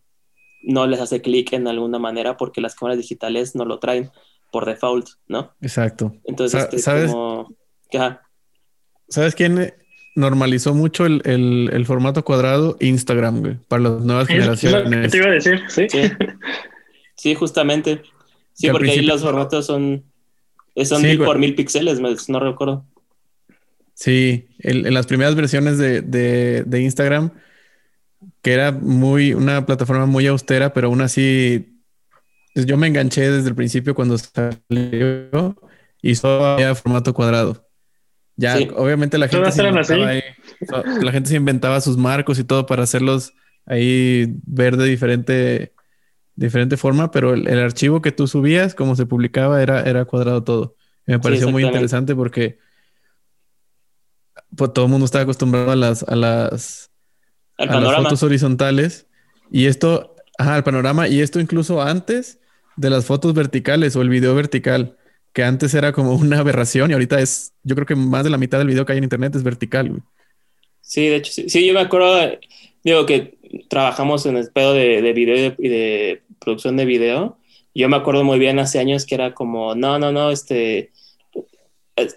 [0.62, 4.10] no les hace clic en alguna manera porque las cámaras digitales no lo traen
[4.50, 5.54] por default, ¿no?
[5.60, 6.14] Exacto.
[6.24, 7.12] Entonces, este, ¿sabes?
[9.08, 9.74] ¿Sabes quién
[10.14, 12.76] normalizó mucho el, formato cuadrado?
[12.80, 15.10] Instagram, güey, para las nuevas generaciones.
[15.10, 15.62] te iba a decir?
[15.68, 15.86] Sí.
[17.14, 18.02] Sí, justamente.
[18.52, 20.04] Sí, porque ahí los formatos son,
[20.84, 22.84] son mil por mil píxeles, no recuerdo.
[23.94, 27.30] Sí, en las primeras versiones de, de Instagram
[28.46, 31.75] que era muy, una plataforma muy austera, pero aún así
[32.64, 35.56] yo me enganché desde el principio cuando salió
[36.00, 37.66] y solo había formato cuadrado.
[38.36, 39.62] Ya, obviamente la gente,
[41.02, 43.32] la gente se inventaba sus marcos y todo para hacerlos
[43.64, 45.72] ahí ver de diferente,
[46.34, 50.76] diferente forma, pero el, archivo que tú subías, como se publicaba, era, era cuadrado todo.
[51.06, 52.58] me pareció muy interesante porque
[54.54, 56.90] pues, todo el mundo estaba acostumbrado a las, a las
[57.58, 59.06] a las fotos horizontales.
[59.50, 61.08] Y esto, ajá, el panorama.
[61.08, 62.40] Y esto incluso antes
[62.76, 64.96] de las fotos verticales o el video vertical,
[65.32, 68.38] que antes era como una aberración y ahorita es, yo creo que más de la
[68.38, 70.02] mitad del video que hay en internet es vertical.
[70.80, 71.66] Sí, de hecho, sí.
[71.66, 72.38] yo me acuerdo,
[72.84, 73.36] digo que
[73.68, 77.38] trabajamos en el pedo de, de video y de, producción de video.
[77.74, 80.92] Yo me acuerdo muy bien hace años que era como, no, no, no, este,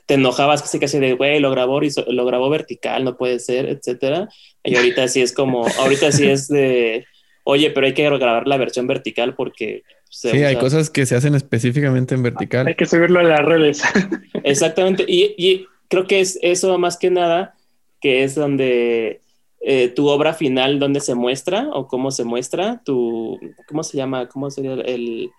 [0.05, 4.29] te enojabas casi casi de, güey, lo grabó, lo grabó vertical, no puede ser, etcétera.
[4.63, 7.05] Y ahorita sí es como, ahorita sí es de,
[7.49, 9.83] oye, pero hay que grabar la versión vertical porque...
[10.09, 12.67] sí, hay cosas que se hacen específicamente en vertical.
[12.67, 13.81] Hay que subirlo a las redes.
[14.43, 15.03] Exactamente.
[15.07, 17.55] Y, creo que es eso más que nada,
[17.99, 19.21] que es donde
[19.61, 24.29] eh, tu obra final, donde se muestra o cómo se muestra, tu, ¿cómo se llama?
[24.29, 25.31] ¿Cómo sería el,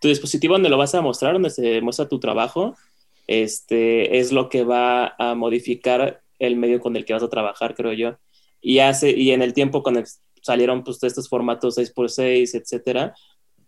[0.00, 2.76] tu dispositivo donde lo vas a mostrar, donde se muestra tu trabajo?
[3.26, 7.74] Este, es lo que va a modificar el medio con el que vas a trabajar,
[7.74, 8.16] creo yo.
[8.60, 10.02] Y, hace, y en el tiempo cuando
[10.46, 13.14] salieron pues, estos formatos 6x6, etcétera,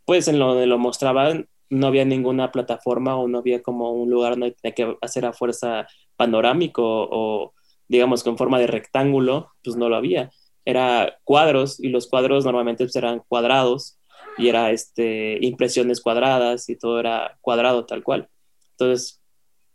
[0.04, 4.10] pues en lo de lo mostraban no había ninguna plataforma o no había como un
[4.10, 5.86] lugar donde tenía que hacer a fuerza
[6.16, 7.52] panorámico o
[7.88, 10.30] digamos con forma de rectángulo, pues no lo había.
[10.64, 13.98] Era cuadros y los cuadros normalmente pues, eran cuadrados
[14.36, 18.28] y era este, impresiones cuadradas y todo era cuadrado tal cual.
[18.72, 19.20] Entonces,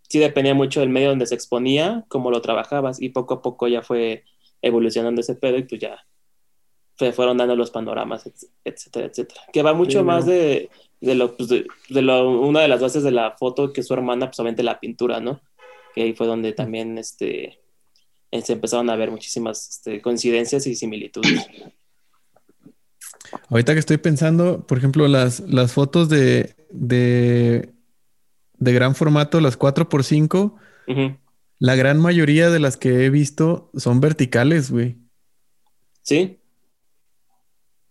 [0.10, 3.68] sí dependía mucho del medio donde se exponía, cómo lo trabajabas y poco a poco
[3.68, 4.24] ya fue
[4.62, 6.00] evolucionando ese pedo y pues ya
[6.98, 8.30] se fueron dando los panoramas,
[8.64, 9.42] etcétera, etcétera.
[9.52, 10.70] Que va mucho más de,
[11.02, 14.28] de lo, pues de, lo, una de las bases de la foto que su hermana,
[14.28, 15.42] pues obviamente la pintura, ¿no?
[15.94, 17.60] Que ahí fue donde también este,
[18.32, 21.46] se empezaron a ver muchísimas este, coincidencias y similitudes.
[23.50, 27.74] Ahorita que estoy pensando, por ejemplo, las, las fotos de, de,
[28.58, 30.56] de gran formato, las 4x5,
[31.60, 34.98] la gran mayoría de las que he visto son verticales, güey.
[36.02, 36.40] Sí.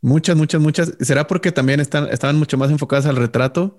[0.02, 0.96] Muchas, muchas, muchas.
[1.00, 3.78] ¿Será porque también están, estaban mucho más enfocadas al retrato?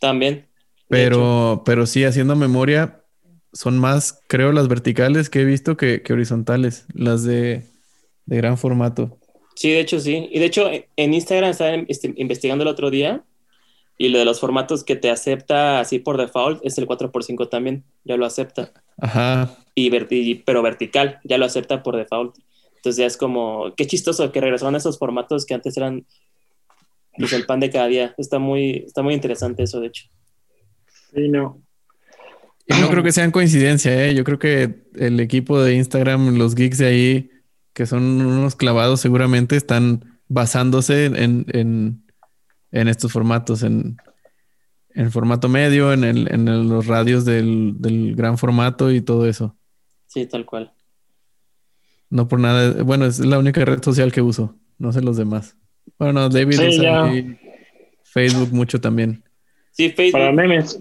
[0.00, 0.46] También.
[0.88, 3.04] Pero, pero sí, haciendo memoria,
[3.52, 7.62] son más, creo, las verticales que he visto que, horizontales, las de,
[8.26, 9.18] gran formato.
[9.54, 10.28] Sí, de hecho sí.
[10.32, 13.22] Y de hecho, en Instagram estaba este, investigando el otro día
[13.98, 17.84] y lo de los formatos que te acepta así por default es el 4x5 también,
[18.04, 18.72] ya lo acepta.
[18.98, 19.54] Ajá.
[19.74, 22.36] Y, pero vertical, ya lo acepta por default.
[22.80, 26.06] Entonces ya es como, qué chistoso que regresaron a esos formatos que antes eran
[27.14, 28.14] pues, el pan de cada día.
[28.16, 30.06] Está muy, está muy interesante eso, de hecho.
[31.12, 31.60] Sí, no.
[32.66, 34.14] Y no creo que sean coincidencia, ¿eh?
[34.14, 37.30] Yo creo que el equipo de Instagram, los geeks de ahí,
[37.74, 42.06] que son unos clavados, seguramente están basándose en, en,
[42.70, 43.98] en estos formatos, en,
[44.94, 49.54] en formato medio, en, el, en los radios del, del gran formato y todo eso.
[50.06, 50.72] Sí, tal cual.
[52.10, 52.82] No por nada.
[52.82, 54.56] Bueno, es la única red social que uso.
[54.78, 55.56] No sé los demás.
[55.98, 57.10] Bueno, David usa
[58.02, 59.22] Facebook mucho también.
[59.70, 60.20] Sí, Facebook.
[60.20, 60.80] Para memes.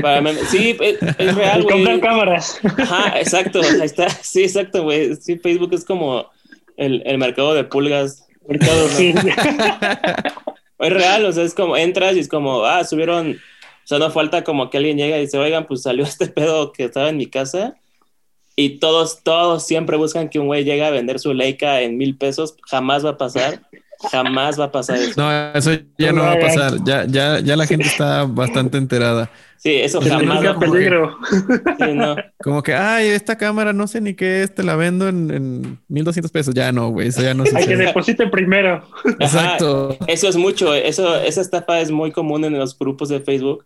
[0.00, 0.48] Para memes.
[0.48, 1.00] Sí, es,
[1.36, 1.74] real, güey.
[1.74, 2.58] Comprar cámaras.
[2.64, 3.60] Ajá, exacto.
[3.60, 4.08] Ahí está.
[4.08, 5.14] Sí, exacto, güey.
[5.16, 6.26] Sí, Facebook es como
[6.78, 8.26] el, el mercado de pulgas.
[8.48, 9.14] Mercado, sí.
[10.78, 13.32] es real, o sea, es como entras y es como, ah, subieron.
[13.32, 16.72] O sea, no falta como que alguien llega y dice, oigan, pues salió este pedo
[16.72, 17.76] que estaba en mi casa
[18.54, 22.16] y todos, todos siempre buscan que un güey llegue a vender su Leica en mil
[22.16, 22.56] pesos.
[22.68, 23.62] Jamás va a pasar.
[24.10, 25.14] Jamás va a pasar eso.
[25.16, 26.74] No, eso ya no va a pasar.
[26.84, 29.30] Ya, ya, ya la gente está bastante enterada.
[29.56, 30.44] Sí, eso jamás.
[30.44, 31.16] Va peligro.
[31.78, 32.16] Sí, no.
[32.42, 35.78] Como que, ay, esta cámara no sé ni qué es, te la vendo en, en
[35.88, 36.52] 1200 pesos.
[36.52, 38.84] Ya no, güey, eso ya no se Hay que deposite primero.
[39.20, 39.96] Exacto.
[40.08, 40.74] eso es mucho.
[40.74, 43.64] Eso, esa estafa es muy común en los grupos de Facebook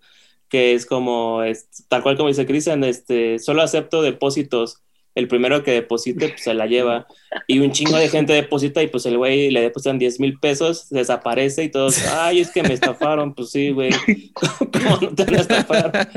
[0.49, 1.43] que es como,
[1.89, 4.83] tal cual como dice Cristian, este, solo acepto depósitos.
[5.15, 7.07] El primero que deposite, pues se la lleva.
[7.47, 10.91] Y un chingo de gente deposita y pues el güey le depositan 10 mil pesos,
[10.91, 13.35] desaparece y todos, ay, es que me estafaron.
[13.35, 13.91] Pues sí, güey.
[14.35, 16.09] ¿Cómo no te van a estafar?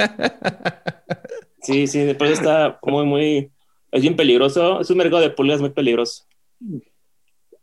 [1.62, 3.52] Sí, sí, después está muy, muy,
[3.92, 4.82] es bien peligroso.
[4.82, 6.26] Es un mercado de pulgas muy peligroso.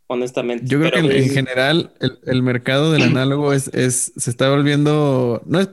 [0.07, 0.65] Honestamente.
[0.65, 4.49] Yo creo que en, en general el, el, mercado del análogo es, es, se está
[4.49, 5.69] volviendo, no es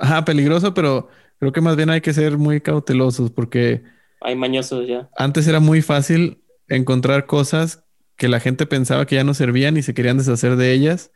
[0.00, 1.08] ajá, peligroso, pero
[1.38, 3.82] creo que más bien hay que ser muy cautelosos porque...
[4.20, 5.08] Hay mañosos ya.
[5.16, 7.84] Antes era muy fácil encontrar cosas
[8.16, 11.10] que la gente pensaba que ya no servían y se querían deshacer de ellas.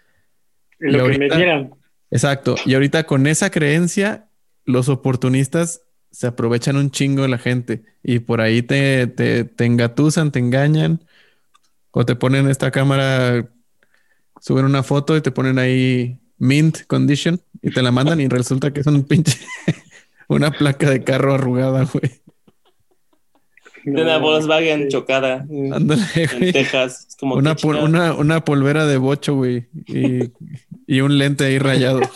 [0.78, 1.74] lo que me dieran.
[2.10, 2.56] Exacto.
[2.64, 4.28] Y ahorita con esa creencia,
[4.64, 9.64] los oportunistas se aprovechan un chingo de la gente y por ahí te, te, te
[9.64, 11.04] engatusan, te engañan
[11.90, 13.48] o te ponen esta cámara,
[14.40, 18.72] suben una foto y te ponen ahí mint condition y te la mandan y resulta
[18.72, 19.38] que es un pinche,
[20.28, 22.12] una placa de carro arrugada, güey.
[23.84, 27.06] De una Volkswagen chocada Ándale, en Texas.
[27.20, 29.68] como una, una, una, polvera de bocho, güey.
[29.86, 30.32] Y,
[30.88, 32.00] y, un lente ahí rayado.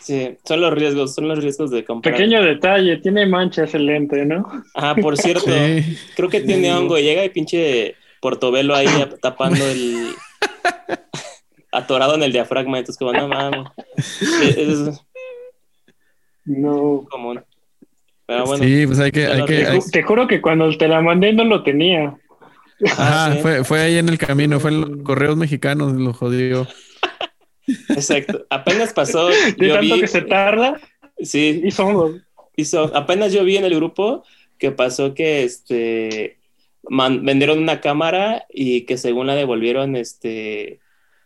[0.00, 2.14] Sí, son los riesgos, son los riesgos de comprar.
[2.14, 4.64] Pequeño detalle, tiene manchas el lente, ¿no?
[4.74, 5.52] Ah, por cierto,
[6.16, 6.96] creo que tiene hongo.
[6.98, 8.88] Llega y pinche portobelo ahí
[9.20, 10.14] tapando el,
[11.72, 13.68] atorado en el diafragma, entonces como, no mames.
[14.56, 15.02] Es,
[16.44, 17.06] no.
[17.10, 17.42] común.
[18.26, 18.64] Pero bueno.
[18.64, 19.26] Sí, pues hay que...
[19.26, 22.16] Hay que Te juro que cuando te la mandé no lo tenía.
[22.96, 26.66] Ah, fue, fue ahí en el camino, fue en los correos mexicanos, lo jodió.
[27.88, 28.46] Exacto.
[28.50, 29.28] Apenas pasó.
[29.28, 30.80] De tanto que se tarda.
[31.18, 31.62] Sí.
[31.64, 32.14] Hizo,
[32.56, 32.96] hizo.
[32.96, 34.24] Apenas yo vi en el grupo
[34.58, 36.38] que pasó que este
[36.90, 40.80] vendieron una cámara y que según la devolvieron, este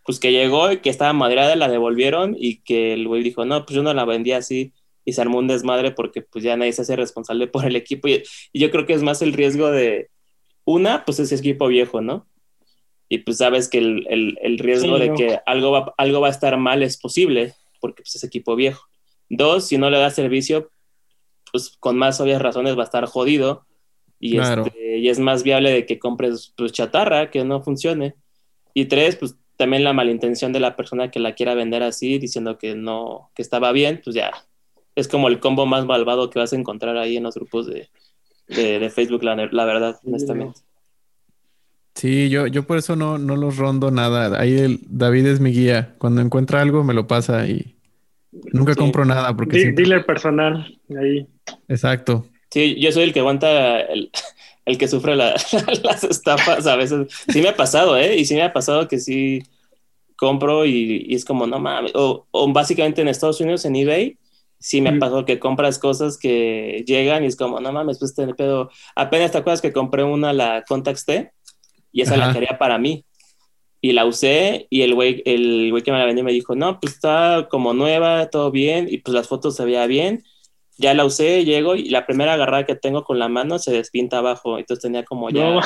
[0.05, 3.65] pues que llegó y que estaba madreada, la devolvieron y que el güey dijo, no,
[3.65, 4.73] pues yo no la vendí así
[5.05, 8.09] y se armó un desmadre porque pues ya nadie se hace responsable por el equipo
[8.09, 8.23] y,
[8.53, 10.11] yo creo que es más el riesgo de,
[10.65, 12.27] una, pues ese equipo viejo, ¿no?
[13.09, 16.57] Y pues sabes que el, el, riesgo de que algo va, algo va a estar
[16.57, 18.87] mal es posible porque pues es equipo viejo.
[19.29, 20.71] Dos, si no le da servicio,
[21.51, 23.67] pues con más obvias razones va a estar jodido
[24.19, 28.15] y, este, y es más viable de que compres pues chatarra que no funcione.
[28.73, 32.59] Y tres, pues también la malintención de la persona que la quiera vender así, diciendo
[32.59, 34.33] que no, que estaba bien, pues ya
[34.97, 37.89] es como el combo más malvado que vas a encontrar ahí en los grupos de,
[38.49, 40.59] de, Facebook, la, la, verdad, honestamente.
[41.95, 44.37] Sí, yo, yo por eso no, no los rondo nada.
[44.41, 45.95] Ahí el, David es mi guía.
[45.99, 47.77] Cuando encuentra algo me lo pasa y
[48.53, 49.71] nunca compro nada porque...
[49.71, 51.29] Dealer personal, ahí.
[51.69, 52.27] Exacto.
[52.51, 54.11] Sí, yo soy el que aguanta el,
[54.67, 57.09] el que sufre las estafas a veces.
[57.29, 58.17] Sí me ha pasado, ¿eh?
[58.17, 59.43] Y sí me ha pasado que sí
[60.23, 61.91] compro y, es como, no mames.
[61.97, 64.19] O, básicamente en Estados Unidos, en eBay,
[64.61, 68.13] sí me ha pasado que compras cosas que llegan y es como, no mames, pues
[68.13, 68.71] este pedo.
[68.95, 71.33] Apenas te acuerdas que compré una, la Contax T,
[71.91, 73.05] y esa la quería para mí.
[73.81, 76.79] Y la usé y el güey, el güey que me la vendió me dijo, no,
[76.79, 80.23] pues está como nueva, todo bien, y pues las fotos se veía bien
[80.79, 84.19] ya la usé, llego y la primera agarrada que tengo con la mano se despinta
[84.19, 84.59] abajo.
[84.59, 85.61] Entonces tenía como ya,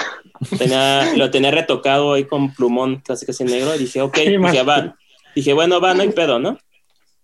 [0.59, 3.75] tenía, lo tenía retocado ahí con plumón casi casi negro.
[3.75, 4.97] Y dije, ok, dije, va.
[5.35, 6.59] Dije, bueno, va, no hay pedo, ¿no?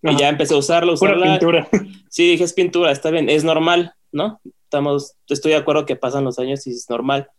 [0.03, 1.37] Y ya empecé a usarlo, usarla.
[1.37, 1.67] pintura.
[2.09, 4.39] Sí, dije, es pintura, está bien, es normal, ¿no?
[4.65, 7.29] Estamos, estoy de acuerdo que pasan los años y es normal.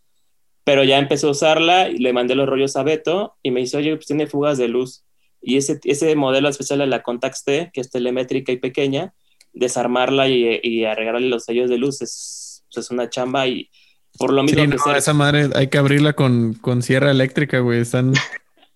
[0.64, 3.76] Pero ya empecé a usarla y le mandé los rollos a Beto y me dice,
[3.76, 5.04] oye, pues tiene fugas de luz.
[5.40, 9.12] Y ese, ese modelo especial de la Contax T, que es telemétrica y pequeña,
[9.54, 13.70] desarmarla y, y arreglarle los sellos de luz es, pues, es una chamba y
[14.18, 17.80] por lo mismo sí, esa madre hay que abrirla con, con sierra eléctrica, güey.
[17.80, 18.12] Están...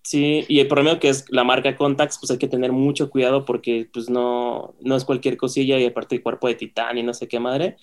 [0.01, 3.45] Sí, y el problema que es la marca Contax, pues hay que tener mucho cuidado
[3.45, 7.13] porque pues no, no es cualquier cosilla y aparte el cuerpo de titán y no
[7.13, 7.77] sé qué madre.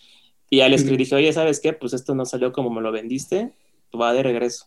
[0.50, 1.72] Y al escribir dije, oye, ¿sabes qué?
[1.72, 3.52] Pues esto no salió como me lo vendiste,
[3.94, 4.66] va de regreso.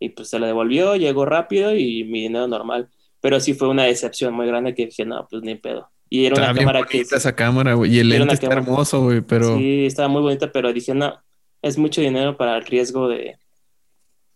[0.00, 2.88] Y pues se la devolvió, llegó rápido y mi dinero normal.
[3.20, 5.90] Pero sí fue una decepción muy grande que dije, no, pues ni pedo.
[6.10, 7.00] Y era una cámara que.
[7.00, 7.96] esa cámara, güey.
[7.96, 9.56] Y el lente está hermoso, güey, pero.
[9.56, 11.14] Sí, estaba muy bonita, pero dije, no,
[11.62, 13.36] es mucho dinero para el riesgo de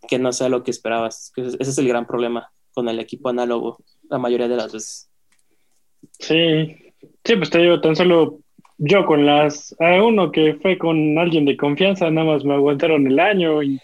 [0.08, 1.32] que no sea lo que esperabas.
[1.36, 3.78] Ese es el gran problema con el equipo análogo,
[4.08, 5.10] la mayoría de las veces.
[6.18, 6.76] Sí,
[7.24, 8.40] sí, pues te digo, tan solo
[8.78, 13.06] yo con las a uno que fue con alguien de confianza, nada más me aguantaron
[13.06, 13.78] el año y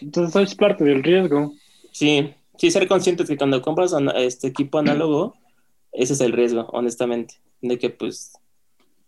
[0.00, 1.52] entonces es parte del riesgo.
[1.92, 5.34] Sí, sí, ser consciente que cuando compras este equipo análogo
[5.94, 8.32] ese es el riesgo, honestamente, de que pues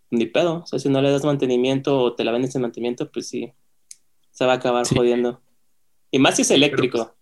[0.09, 3.11] ni pedo, o sea, si no le das mantenimiento o te la vendes en mantenimiento,
[3.11, 3.51] pues sí,
[4.31, 5.41] se va a acabar jodiendo.
[6.11, 7.15] Y más si es eléctrico.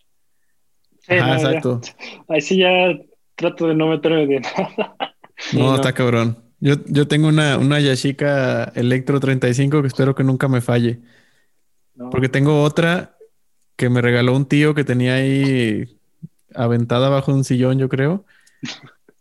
[1.08, 1.82] Pues, exacto.
[2.28, 2.96] Ahí sí ya
[3.36, 4.96] trato de no meterme de nada.
[5.54, 6.38] No, está cabrón.
[6.60, 11.02] Yo, yo tengo una, una Yashica Electro 35 que espero que nunca me falle.
[12.12, 13.18] Porque tengo otra
[13.76, 16.00] que me regaló un tío que tenía ahí
[16.54, 18.26] aventada bajo un sillón, yo creo.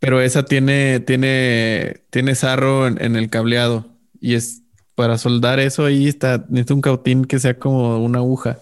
[0.05, 3.87] Pero esa tiene, tiene, tiene sarro en, el cableado.
[4.21, 4.63] Y es
[4.95, 8.59] para soldar eso ahí está, necesito un cautín que sea como una aguja.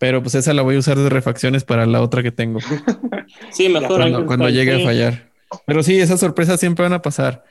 [0.00, 2.58] Pero pues esa la voy a usar de refacciones para la otra que tengo.
[3.50, 4.24] Sí, mejor.
[4.24, 5.32] Cuando, llegue a fallar.
[5.66, 7.44] Pero sí, esas sorpresas siempre van a pasar.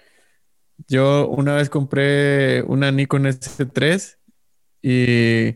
[0.88, 4.18] Yo una vez compré una Nikon S3
[4.82, 5.56] y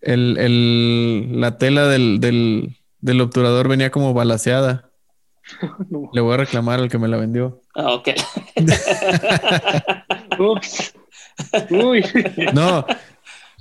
[0.00, 4.89] el, la tela del, del, del obturador venía como balaseada.
[6.12, 7.60] Le voy a reclamar al que me la vendió.
[7.74, 8.08] Ah, ok.
[10.38, 10.94] Ups.
[11.70, 12.04] Uy.
[12.52, 12.84] No,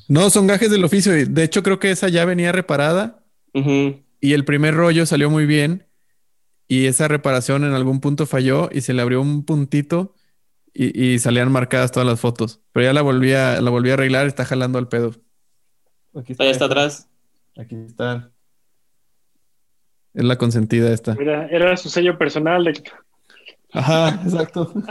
[0.08, 1.14] no, son gajes del oficio.
[1.14, 5.86] De hecho, creo que esa ya venía reparada y el primer rollo salió muy bien.
[6.68, 10.14] Y esa reparación en algún punto falló y se le abrió un puntito
[10.74, 12.62] y, salían marcadas todas las fotos.
[12.72, 15.16] Pero ya la volví a, la volví a arreglar y está jalando al pedo.
[16.16, 17.10] Aquí está, Ahí está atrás.
[17.58, 18.32] Aquí está.
[20.14, 21.16] Es la consentida esta.
[21.20, 22.64] Era, su sello personal.
[22.64, 22.84] De...
[23.74, 24.74] Ajá, exacto.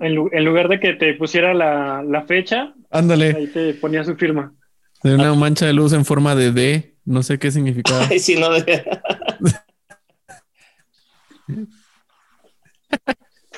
[0.00, 3.34] En, lugar de que te pusiera la, fecha, ándale.
[3.34, 4.52] Ahí te ponía su firma.
[5.02, 6.94] De una mancha de luz en forma de D.
[7.06, 8.06] No sé qué significaba.
[8.10, 8.50] Ay, sí, no.
[8.50, 8.84] De...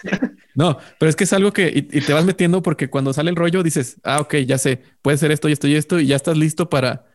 [0.55, 3.37] No, pero es que es algo que y, te vas metiendo porque cuando sale el
[3.37, 6.17] rollo dices, ah, ok, ya sé, puede ser esto y esto y esto, y ya
[6.17, 7.07] estás listo para,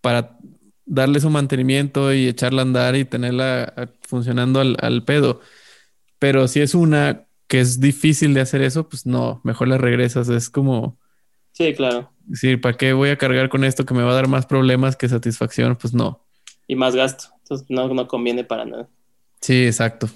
[0.00, 0.36] para
[0.86, 5.40] darle su mantenimiento y echarla a andar y tenerla funcionando al, pedo.
[6.18, 10.28] Pero si es una que es difícil de hacer eso, pues no, mejor la regresas.
[10.28, 10.98] Es como.
[11.52, 12.10] Sí, claro.
[12.32, 14.96] Sí, ¿para qué voy a cargar con esto que me va a dar más problemas
[14.96, 15.76] que satisfacción?
[15.76, 16.24] Pues no.
[16.66, 17.26] Y más gasto.
[17.42, 18.88] Entonces no, no conviene para nada.
[19.40, 20.08] Sí, exacto.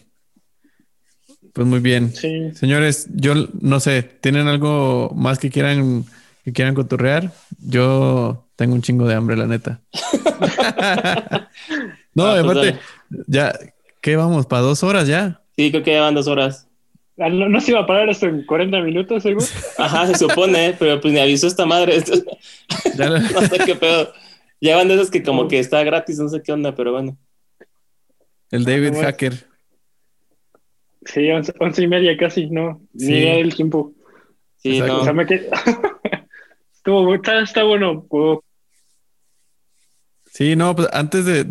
[1.52, 2.14] Pues muy bien.
[2.14, 2.52] Sí.
[2.54, 6.04] Señores, yo no sé, ¿tienen algo más que quieran
[6.44, 7.32] que quieran cotorrear?
[7.58, 9.80] Yo tengo un chingo de hambre, la neta.
[12.12, 12.78] no, ah, pues aparte,
[13.28, 13.56] ya,
[14.00, 14.46] ¿qué vamos?
[14.46, 15.42] ¿Para dos horas ya?
[15.56, 16.66] Sí, creo que ya van dos horas.
[17.20, 19.46] Ah, ¿No, se iba a parar esto en 40 minutos, seguro?
[19.78, 22.02] Ajá, se supone, pero pues me avisó esta madre.
[22.96, 24.12] Ya no sé qué pedo.
[24.60, 27.16] Ya van de esas que como que está gratis, no sé qué onda, pero bueno.
[28.50, 29.34] El David Hacker.
[31.04, 32.80] Sí, once, y media casi, ¿no?
[32.92, 33.92] Ni idea del tiempo.
[34.56, 35.02] Sí, no.
[35.02, 35.26] O sea, me
[36.74, 38.04] Estuvo, está, está bueno.
[40.38, 41.42] Sí, no, pues antes de,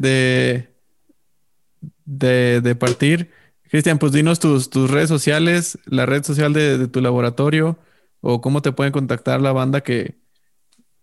[2.06, 3.30] de, de, partir,
[3.64, 7.78] Cristian, pues dinos tus, tus redes sociales, la red social de, tu laboratorio,
[8.22, 10.16] o cómo te pueden contactar la banda que,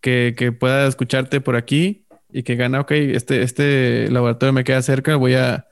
[0.01, 4.81] que, que, pueda escucharte por aquí y que gana, ok, este, este laboratorio me queda
[4.81, 5.69] cerca, voy a,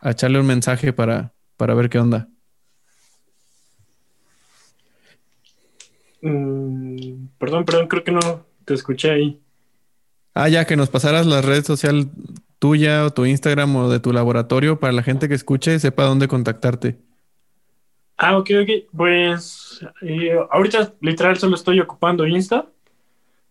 [0.00, 2.30] a echarle un mensaje para, para ver qué onda.
[6.22, 9.41] Mm, perdón, perdón, creo que no te escuché ahí.
[10.34, 12.10] Ah, ya, que nos pasaras la red social
[12.58, 16.28] tuya o tu Instagram o de tu laboratorio para la gente que escuche sepa dónde
[16.28, 16.98] contactarte.
[18.16, 18.68] Ah, ok, ok.
[18.96, 22.66] Pues eh, ahorita literal solo estoy ocupando Insta.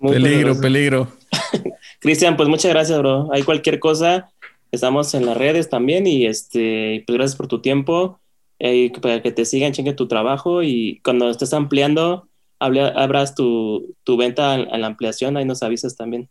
[0.00, 1.08] peligro, peligro.
[2.00, 3.28] Cristian, pues muchas gracias, bro.
[3.32, 4.30] Hay cualquier cosa,
[4.70, 8.20] estamos en las redes también y este, pues gracias por tu tiempo.
[8.60, 14.54] Eh, para que te sigan, chingue tu trabajo y cuando estés ampliando, abras tu, venta
[14.54, 16.28] en, la ampliación, ahí nos avisas también.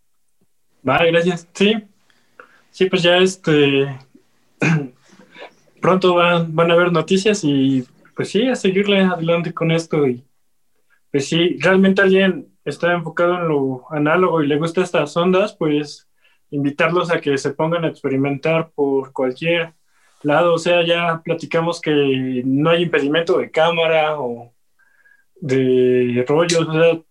[0.83, 1.47] Vale, gracias.
[1.53, 1.73] Sí,
[2.69, 3.87] sí, pues ya este
[5.81, 7.85] pronto van, van a haber noticias y
[8.15, 10.05] pues sí, a seguirle adelante con esto.
[10.07, 10.23] Y
[11.11, 16.07] pues si realmente alguien está enfocado en lo análogo y le gusta estas ondas, pues
[16.51, 19.73] invitarlos a que se pongan a experimentar por cualquier
[20.23, 20.53] lado.
[20.53, 24.53] O sea, ya platicamos que no hay impedimento de cámara o
[25.35, 26.67] de rollos.
[26.67, 27.01] O sea,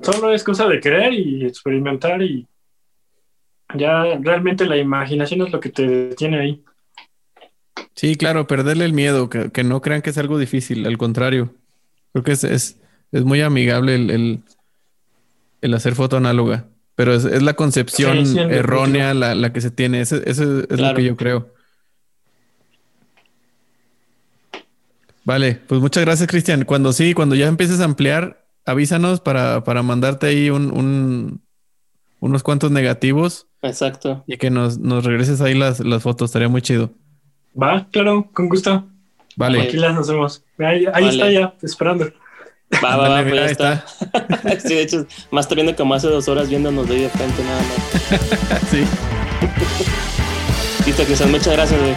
[0.00, 2.46] solo es cosa de querer y experimentar y
[3.74, 6.64] ya realmente la imaginación es lo que te detiene ahí.
[7.94, 11.54] Sí, claro, perderle el miedo, que, no crean que es algo difícil, al contrario.
[12.12, 12.80] Creo que es,
[13.12, 14.42] muy amigable el,
[15.60, 20.38] el, hacer foto análoga, pero es, la concepción errónea la, que se tiene, eso, es
[20.38, 21.52] lo que yo creo.
[25.24, 26.64] Vale, pues muchas gracias, Cristian.
[26.64, 31.40] Cuando sí, cuando ya empieces a ampliar, avísanos para, para mandarte ahí un,
[32.22, 33.46] unos cuantos negativos.
[33.62, 34.24] Exacto.
[34.26, 36.90] Y que nos, nos regreses ahí las, las fotos, estaría muy chido.
[37.60, 38.88] Va, claro, con gusto.
[39.36, 39.62] Vale.
[39.62, 40.44] Aquí las hacemos.
[40.58, 42.12] Ahí, está ya, esperando.
[42.82, 43.84] Va, va, va, pues ya está.
[44.60, 47.42] sí, de hecho, más está viendo como hace dos horas viéndonos de ahí de frente
[47.44, 48.60] nada más.
[48.70, 48.84] sí.
[50.86, 51.94] Listo, Cristian, muchas gracias, güey.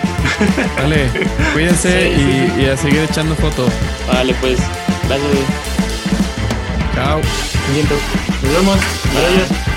[0.77, 1.09] Vale,
[1.53, 3.71] cuídense y, y, a seguir echando fotos.
[4.07, 4.59] Vale, pues,
[5.07, 5.43] gracias, güey.
[6.93, 7.21] Chao.
[8.43, 8.77] Nos vemos.
[9.13, 9.74] Gracias.